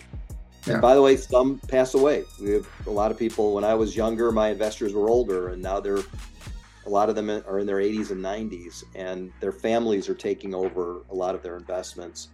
yeah. 0.67 0.75
and 0.75 0.83
by 0.83 0.95
the 0.95 1.01
way 1.01 1.17
some 1.17 1.59
pass 1.69 1.95
away 1.95 2.25
we 2.43 2.51
have 2.51 2.67
a 2.87 2.91
lot 2.91 3.11
of 3.11 3.19
people 3.19 3.55
when 3.55 3.65
i 3.65 3.75
was 3.75 3.97
younger 3.97 4.33
my 4.33 4.49
investors 4.49 4.93
were 4.93 5.09
older 5.09 5.51
and 5.51 5.63
now 5.63 5.81
they're 5.81 6.03
a 6.87 6.91
lot 6.91 7.09
of 7.09 7.15
them 7.15 7.31
are 7.31 7.59
in 7.59 7.67
their 7.67 7.79
80s 7.79 8.11
and 8.11 8.23
90s 8.23 8.85
and 8.95 9.33
their 9.41 9.53
families 9.53 10.09
are 10.09 10.15
taking 10.15 10.55
over 10.55 11.03
a 11.11 11.15
lot 11.15 11.35
of 11.35 11.43
their 11.43 11.57
investments 11.57 12.29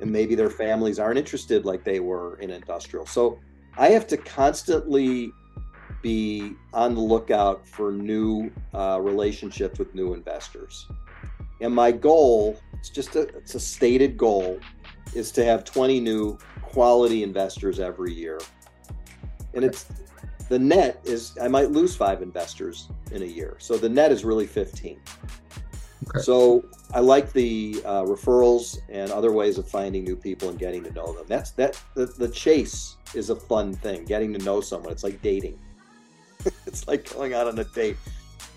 and 0.00 0.10
maybe 0.10 0.34
their 0.34 0.50
families 0.50 0.98
aren't 0.98 1.18
interested 1.18 1.64
like 1.64 1.84
they 1.84 2.00
were 2.00 2.36
in 2.40 2.50
industrial 2.50 3.06
so 3.06 3.38
i 3.76 3.88
have 3.88 4.06
to 4.06 4.16
constantly 4.16 5.32
be 6.04 6.54
on 6.74 6.94
the 6.94 7.00
lookout 7.00 7.66
for 7.66 7.90
new 7.90 8.50
uh, 8.74 9.00
relationships 9.00 9.78
with 9.78 9.94
new 9.94 10.12
investors. 10.12 10.86
And 11.62 11.74
my 11.74 11.92
goal, 11.92 12.60
it's 12.74 12.90
just 12.90 13.16
a, 13.16 13.22
it's 13.22 13.54
a 13.54 13.60
stated 13.60 14.18
goal, 14.18 14.60
is 15.14 15.32
to 15.32 15.44
have 15.46 15.64
20 15.64 16.00
new 16.00 16.38
quality 16.60 17.22
investors 17.22 17.80
every 17.80 18.12
year. 18.12 18.38
And 19.54 19.64
it's 19.64 19.86
the 20.48 20.58
net 20.58 21.00
is 21.04 21.36
I 21.40 21.48
might 21.48 21.70
lose 21.70 21.96
five 21.96 22.22
investors 22.22 22.88
in 23.12 23.22
a 23.22 23.26
year. 23.26 23.56
So 23.58 23.76
the 23.76 23.88
net 23.88 24.12
is 24.12 24.24
really 24.24 24.46
15. 24.46 25.00
Okay. 26.08 26.20
So 26.20 26.64
I 26.92 27.00
like 27.00 27.32
the 27.32 27.80
uh, 27.84 28.02
referrals 28.02 28.78
and 28.88 29.10
other 29.10 29.32
ways 29.32 29.58
of 29.58 29.68
finding 29.68 30.04
new 30.04 30.16
people 30.16 30.50
and 30.50 30.58
getting 30.58 30.84
to 30.84 30.92
know 30.92 31.12
them. 31.14 31.24
That's 31.28 31.52
that 31.52 31.80
the, 31.94 32.06
the 32.06 32.28
chase 32.28 32.96
is 33.14 33.30
a 33.30 33.36
fun 33.36 33.74
thing. 33.74 34.04
Getting 34.04 34.32
to 34.34 34.38
know 34.40 34.60
someone. 34.60 34.92
It's 34.92 35.04
like 35.04 35.20
dating. 35.22 35.58
it's 36.66 36.86
like 36.86 37.12
going 37.12 37.32
out 37.32 37.48
on 37.48 37.58
a 37.58 37.64
date. 37.64 37.96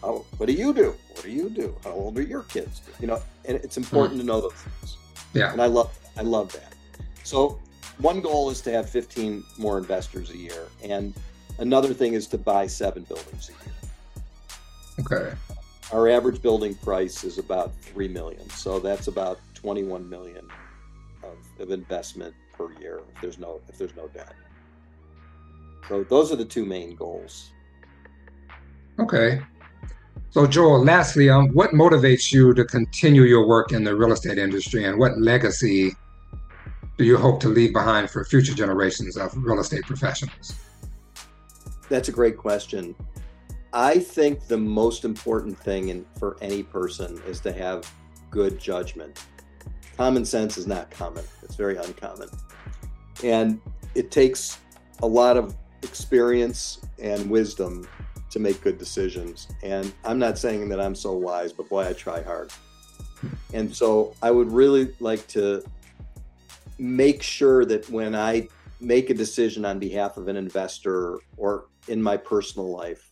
Oh, 0.03 0.25
what 0.37 0.47
do 0.47 0.53
you 0.53 0.73
do? 0.73 0.93
What 1.13 1.23
do 1.23 1.31
you 1.31 1.49
do? 1.49 1.75
How 1.83 1.91
old 1.91 2.17
are 2.17 2.21
your 2.21 2.43
kids? 2.43 2.81
You 2.99 3.07
know, 3.07 3.21
and 3.45 3.57
it's 3.57 3.77
important 3.77 4.17
mm. 4.17 4.21
to 4.21 4.27
know 4.27 4.41
those 4.41 4.53
things. 4.53 4.97
Yeah. 5.33 5.51
And 5.51 5.61
I 5.61 5.67
love 5.67 5.97
I 6.17 6.21
love 6.21 6.51
that. 6.53 6.73
So 7.23 7.59
one 7.99 8.21
goal 8.21 8.49
is 8.49 8.61
to 8.61 8.71
have 8.71 8.89
15 8.89 9.43
more 9.57 9.77
investors 9.77 10.29
a 10.31 10.37
year. 10.37 10.67
And 10.83 11.13
another 11.57 11.93
thing 11.93 12.13
is 12.13 12.27
to 12.27 12.37
buy 12.37 12.67
seven 12.67 13.03
buildings 13.03 13.49
a 13.49 13.53
year. 13.65 13.75
Okay. 14.99 15.35
Our 15.91 16.09
average 16.09 16.41
building 16.41 16.75
price 16.75 17.23
is 17.23 17.37
about 17.37 17.73
three 17.81 18.07
million. 18.07 18.49
So 18.49 18.79
that's 18.79 19.07
about 19.07 19.39
21 19.53 20.09
million 20.09 20.47
of, 21.23 21.37
of 21.61 21.71
investment 21.71 22.33
per 22.53 22.71
year 22.79 23.01
if 23.13 23.21
there's 23.21 23.37
no 23.37 23.61
if 23.69 23.77
there's 23.77 23.95
no 23.95 24.07
debt. 24.09 24.33
So 25.87 26.03
those 26.03 26.31
are 26.31 26.35
the 26.35 26.45
two 26.45 26.65
main 26.65 26.95
goals. 26.95 27.51
Okay. 28.99 29.41
So, 30.31 30.45
Joel, 30.45 30.83
lastly, 30.83 31.29
um, 31.29 31.49
what 31.49 31.71
motivates 31.71 32.31
you 32.31 32.53
to 32.53 32.65
continue 32.65 33.23
your 33.23 33.47
work 33.47 33.71
in 33.71 33.83
the 33.83 33.95
real 33.95 34.11
estate 34.11 34.37
industry 34.37 34.83
and 34.83 34.99
what 34.99 35.17
legacy 35.17 35.93
do 36.97 37.05
you 37.05 37.17
hope 37.17 37.39
to 37.41 37.47
leave 37.47 37.73
behind 37.73 38.09
for 38.09 38.25
future 38.25 38.53
generations 38.53 39.15
of 39.17 39.31
real 39.37 39.59
estate 39.59 39.83
professionals? 39.83 40.53
That's 41.89 42.09
a 42.09 42.11
great 42.11 42.37
question. 42.37 42.95
I 43.73 43.99
think 43.99 44.47
the 44.47 44.57
most 44.57 45.05
important 45.05 45.57
thing 45.57 45.89
in, 45.89 46.05
for 46.19 46.37
any 46.41 46.63
person 46.63 47.21
is 47.27 47.39
to 47.41 47.51
have 47.51 47.91
good 48.29 48.59
judgment. 48.59 49.25
Common 49.97 50.25
sense 50.25 50.57
is 50.57 50.67
not 50.67 50.89
common, 50.91 51.23
it's 51.43 51.55
very 51.55 51.77
uncommon. 51.77 52.29
And 53.23 53.59
it 53.95 54.11
takes 54.11 54.59
a 55.01 55.07
lot 55.07 55.37
of 55.37 55.55
experience 55.83 56.81
and 57.01 57.29
wisdom 57.29 57.87
to 58.29 58.39
make 58.39 58.61
good 58.61 58.77
decisions. 58.77 59.47
And 59.63 59.93
I'm 60.03 60.19
not 60.19 60.37
saying 60.37 60.69
that 60.69 60.81
I'm 60.81 60.95
so 60.95 61.13
wise, 61.13 61.53
but 61.53 61.69
boy, 61.69 61.87
I 61.87 61.93
try 61.93 62.21
hard. 62.21 62.51
And 63.53 63.75
so 63.75 64.13
I 64.21 64.31
would 64.31 64.51
really 64.51 64.93
like 64.99 65.25
to 65.27 65.63
make 66.77 67.23
sure 67.23 67.65
that 67.65 67.89
when 67.89 68.15
I 68.15 68.47
make 68.79 69.09
a 69.09 69.13
decision 69.13 69.65
on 69.65 69.79
behalf 69.79 70.17
of 70.17 70.27
an 70.27 70.35
investor 70.35 71.19
or 71.37 71.65
in 71.87 72.01
my 72.01 72.17
personal 72.17 72.69
life, 72.69 73.11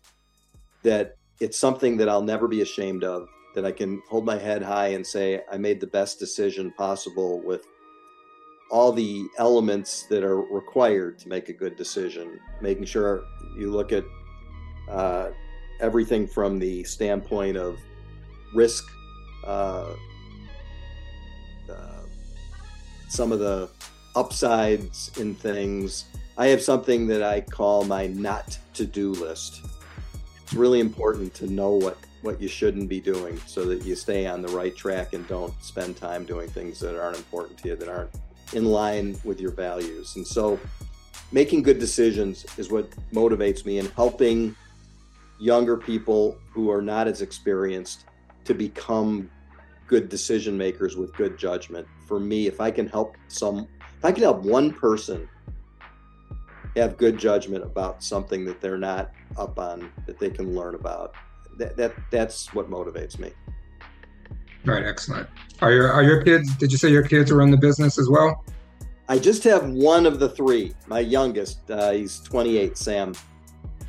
that 0.83 1.17
it's 1.39 1.57
something 1.57 1.97
that 1.97 2.09
I'll 2.09 2.21
never 2.21 2.47
be 2.47 2.61
ashamed 2.61 3.03
of, 3.03 3.27
that 3.55 3.65
I 3.65 3.71
can 3.71 4.01
hold 4.09 4.25
my 4.25 4.37
head 4.37 4.61
high 4.61 4.89
and 4.89 5.05
say, 5.05 5.41
I 5.51 5.57
made 5.57 5.79
the 5.79 5.87
best 5.87 6.19
decision 6.19 6.71
possible 6.77 7.41
with 7.41 7.65
all 8.71 8.91
the 8.91 9.27
elements 9.37 10.03
that 10.07 10.23
are 10.23 10.41
required 10.41 11.19
to 11.19 11.29
make 11.29 11.49
a 11.49 11.53
good 11.53 11.75
decision, 11.75 12.39
making 12.61 12.85
sure 12.85 13.23
you 13.57 13.71
look 13.71 13.91
at 13.91 14.03
uh, 14.89 15.29
everything 15.79 16.27
from 16.27 16.59
the 16.59 16.83
standpoint 16.83 17.57
of 17.57 17.77
risk, 18.53 18.83
uh, 19.45 19.93
uh, 21.69 22.03
some 23.07 23.31
of 23.31 23.39
the 23.39 23.69
upsides 24.15 25.11
in 25.19 25.35
things. 25.35 26.05
I 26.37 26.47
have 26.47 26.61
something 26.61 27.07
that 27.07 27.23
I 27.23 27.39
call 27.39 27.85
my 27.85 28.07
not 28.07 28.59
to 28.73 28.85
do 28.85 29.11
list. 29.13 29.61
It's 30.43 30.53
really 30.53 30.81
important 30.81 31.33
to 31.35 31.47
know 31.47 31.69
what, 31.69 31.97
what 32.23 32.41
you 32.41 32.49
shouldn't 32.49 32.89
be 32.89 32.99
doing 32.99 33.39
so 33.45 33.63
that 33.65 33.85
you 33.85 33.95
stay 33.95 34.27
on 34.27 34.41
the 34.41 34.49
right 34.49 34.75
track 34.75 35.13
and 35.13 35.25
don't 35.29 35.53
spend 35.63 35.95
time 35.95 36.25
doing 36.25 36.49
things 36.49 36.77
that 36.81 37.01
aren't 37.01 37.15
important 37.15 37.57
to 37.59 37.69
you, 37.69 37.75
that 37.77 37.87
aren't 37.87 38.11
in 38.51 38.65
line 38.65 39.17
with 39.23 39.39
your 39.39 39.51
values. 39.51 40.17
And 40.17 40.27
so 40.27 40.59
making 41.31 41.63
good 41.63 41.79
decisions 41.79 42.45
is 42.57 42.69
what 42.69 42.89
motivates 43.13 43.65
me 43.65 43.79
and 43.79 43.87
helping 43.91 44.57
younger 45.39 45.77
people 45.77 46.37
who 46.51 46.69
are 46.69 46.81
not 46.81 47.07
as 47.07 47.21
experienced 47.21 48.05
to 48.43 48.53
become 48.53 49.29
good 49.87 50.09
decision 50.09 50.57
makers 50.57 50.97
with 50.97 51.13
good 51.13 51.37
judgment. 51.37 51.87
For 52.07 52.19
me, 52.19 52.47
if 52.47 52.59
I 52.59 52.71
can 52.71 52.89
help 52.89 53.15
some, 53.29 53.67
if 53.97 54.03
I 54.03 54.11
can 54.11 54.23
help 54.23 54.41
one 54.41 54.73
person 54.73 55.29
have 56.75 56.97
good 56.97 57.17
judgment 57.17 57.63
about 57.63 58.03
something 58.03 58.45
that 58.45 58.61
they're 58.61 58.77
not 58.77 59.11
up 59.37 59.59
on, 59.59 59.91
that 60.05 60.19
they 60.19 60.29
can 60.29 60.55
learn 60.55 60.75
about, 60.75 61.13
that, 61.57 61.77
that 61.77 61.93
that's 62.11 62.53
what 62.53 62.69
motivates 62.69 63.17
me. 63.19 63.31
Right, 64.65 64.83
excellent. 64.83 65.29
Are 65.61 65.71
your 65.71 65.91
are 65.91 66.03
your 66.03 66.23
kids? 66.23 66.55
Did 66.55 66.71
you 66.71 66.77
say 66.77 66.89
your 66.89 67.03
kids 67.03 67.31
are 67.31 67.41
in 67.41 67.51
the 67.51 67.57
business 67.57 67.99
as 67.99 68.09
well? 68.09 68.43
I 69.07 69.19
just 69.19 69.43
have 69.43 69.69
one 69.69 70.05
of 70.07 70.19
the 70.19 70.29
three. 70.29 70.73
My 70.87 70.99
youngest, 70.99 71.69
uh, 71.69 71.91
he's 71.91 72.19
28, 72.21 72.75
Sam. 72.75 73.13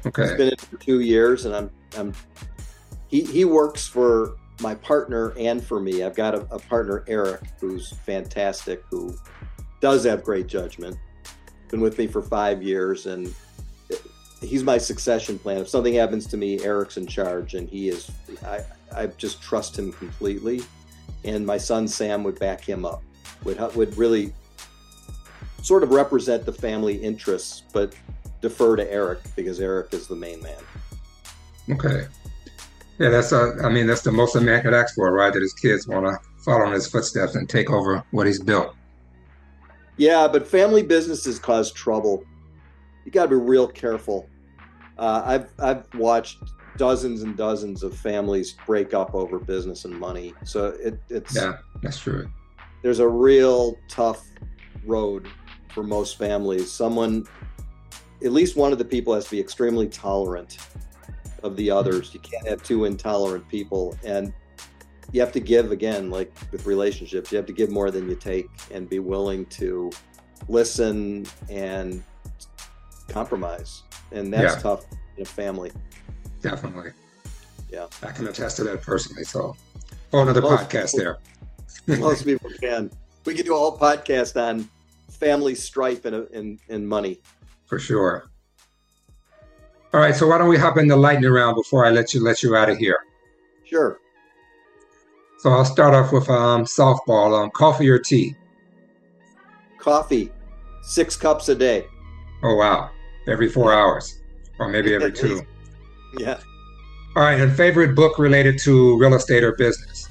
Okay. 0.05 0.28
He's 0.28 0.32
been 0.37 0.49
in 0.51 0.57
for 0.57 0.76
two 0.76 1.01
years, 1.01 1.47
and 1.47 1.57
I'm, 1.57 1.70
I'm. 1.97 2.12
He 3.09 3.22
he 3.22 3.45
works 3.47 3.87
for 3.87 4.37
my 4.61 4.74
partner 4.74 5.32
and 5.39 5.64
for 5.64 5.80
me. 5.80 6.03
I've 6.03 6.14
got 6.14 6.34
a, 6.34 6.41
a 6.51 6.59
partner, 6.59 7.05
Eric, 7.09 7.41
who's 7.59 7.91
fantastic, 7.91 8.82
who 8.91 9.16
does 9.80 10.05
have 10.05 10.22
great 10.22 10.47
judgment. 10.47 10.97
Been 11.68 11.80
with 11.80 11.98
me 11.98 12.06
for 12.06 12.22
five 12.22 12.62
years, 12.62 13.06
and 13.06 13.34
he's 14.40 14.62
my 14.62 14.78
succession 14.78 15.38
plan. 15.38 15.58
If 15.58 15.68
something 15.68 15.94
happens 15.94 16.26
to 16.28 16.36
me, 16.36 16.62
Eric's 16.62 16.96
in 16.96 17.06
charge, 17.06 17.54
and 17.54 17.68
he 17.68 17.88
is. 17.88 18.10
I 18.44 18.60
I 18.94 19.06
just 19.08 19.42
trust 19.42 19.78
him 19.78 19.92
completely, 19.92 20.62
and 21.24 21.44
my 21.44 21.58
son 21.58 21.88
Sam 21.88 22.22
would 22.24 22.38
back 22.38 22.60
him 22.60 22.84
up. 22.84 23.02
Would 23.44 23.58
would 23.74 23.96
really 23.98 24.32
sort 25.62 25.82
of 25.82 25.90
represent 25.90 26.46
the 26.46 26.52
family 26.52 26.94
interests, 26.96 27.62
but 27.72 27.94
defer 28.40 28.76
to 28.76 28.92
Eric 28.92 29.18
because 29.34 29.60
Eric 29.60 29.92
is 29.92 30.06
the 30.06 30.14
main 30.14 30.40
man. 30.40 30.62
Okay. 31.68 32.06
Yeah, 32.98 33.10
that's 33.10 33.32
a, 33.32 33.56
I 33.62 33.68
mean, 33.68 33.86
that's 33.86 34.02
the 34.02 34.12
most 34.12 34.36
a 34.36 34.40
man 34.40 34.62
could 34.62 34.72
ask 34.72 34.94
for, 34.94 35.12
right? 35.12 35.32
That 35.32 35.42
his 35.42 35.52
kids 35.52 35.86
want 35.86 36.06
to 36.06 36.18
follow 36.44 36.66
in 36.66 36.72
his 36.72 36.88
footsteps 36.88 37.34
and 37.34 37.48
take 37.48 37.70
over 37.70 38.02
what 38.12 38.26
he's 38.26 38.40
built. 38.40 38.74
Yeah, 39.97 40.28
but 40.28 40.47
family 40.47 40.82
businesses 40.82 41.38
cause 41.38 41.72
trouble. 41.72 42.24
You 43.05 43.12
got 43.12 43.24
to 43.24 43.28
be 43.30 43.36
real 43.36 43.66
careful. 43.68 44.28
Uh, 44.99 45.22
I've 45.24 45.51
I've 45.59 45.94
watched 45.94 46.38
dozens 46.76 47.22
and 47.22 47.36
dozens 47.36 47.82
of 47.82 47.97
families 47.97 48.57
break 48.66 48.94
up 48.94 49.14
over 49.14 49.38
business 49.38 49.84
and 49.84 49.99
money. 49.99 50.34
So 50.44 50.68
it, 50.80 50.99
it's 51.09 51.34
yeah, 51.34 51.59
that's 51.82 51.99
true. 51.99 52.30
There's 52.82 52.99
a 52.99 53.09
real 53.09 53.76
tough 53.88 54.24
road 54.84 55.28
for 55.72 55.82
most 55.82 56.18
families. 56.18 56.70
Someone, 56.70 57.26
at 58.24 58.32
least 58.32 58.57
one 58.57 58.72
of 58.72 58.78
the 58.78 58.84
people, 58.84 59.14
has 59.14 59.24
to 59.26 59.30
be 59.30 59.40
extremely 59.40 59.88
tolerant 59.88 60.59
of 61.42 61.57
the 61.57 61.70
others. 61.70 62.12
You 62.14 62.20
can't 62.20 62.47
have 62.47 62.62
two 62.62 62.84
intolerant 62.84 63.49
people, 63.49 63.97
and 64.05 64.32
you 65.12 65.20
have 65.20 65.32
to 65.32 65.40
give 65.40 65.72
again, 65.72 66.11
like 66.11 66.32
with 66.52 66.66
relationships, 66.66 67.30
you 67.30 67.36
have 67.36 67.46
to 67.46 67.52
give 67.52 67.70
more 67.70 67.90
than 67.90 68.09
you 68.09 68.16
take, 68.16 68.48
and 68.70 68.88
be 68.88 68.98
willing 68.98 69.46
to 69.46 69.90
listen 70.48 71.26
and 71.48 72.02
compromise, 73.09 73.82
and 74.12 74.32
that's 74.32 74.57
yeah. 74.57 74.61
tough 74.62 74.84
in 75.16 75.22
a 75.22 75.26
family. 75.26 75.72
Definitely. 76.42 76.92
Yeah, 77.70 77.86
I 78.02 78.12
can 78.12 78.26
attest 78.28 78.57
to 78.59 78.64
that 78.64 78.82
personally. 78.82 79.24
So, 79.24 79.57
whole 80.11 80.22
another 80.22 80.40
most 80.42 80.68
podcast 80.68 80.92
people, 80.96 81.16
there. 81.86 81.98
most 81.98 82.24
people 82.24 82.50
can. 82.61 82.90
We 83.24 83.34
could 83.34 83.46
do 83.46 83.54
a 83.54 83.59
whole 83.59 83.76
podcast 83.76 84.40
on 84.40 84.68
family 85.11 85.54
strife 85.54 86.04
and, 86.04 86.28
and, 86.32 86.61
and 86.68 86.88
money. 86.88 87.20
For 87.64 87.78
sure. 87.78 88.30
All 89.92 90.00
right, 90.00 90.14
so 90.14 90.28
why 90.28 90.38
don't 90.38 90.48
we 90.48 90.59
hop 90.59 90.76
in 90.78 90.88
the 90.88 90.96
lightning 90.96 91.30
round 91.30 91.57
before 91.57 91.84
I 91.84 91.90
let 91.90 92.12
you 92.12 92.22
let 92.22 92.42
you 92.42 92.54
out 92.54 92.68
of 92.68 92.76
here? 92.76 92.98
Sure. 93.64 93.98
So 95.39 95.51
I'll 95.51 95.64
start 95.64 95.95
off 95.95 96.12
with 96.12 96.28
um, 96.30 96.64
softball. 96.64 97.43
Um, 97.43 97.51
coffee 97.51 97.89
or 97.89 97.99
tea? 97.99 98.34
Coffee, 99.78 100.32
six 100.82 101.16
cups 101.16 101.49
a 101.49 101.55
day. 101.55 101.87
Oh 102.43 102.55
wow! 102.55 102.91
Every 103.28 103.49
four 103.49 103.72
hours, 103.72 104.20
or 104.59 104.68
maybe 104.68 104.95
every 104.95 105.12
two. 105.24 105.43
Yeah. 106.18 106.39
All 107.16 107.22
right, 107.22 107.41
and 107.41 107.55
favorite 107.55 107.95
book 107.95 108.18
related 108.18 108.59
to 108.61 108.99
real 108.99 109.14
estate 109.14 109.43
or 109.43 109.53
business? 109.57 110.09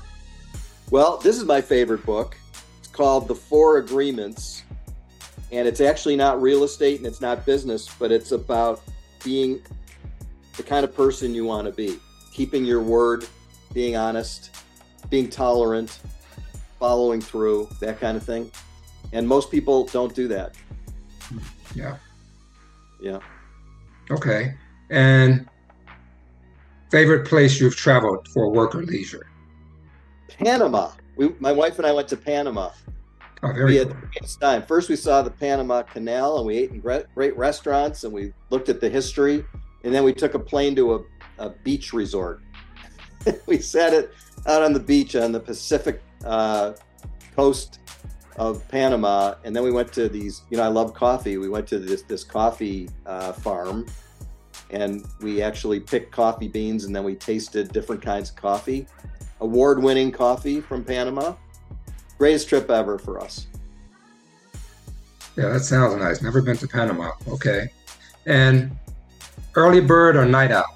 Well, 0.92 1.18
this 1.18 1.38
is 1.38 1.46
my 1.46 1.62
favorite 1.62 2.06
book. 2.06 2.38
It's 2.80 2.88
called 2.88 3.28
The 3.28 3.36
Four 3.36 3.78
Agreements, 3.78 4.64
and 5.52 5.68
it's 5.68 5.82
actually 5.82 6.16
not 6.16 6.42
real 6.42 6.64
estate 6.64 6.98
and 6.98 7.06
it's 7.06 7.22
not 7.22 7.46
business, 7.46 7.90
but 8.00 8.12
it's 8.12 8.32
about 8.32 8.82
being 9.24 9.62
the 10.58 10.64
kind 10.64 10.84
of 10.84 10.96
person 10.96 11.34
you 11.34 11.46
want 11.46 11.66
to 11.68 11.72
be, 11.72 12.00
keeping 12.32 12.66
your 12.66 12.82
word, 12.82 13.28
being 13.74 13.96
honest, 13.96 14.56
being 15.10 15.30
tolerant, 15.30 16.00
following 16.80 17.22
through, 17.22 17.70
that 17.80 18.00
kind 18.00 18.18
of 18.18 18.24
thing. 18.24 18.52
And 19.14 19.28
most 19.28 19.52
people 19.52 19.86
don't 19.88 20.14
do 20.14 20.28
that. 20.30 20.56
Yeah. 21.74 21.98
Yeah. 23.02 23.20
Okay. 24.12 24.54
And 24.90 25.48
favorite 26.92 27.28
place 27.28 27.60
you've 27.60 27.76
traveled 27.76 28.28
for 28.30 28.52
work 28.52 28.76
or 28.76 28.84
leisure? 28.84 29.28
Panama. 30.28 30.92
We, 31.18 31.30
my 31.40 31.52
wife 31.52 31.78
and 31.78 31.86
I 31.86 31.92
went 31.92 32.08
to 32.10 32.18
Panama. 32.18 32.72
Oh, 33.44 33.54
very 33.54 33.66
we 33.66 33.76
had 33.76 33.92
cool. 33.92 34.10
the 34.22 34.38
time. 34.40 34.64
First, 34.64 34.90
we 34.90 34.96
saw 34.96 35.22
the 35.22 35.30
Panama 35.30 35.84
Canal 35.84 36.38
and 36.38 36.48
we 36.48 36.58
ate 36.58 36.72
in 36.72 36.80
great, 36.80 37.06
great 37.14 37.38
restaurants 37.38 38.04
and 38.04 38.14
we 38.14 38.34
looked 38.50 38.70
at 38.70 38.82
the 38.82 38.90
history. 38.90 39.46
And 39.84 39.94
then 39.94 40.04
we 40.04 40.14
took 40.14 40.34
a 40.34 40.40
plane 40.40 40.76
to 40.78 40.96
a, 40.96 41.00
a 41.38 41.50
beach 41.50 41.94
resort. 41.94 42.42
we 43.46 43.60
sat 43.60 43.94
it 43.94 44.14
out 44.46 44.62
on 44.62 44.74
the 44.74 44.80
beach 44.80 45.16
on 45.16 45.32
the 45.32 45.40
Pacific 45.40 46.02
uh, 46.26 46.74
coast 47.36 47.80
of 48.38 48.68
Panama. 48.68 49.36
And 49.44 49.56
then 49.56 49.64
we 49.64 49.72
went 49.72 49.92
to 49.94 50.10
these, 50.10 50.42
you 50.50 50.58
know, 50.58 50.64
I 50.64 50.68
love 50.68 50.94
coffee. 50.94 51.38
We 51.38 51.50
went 51.50 51.68
to 51.68 51.80
this, 51.80 52.02
this 52.04 52.24
coffee 52.24 52.90
uh, 53.06 53.34
farm 53.34 53.86
and 54.72 55.06
we 55.22 55.42
actually 55.42 55.80
picked 55.80 56.12
coffee 56.12 56.48
beans 56.48 56.86
and 56.86 56.96
then 56.96 57.04
we 57.04 57.16
tasted 57.16 57.72
different 57.72 58.02
kinds 58.02 58.30
of 58.30 58.36
coffee. 58.36 58.88
Award 59.42 59.82
winning 59.82 60.12
coffee 60.12 60.62
from 60.62 60.84
Panama 60.84 61.36
greatest 62.18 62.50
trip 62.50 62.70
ever 62.70 62.98
for 62.98 63.20
us. 63.20 63.48
Yeah, 65.36 65.50
that 65.50 65.62
sounds 65.62 65.96
nice. 65.98 66.22
Never 66.22 66.42
been 66.42 66.58
to 66.58 66.68
Panama. 66.68 67.12
Okay. 67.28 67.68
And 68.26 68.76
early 69.56 69.82
bird 69.82 70.16
or 70.16 70.26
night 70.26 70.52
owl? 70.52 70.75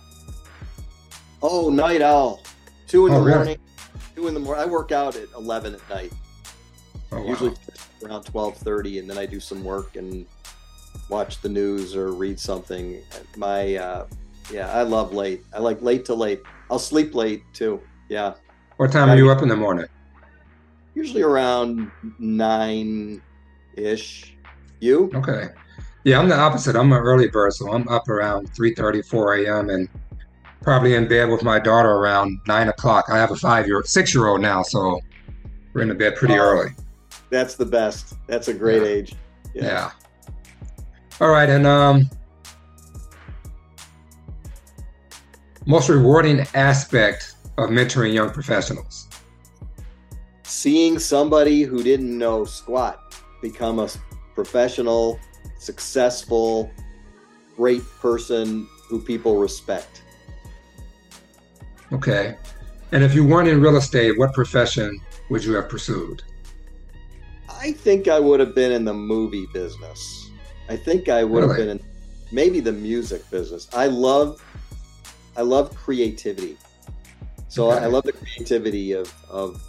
Oh, 1.41 1.69
night 1.69 2.01
owl. 2.01 2.41
Two 2.87 3.07
in 3.07 3.13
oh, 3.13 3.19
the 3.19 3.25
really? 3.25 3.37
morning. 3.37 3.57
Two 4.15 4.27
in 4.27 4.33
the 4.33 4.39
morning. 4.39 4.63
I 4.63 4.67
work 4.67 4.91
out 4.91 5.15
at 5.15 5.29
eleven 5.35 5.75
at 5.75 5.89
night. 5.89 6.11
Oh, 7.11 7.21
wow. 7.21 7.27
Usually 7.27 7.55
around 8.03 8.23
twelve 8.23 8.57
thirty, 8.57 8.99
and 8.99 9.09
then 9.09 9.17
I 9.17 9.25
do 9.25 9.39
some 9.39 9.63
work 9.63 9.95
and 9.95 10.25
watch 11.09 11.41
the 11.41 11.49
news 11.49 11.95
or 11.95 12.11
read 12.11 12.39
something. 12.39 13.01
My 13.37 13.75
uh, 13.75 14.07
yeah, 14.51 14.71
I 14.71 14.83
love 14.83 15.13
late. 15.13 15.43
I 15.53 15.59
like 15.59 15.81
late 15.81 16.05
to 16.05 16.13
late. 16.13 16.41
I'll 16.69 16.79
sleep 16.79 17.15
late 17.15 17.43
too. 17.53 17.81
Yeah. 18.09 18.33
What 18.77 18.91
time 18.91 19.09
are 19.09 19.17
you 19.17 19.29
up 19.29 19.41
in 19.41 19.49
the 19.49 19.55
morning? 19.55 19.87
usually 20.99 21.21
around 21.21 21.91
nine 22.19 23.21
ish. 23.75 24.35
You? 24.79 25.09
Okay. 25.13 25.49
Yeah, 26.03 26.19
I'm 26.19 26.29
the 26.29 26.37
opposite. 26.37 26.75
I'm 26.75 26.91
an 26.91 26.99
early 26.99 27.27
bird, 27.27 27.53
so 27.53 27.71
I'm 27.71 27.87
up 27.89 28.07
around 28.07 28.53
3 28.55 28.73
4 29.01 29.35
a.m. 29.35 29.69
and 29.69 29.89
probably 30.61 30.95
in 30.95 31.07
bed 31.07 31.29
with 31.29 31.43
my 31.43 31.59
daughter 31.59 31.89
around 31.89 32.39
nine 32.47 32.69
o'clock. 32.69 33.05
I 33.09 33.17
have 33.17 33.31
a 33.31 33.35
five 33.35 33.67
year, 33.67 33.83
six 33.85 34.13
year 34.13 34.27
old 34.27 34.41
now, 34.41 34.61
so 34.61 34.99
we're 35.73 35.81
in 35.81 35.89
the 35.89 35.95
bed 35.95 36.15
pretty 36.15 36.35
oh, 36.35 36.43
early. 36.43 36.71
That's 37.29 37.55
the 37.55 37.65
best. 37.65 38.15
That's 38.27 38.47
a 38.47 38.53
great 38.53 38.81
yeah. 38.81 38.87
age. 38.87 39.15
Yeah. 39.53 39.63
yeah. 39.63 39.91
All 41.21 41.29
right, 41.29 41.49
and 41.49 41.67
um, 41.67 42.09
most 45.65 45.89
rewarding 45.89 46.45
aspect 46.53 47.35
of 47.57 47.69
mentoring 47.69 48.13
young 48.13 48.31
professionals 48.31 49.09
seeing 50.59 50.99
somebody 50.99 51.61
who 51.61 51.81
didn't 51.81 52.17
know 52.17 52.43
squat 52.43 53.15
become 53.41 53.79
a 53.79 53.87
professional, 54.35 55.17
successful, 55.57 56.69
great 57.55 57.81
person 58.01 58.67
who 58.89 58.99
people 58.99 59.37
respect. 59.37 60.03
Okay. 61.91 62.35
And 62.91 63.03
if 63.03 63.13
you 63.13 63.25
weren't 63.25 63.47
in 63.47 63.61
real 63.61 63.77
estate, 63.77 64.17
what 64.17 64.33
profession 64.33 64.99
would 65.29 65.43
you 65.43 65.53
have 65.53 65.69
pursued? 65.69 66.23
I 67.49 67.71
think 67.71 68.07
I 68.07 68.19
would 68.19 68.39
have 68.39 68.55
been 68.55 68.71
in 68.71 68.85
the 68.85 68.93
movie 68.93 69.45
business. 69.53 70.29
I 70.69 70.75
think 70.75 71.09
I 71.09 71.23
would 71.23 71.43
really? 71.43 71.47
have 71.49 71.57
been 71.57 71.69
in 71.69 71.85
maybe 72.31 72.59
the 72.59 72.71
music 72.71 73.29
business. 73.29 73.67
I 73.73 73.87
love 73.87 74.43
I 75.35 75.41
love 75.41 75.75
creativity. 75.75 76.57
So 77.47 77.71
okay. 77.71 77.83
I 77.83 77.87
love 77.87 78.03
the 78.03 78.13
creativity 78.13 78.93
of 78.93 79.13
of 79.29 79.61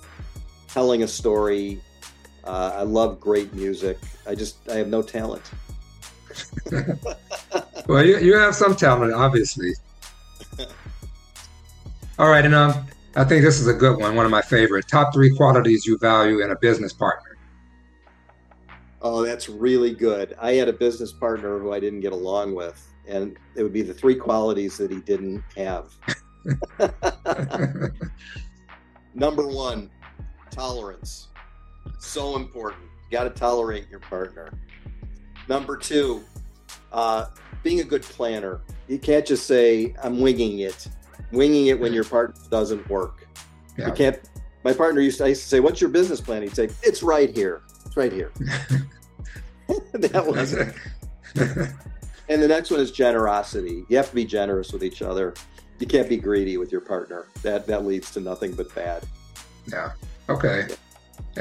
telling 0.68 1.02
a 1.02 1.08
story. 1.08 1.80
Uh, 2.44 2.72
I 2.76 2.82
love 2.82 3.20
great 3.20 3.52
music. 3.54 3.98
I 4.26 4.34
just 4.34 4.56
I 4.68 4.76
have 4.76 4.88
no 4.88 5.02
talent. 5.02 5.42
well, 7.86 8.04
you, 8.04 8.18
you 8.18 8.36
have 8.36 8.54
some 8.54 8.76
talent, 8.76 9.12
obviously. 9.12 9.72
All 12.20 12.28
right, 12.28 12.44
and 12.44 12.54
um, 12.54 12.86
I 13.16 13.24
think 13.24 13.42
this 13.42 13.58
is 13.60 13.66
a 13.66 13.72
good 13.72 13.98
one. 13.98 14.14
One 14.14 14.26
of 14.26 14.30
my 14.30 14.42
favorite. 14.42 14.86
Top 14.86 15.10
three 15.14 15.34
qualities 15.34 15.86
you 15.86 15.96
value 15.96 16.44
in 16.44 16.50
a 16.50 16.54
business 16.54 16.92
partner. 16.92 17.38
Oh, 19.00 19.24
that's 19.24 19.48
really 19.48 19.94
good. 19.94 20.36
I 20.38 20.52
had 20.52 20.68
a 20.68 20.72
business 20.74 21.12
partner 21.12 21.58
who 21.58 21.72
I 21.72 21.80
didn't 21.80 22.00
get 22.00 22.12
along 22.12 22.54
with, 22.54 22.86
and 23.08 23.38
it 23.56 23.62
would 23.62 23.72
be 23.72 23.80
the 23.80 23.94
three 23.94 24.16
qualities 24.16 24.76
that 24.76 24.90
he 24.90 25.00
didn't 25.00 25.42
have. 25.56 25.94
Number 29.14 29.46
one, 29.46 29.88
tolerance. 30.50 31.28
So 32.00 32.36
important. 32.36 32.82
You 33.10 33.16
got 33.16 33.24
to 33.24 33.30
tolerate 33.30 33.88
your 33.88 34.00
partner. 34.00 34.50
Number 35.48 35.74
two, 35.74 36.22
uh, 36.92 37.28
being 37.62 37.80
a 37.80 37.84
good 37.84 38.02
planner. 38.02 38.60
You 38.88 38.98
can't 38.98 39.24
just 39.24 39.46
say, 39.46 39.94
I'm 40.02 40.20
winging 40.20 40.58
it. 40.58 40.86
Winging 41.32 41.66
it 41.66 41.78
when 41.78 41.92
your 41.92 42.04
partner 42.04 42.40
doesn't 42.50 42.88
work. 42.88 43.26
Yeah. 43.76 43.88
You 43.88 43.92
can't. 43.92 44.20
My 44.64 44.72
partner 44.72 45.00
used 45.00 45.18
to, 45.18 45.24
I 45.24 45.28
used 45.28 45.42
to 45.42 45.48
say, 45.48 45.60
"What's 45.60 45.80
your 45.80 45.90
business 45.90 46.20
plan?" 46.20 46.42
He'd 46.42 46.54
say, 46.54 46.68
"It's 46.82 47.02
right 47.02 47.34
here. 47.34 47.62
It's 47.86 47.96
right 47.96 48.12
here." 48.12 48.32
that 49.92 50.26
was. 50.26 50.52
and 52.28 52.42
the 52.42 52.48
next 52.48 52.70
one 52.70 52.80
is 52.80 52.90
generosity. 52.90 53.84
You 53.88 53.96
have 53.96 54.08
to 54.08 54.14
be 54.14 54.24
generous 54.24 54.72
with 54.72 54.82
each 54.82 55.02
other. 55.02 55.34
You 55.78 55.86
can't 55.86 56.08
be 56.08 56.16
greedy 56.16 56.56
with 56.56 56.72
your 56.72 56.80
partner. 56.80 57.26
That 57.42 57.66
that 57.66 57.86
leads 57.86 58.10
to 58.12 58.20
nothing 58.20 58.52
but 58.52 58.74
bad. 58.74 59.04
Yeah. 59.66 59.92
Okay. 60.28 60.66
Yeah. 60.68 60.76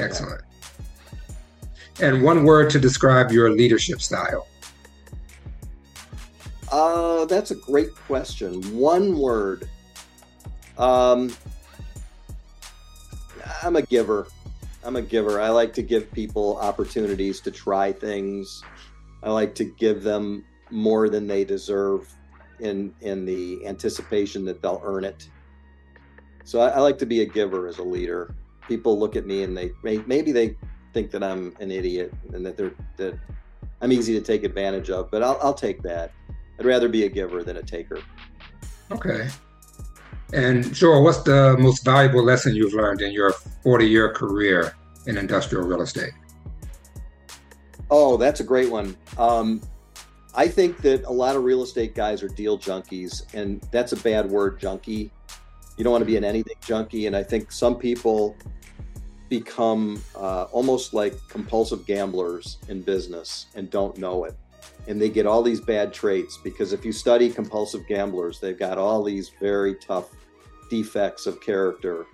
Excellent. 0.04 0.42
Yeah. 1.98 2.08
And 2.08 2.22
one 2.22 2.44
word 2.44 2.70
to 2.70 2.78
describe 2.78 3.30
your 3.30 3.50
leadership 3.50 4.00
style. 4.00 4.46
Uh, 6.72 7.24
that's 7.24 7.50
a 7.50 7.56
great 7.56 7.94
question. 7.94 8.62
One 8.76 9.18
word. 9.18 9.68
Um, 10.80 11.30
I'm 13.62 13.76
a 13.76 13.82
giver. 13.82 14.26
I'm 14.82 14.96
a 14.96 15.02
giver. 15.02 15.40
I 15.40 15.50
like 15.50 15.74
to 15.74 15.82
give 15.82 16.10
people 16.10 16.56
opportunities 16.56 17.40
to 17.42 17.50
try 17.50 17.92
things. 17.92 18.62
I 19.22 19.30
like 19.30 19.54
to 19.56 19.64
give 19.64 20.02
them 20.02 20.44
more 20.70 21.10
than 21.10 21.26
they 21.26 21.44
deserve 21.44 22.10
in 22.60 22.94
in 23.02 23.26
the 23.26 23.66
anticipation 23.66 24.44
that 24.46 24.62
they'll 24.62 24.80
earn 24.82 25.04
it. 25.04 25.28
So 26.44 26.60
I, 26.60 26.70
I 26.70 26.78
like 26.80 26.98
to 26.98 27.06
be 27.06 27.20
a 27.20 27.26
giver 27.26 27.68
as 27.68 27.78
a 27.78 27.82
leader. 27.82 28.34
People 28.66 28.98
look 28.98 29.16
at 29.16 29.26
me 29.26 29.42
and 29.42 29.54
they 29.54 29.72
maybe 29.82 30.32
they 30.32 30.56
think 30.94 31.10
that 31.10 31.22
I'm 31.22 31.54
an 31.60 31.70
idiot 31.70 32.12
and 32.32 32.44
that 32.46 32.56
they're 32.56 32.72
that 32.96 33.18
I'm 33.82 33.92
easy 33.92 34.14
to 34.14 34.24
take 34.24 34.44
advantage 34.44 34.88
of, 34.88 35.10
but 35.10 35.22
I'll, 35.22 35.38
I'll 35.42 35.54
take 35.54 35.82
that. 35.82 36.12
I'd 36.58 36.64
rather 36.64 36.88
be 36.88 37.04
a 37.04 37.08
giver 37.08 37.42
than 37.42 37.58
a 37.58 37.62
taker. 37.62 38.00
Okay. 38.90 39.28
And 40.32 40.72
Joel, 40.72 41.02
what's 41.02 41.22
the 41.22 41.56
most 41.58 41.84
valuable 41.84 42.22
lesson 42.22 42.54
you've 42.54 42.74
learned 42.74 43.00
in 43.00 43.12
your 43.12 43.32
40 43.32 43.86
year 43.86 44.12
career 44.12 44.74
in 45.06 45.16
industrial 45.16 45.64
real 45.64 45.82
estate? 45.82 46.12
Oh, 47.90 48.16
that's 48.16 48.40
a 48.40 48.44
great 48.44 48.70
one. 48.70 48.96
Um, 49.18 49.60
I 50.34 50.46
think 50.46 50.78
that 50.82 51.04
a 51.04 51.12
lot 51.12 51.34
of 51.34 51.42
real 51.42 51.62
estate 51.64 51.94
guys 51.94 52.22
are 52.22 52.28
deal 52.28 52.56
junkies, 52.56 53.34
and 53.34 53.60
that's 53.72 53.92
a 53.92 53.96
bad 53.96 54.30
word, 54.30 54.60
junkie. 54.60 55.10
You 55.76 55.82
don't 55.82 55.90
want 55.90 56.02
to 56.02 56.06
be 56.06 56.16
an 56.16 56.24
anything 56.24 56.56
junkie. 56.60 57.06
And 57.08 57.16
I 57.16 57.24
think 57.24 57.50
some 57.50 57.74
people 57.76 58.36
become 59.28 60.00
uh, 60.14 60.44
almost 60.52 60.94
like 60.94 61.14
compulsive 61.28 61.84
gamblers 61.86 62.58
in 62.68 62.82
business 62.82 63.46
and 63.56 63.70
don't 63.70 63.96
know 63.98 64.24
it 64.24 64.36
and 64.86 65.00
they 65.00 65.08
get 65.08 65.26
all 65.26 65.42
these 65.42 65.60
bad 65.60 65.92
traits 65.92 66.38
because 66.42 66.72
if 66.72 66.84
you 66.84 66.92
study 66.92 67.30
compulsive 67.30 67.86
gamblers, 67.86 68.40
they've 68.40 68.58
got 68.58 68.78
all 68.78 69.02
these 69.02 69.30
very 69.40 69.74
tough 69.76 70.10
defects 70.70 71.26
of 71.26 71.40
character. 71.40 72.06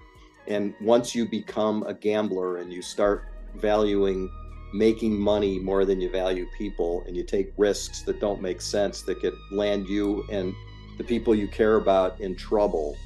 And 0.47 0.75
once 0.81 1.15
you 1.15 1.27
become 1.29 1.83
a 1.85 1.95
gambler 1.95 2.59
and 2.59 2.73
you 2.73 2.83
start 2.83 3.25
valuing 3.55 4.31
making 4.75 5.19
money 5.19 5.59
more 5.59 5.85
than 5.85 6.01
you 6.01 6.11
value 6.11 6.47
people, 6.59 7.03
and 7.07 7.17
you 7.17 7.23
take 7.23 7.53
risks 7.57 8.03
that 8.03 8.21
don't 8.21 8.43
make 8.43 8.61
sense 8.61 9.03
that 9.03 9.21
could 9.21 9.35
land 9.53 9.89
you 9.89 10.25
and 10.31 10.53
the 10.99 11.05
people 11.05 11.35
you 11.35 11.47
care 11.47 11.77
about 11.77 12.21
in 12.21 12.35
trouble, 12.35 12.97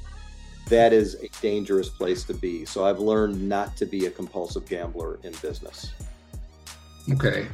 that 0.67 0.91
is 0.91 1.15
a 1.15 1.29
dangerous 1.41 1.87
place 1.87 2.23
to 2.23 2.33
be. 2.33 2.65
So 2.65 2.85
I've 2.85 2.99
learned 2.99 3.47
not 3.47 3.77
to 3.77 3.85
be 3.85 4.07
a 4.07 4.11
compulsive 4.11 4.65
gambler 4.67 5.19
in 5.23 5.33
business. 5.41 5.91
Okay 7.13 7.47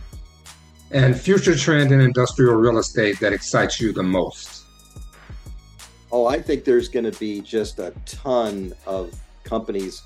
and 0.91 1.19
future 1.19 1.55
trend 1.55 1.91
in 1.91 1.99
industrial 1.99 2.55
real 2.55 2.77
estate 2.77 3.19
that 3.19 3.33
excites 3.33 3.79
you 3.79 3.91
the 3.91 4.03
most? 4.03 4.56
Oh, 6.11 6.25
I 6.25 6.41
think 6.41 6.63
there's 6.63 6.87
going 6.87 7.09
to 7.09 7.19
be 7.19 7.41
just 7.41 7.79
a 7.79 7.93
ton 8.05 8.73
of 8.85 9.13
companies 9.43 10.01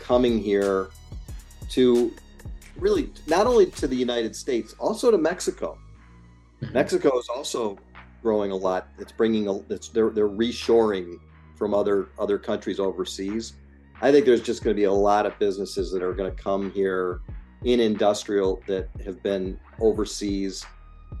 coming 0.00 0.38
here 0.38 0.88
to 1.70 2.12
really 2.78 3.10
not 3.26 3.46
only 3.46 3.66
to 3.66 3.86
the 3.86 3.96
United 3.96 4.36
States, 4.36 4.74
also 4.78 5.10
to 5.10 5.18
Mexico. 5.18 5.78
Mm-hmm. 6.62 6.74
Mexico 6.74 7.18
is 7.18 7.28
also 7.28 7.78
growing 8.22 8.50
a 8.50 8.56
lot. 8.56 8.88
It's 8.98 9.12
bringing 9.12 9.48
a, 9.48 9.58
it's 9.72 9.88
they're 9.88 10.10
they're 10.10 10.28
reshoring 10.28 11.18
from 11.54 11.74
other 11.74 12.08
other 12.18 12.38
countries 12.38 12.78
overseas. 12.78 13.54
I 14.02 14.12
think 14.12 14.26
there's 14.26 14.42
just 14.42 14.62
going 14.62 14.76
to 14.76 14.78
be 14.80 14.84
a 14.84 14.92
lot 14.92 15.24
of 15.24 15.38
businesses 15.38 15.90
that 15.92 16.02
are 16.02 16.12
going 16.12 16.34
to 16.34 16.42
come 16.42 16.70
here 16.72 17.20
in 17.64 17.80
industrial 17.80 18.62
that 18.66 18.88
have 19.04 19.22
been 19.22 19.58
overseas 19.80 20.66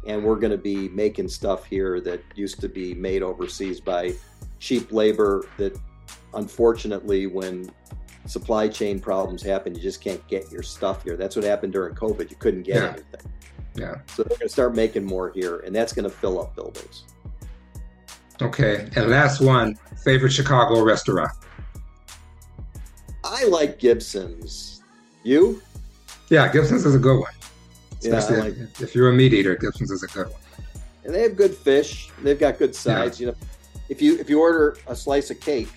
and 0.06 0.22
we're 0.22 0.36
going 0.36 0.52
to 0.52 0.58
be 0.58 0.88
making 0.90 1.28
stuff 1.28 1.64
here 1.64 2.00
that 2.00 2.22
used 2.34 2.60
to 2.60 2.68
be 2.68 2.94
made 2.94 3.22
overseas 3.22 3.80
by 3.80 4.14
cheap 4.58 4.92
labor 4.92 5.48
that 5.56 5.76
unfortunately 6.34 7.26
when 7.26 7.70
supply 8.26 8.68
chain 8.68 8.98
problems 8.98 9.42
happen 9.42 9.74
you 9.74 9.80
just 9.80 10.00
can't 10.00 10.26
get 10.28 10.50
your 10.50 10.62
stuff 10.62 11.02
here. 11.02 11.16
That's 11.16 11.36
what 11.36 11.44
happened 11.44 11.72
during 11.72 11.94
covid. 11.94 12.30
You 12.30 12.36
couldn't 12.36 12.62
get 12.62 12.76
yeah. 12.76 12.88
anything. 12.88 13.32
Yeah. 13.74 13.94
So 14.06 14.22
they're 14.22 14.38
going 14.38 14.48
to 14.48 14.48
start 14.48 14.74
making 14.74 15.04
more 15.04 15.30
here 15.30 15.58
and 15.60 15.74
that's 15.74 15.92
going 15.92 16.08
to 16.08 16.14
fill 16.14 16.40
up 16.40 16.54
buildings. 16.54 17.04
Okay 18.40 18.88
and 18.96 19.10
last 19.10 19.40
one 19.40 19.76
favorite 20.04 20.32
chicago 20.32 20.82
restaurant? 20.82 21.32
I 23.24 23.44
like 23.44 23.78
gibson's. 23.78 24.82
You? 25.24 25.60
Yeah, 26.28 26.50
Gibson's 26.50 26.84
is 26.84 26.94
a 26.94 26.98
good 26.98 27.18
one. 27.18 27.32
Especially 27.98 28.36
yeah, 28.36 28.42
like, 28.42 28.52
if, 28.56 28.82
if, 28.82 28.94
you're 28.94 29.08
a 29.08 29.12
meat 29.12 29.32
eater, 29.32 29.56
Gibson's 29.56 29.90
is 29.90 30.02
a 30.02 30.06
good 30.08 30.28
one. 30.28 30.40
And 31.04 31.14
they 31.14 31.22
have 31.22 31.36
good 31.36 31.54
fish. 31.54 32.10
They've 32.22 32.38
got 32.38 32.58
good 32.58 32.74
sides. 32.74 33.20
Yeah. 33.20 33.26
You 33.26 33.32
know, 33.32 33.38
if 33.88 34.02
you 34.02 34.18
if 34.18 34.28
you 34.28 34.40
order 34.40 34.76
a 34.86 34.96
slice 34.96 35.30
of 35.30 35.40
cake, 35.40 35.68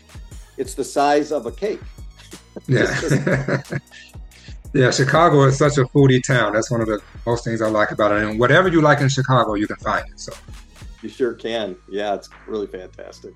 it's 0.57 0.73
the 0.73 0.83
size 0.83 1.31
of 1.31 1.45
a 1.45 1.51
cake. 1.51 1.79
Yeah. 2.67 3.61
yeah, 4.73 4.91
Chicago 4.91 5.43
is 5.43 5.57
such 5.57 5.77
a 5.77 5.83
foodie 5.85 6.23
town. 6.23 6.53
That's 6.53 6.71
one 6.71 6.81
of 6.81 6.87
the 6.87 7.01
most 7.25 7.43
things 7.43 7.61
I 7.61 7.69
like 7.69 7.91
about 7.91 8.11
it. 8.11 8.23
And 8.23 8.39
whatever 8.39 8.67
you 8.67 8.81
like 8.81 9.01
in 9.01 9.09
Chicago, 9.09 9.53
you 9.53 9.67
can 9.67 9.77
find 9.77 10.07
it. 10.09 10.19
So 10.19 10.33
you 11.01 11.09
sure 11.09 11.33
can. 11.33 11.75
Yeah, 11.89 12.15
it's 12.15 12.29
really 12.47 12.67
fantastic. 12.67 13.33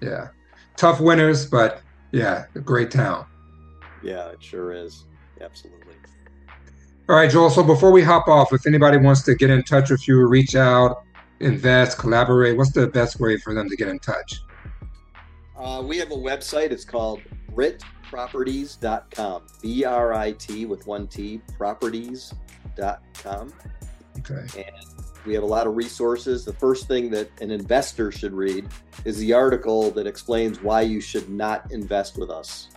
Yeah. 0.00 0.28
Tough 0.76 1.00
winters, 1.00 1.46
but 1.46 1.80
yeah, 2.12 2.46
a 2.54 2.60
great 2.60 2.90
town. 2.90 3.26
Yeah, 4.02 4.28
it 4.28 4.42
sure 4.42 4.72
is. 4.72 5.04
Absolutely. 5.40 5.85
All 7.08 7.14
right, 7.14 7.30
Joel. 7.30 7.50
So 7.50 7.62
before 7.62 7.92
we 7.92 8.02
hop 8.02 8.26
off, 8.26 8.52
if 8.52 8.66
anybody 8.66 8.96
wants 8.96 9.22
to 9.22 9.36
get 9.36 9.48
in 9.48 9.62
touch 9.62 9.90
with 9.90 10.08
you, 10.08 10.26
reach 10.26 10.56
out, 10.56 11.04
invest, 11.38 11.98
collaborate, 11.98 12.56
what's 12.56 12.72
the 12.72 12.88
best 12.88 13.20
way 13.20 13.36
for 13.36 13.54
them 13.54 13.68
to 13.68 13.76
get 13.76 13.86
in 13.86 14.00
touch? 14.00 14.42
Uh, 15.56 15.84
we 15.86 15.98
have 15.98 16.10
a 16.10 16.16
website. 16.16 16.72
It's 16.72 16.84
called 16.84 17.20
britproperties.com. 17.52 19.42
B 19.62 19.84
R 19.84 20.14
I 20.14 20.32
T 20.32 20.66
with 20.66 20.84
one 20.88 21.06
T, 21.06 21.40
properties.com. 21.56 23.52
Okay. 24.18 24.64
And 24.64 24.86
we 25.24 25.34
have 25.34 25.44
a 25.44 25.46
lot 25.46 25.68
of 25.68 25.76
resources. 25.76 26.44
The 26.44 26.54
first 26.54 26.88
thing 26.88 27.10
that 27.10 27.30
an 27.40 27.52
investor 27.52 28.10
should 28.10 28.32
read 28.32 28.66
is 29.04 29.16
the 29.18 29.32
article 29.32 29.92
that 29.92 30.08
explains 30.08 30.60
why 30.60 30.80
you 30.80 31.00
should 31.00 31.28
not 31.28 31.70
invest 31.70 32.18
with 32.18 32.30
us. 32.30 32.68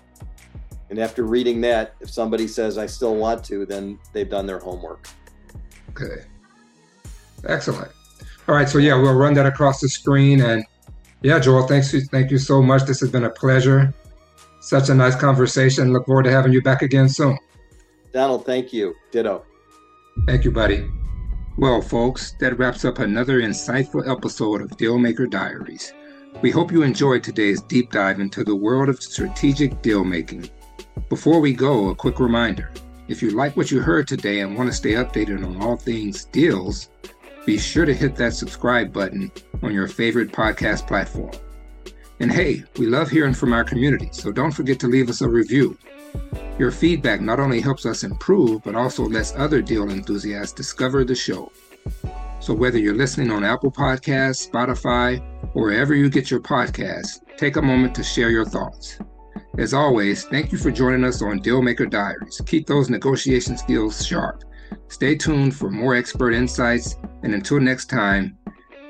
And 0.90 1.00
after 1.00 1.24
reading 1.24 1.62
that, 1.62 1.96
if 2.00 2.10
somebody 2.10 2.48
says, 2.48 2.78
I 2.78 2.86
still 2.86 3.16
want 3.16 3.44
to, 3.46 3.66
then 3.66 4.00
they've 4.14 4.30
done 4.30 4.46
their 4.46 4.60
homework. 4.60 5.08
Okay. 5.90 6.24
Excellent. 7.48 7.92
All 8.48 8.56
right. 8.56 8.68
So, 8.68 8.80
yeah, 8.80 8.96
we'll 8.96 9.14
run 9.14 9.34
that 9.36 9.46
across 9.46 9.82
the 9.82 9.90
screen. 9.90 10.42
And 10.42 10.66
yeah, 11.22 11.40
Joel, 11.40 11.68
thanks. 11.68 11.94
Thank 12.08 12.32
you 12.32 12.38
so 12.38 12.62
much. 12.62 12.84
This 12.84 13.00
has 13.02 13.12
been 13.12 13.26
a 13.26 13.30
pleasure. 13.30 13.94
Such 14.62 14.90
a 14.90 14.96
nice 14.96 15.16
conversation. 15.16 15.94
Look 15.94 16.06
forward 16.06 16.24
to 16.24 16.32
having 16.32 16.54
you 16.54 16.62
back 16.62 16.82
again 16.82 17.08
soon. 17.08 17.38
Donald, 18.12 18.46
thank 18.46 18.74
you. 18.74 18.96
Ditto. 19.12 19.46
Thank 20.26 20.44
you, 20.44 20.52
buddy. 20.52 20.86
Well, 21.58 21.82
folks, 21.82 22.34
that 22.40 22.58
wraps 22.58 22.86
up 22.86 23.00
another 23.00 23.42
insightful 23.42 24.10
episode 24.10 24.62
of 24.62 24.70
Dealmaker 24.72 25.30
Diaries. 25.30 25.94
We 26.42 26.52
hope 26.52 26.72
you 26.72 26.84
enjoyed 26.84 27.24
today's 27.24 27.62
deep 27.62 27.92
dive 27.92 28.20
into 28.20 28.44
the 28.44 28.56
world 28.56 28.90
of 28.90 29.02
strategic 29.04 29.82
deal 29.82 30.04
making. 30.04 30.50
Before 31.08 31.40
we 31.40 31.54
go, 31.54 31.90
a 31.90 31.96
quick 31.96 32.20
reminder 32.20 32.72
if 33.08 33.22
you 33.22 33.32
like 33.32 33.56
what 33.56 33.72
you 33.72 33.80
heard 33.80 34.08
today 34.08 34.42
and 34.42 34.56
want 34.56 34.70
to 34.70 34.76
stay 34.76 34.92
updated 34.92 35.46
on 35.46 35.62
all 35.62 35.78
things 35.78 36.26
deals, 36.26 36.90
be 37.46 37.58
sure 37.58 37.86
to 37.86 37.94
hit 37.94 38.16
that 38.18 38.34
subscribe 38.34 38.94
button 38.94 39.32
on 39.64 39.74
your 39.74 39.88
favorite 39.88 40.32
podcast 40.32 40.88
platform. 40.88 41.32
And 42.20 42.32
hey, 42.32 42.64
we 42.78 42.86
love 42.86 43.10
hearing 43.10 43.34
from 43.34 43.54
our 43.54 43.64
community, 43.64 44.10
so 44.12 44.32
don't 44.32 44.52
forget 44.52 44.80
to 44.82 44.88
leave 44.88 45.10
us 45.10 45.22
a 45.22 45.30
review. 45.30 45.78
Your 46.60 46.72
feedback 46.72 47.22
not 47.22 47.40
only 47.40 47.62
helps 47.62 47.86
us 47.86 48.04
improve, 48.04 48.64
but 48.64 48.76
also 48.76 49.04
lets 49.06 49.34
other 49.36 49.62
deal 49.62 49.90
enthusiasts 49.90 50.54
discover 50.54 51.04
the 51.04 51.16
show. 51.16 51.52
So 52.40 52.54
whether 52.54 52.78
you're 52.78 52.94
listening 52.94 53.32
on 53.32 53.44
Apple 53.44 53.72
Podcasts, 53.72 54.50
Spotify, 54.50 55.20
or 55.56 55.64
wherever 55.64 55.96
you 55.96 56.10
get 56.10 56.30
your 56.30 56.42
podcasts, 56.42 57.20
take 57.38 57.56
a 57.56 57.62
moment 57.62 57.96
to 57.96 58.04
share 58.04 58.30
your 58.30 58.46
thoughts. 58.46 59.00
As 59.58 59.74
always, 59.74 60.26
thank 60.26 60.52
you 60.52 60.58
for 60.58 60.72
joining 60.72 61.04
us 61.04 61.22
on 61.22 61.42
Dealmaker 61.42 61.90
Diaries. 61.90 62.42
Keep 62.46 62.68
those 62.68 62.90
negotiation 62.90 63.58
skills 63.58 64.06
sharp. 64.06 64.44
Stay 64.88 65.16
tuned 65.16 65.56
for 65.56 65.70
more 65.70 65.96
expert 65.96 66.34
insights, 66.34 66.96
and 67.24 67.34
until 67.34 67.60
next 67.60 67.88
time, 67.88 68.38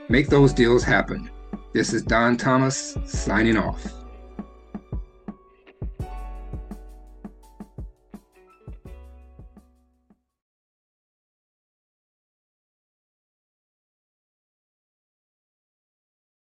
make 0.09 0.27
those 0.27 0.53
deals 0.53 0.83
happen. 0.83 1.29
This 1.73 1.93
is 1.93 2.03
Don 2.03 2.37
Thomas 2.37 2.97
signing 3.05 3.57
off. 3.57 3.98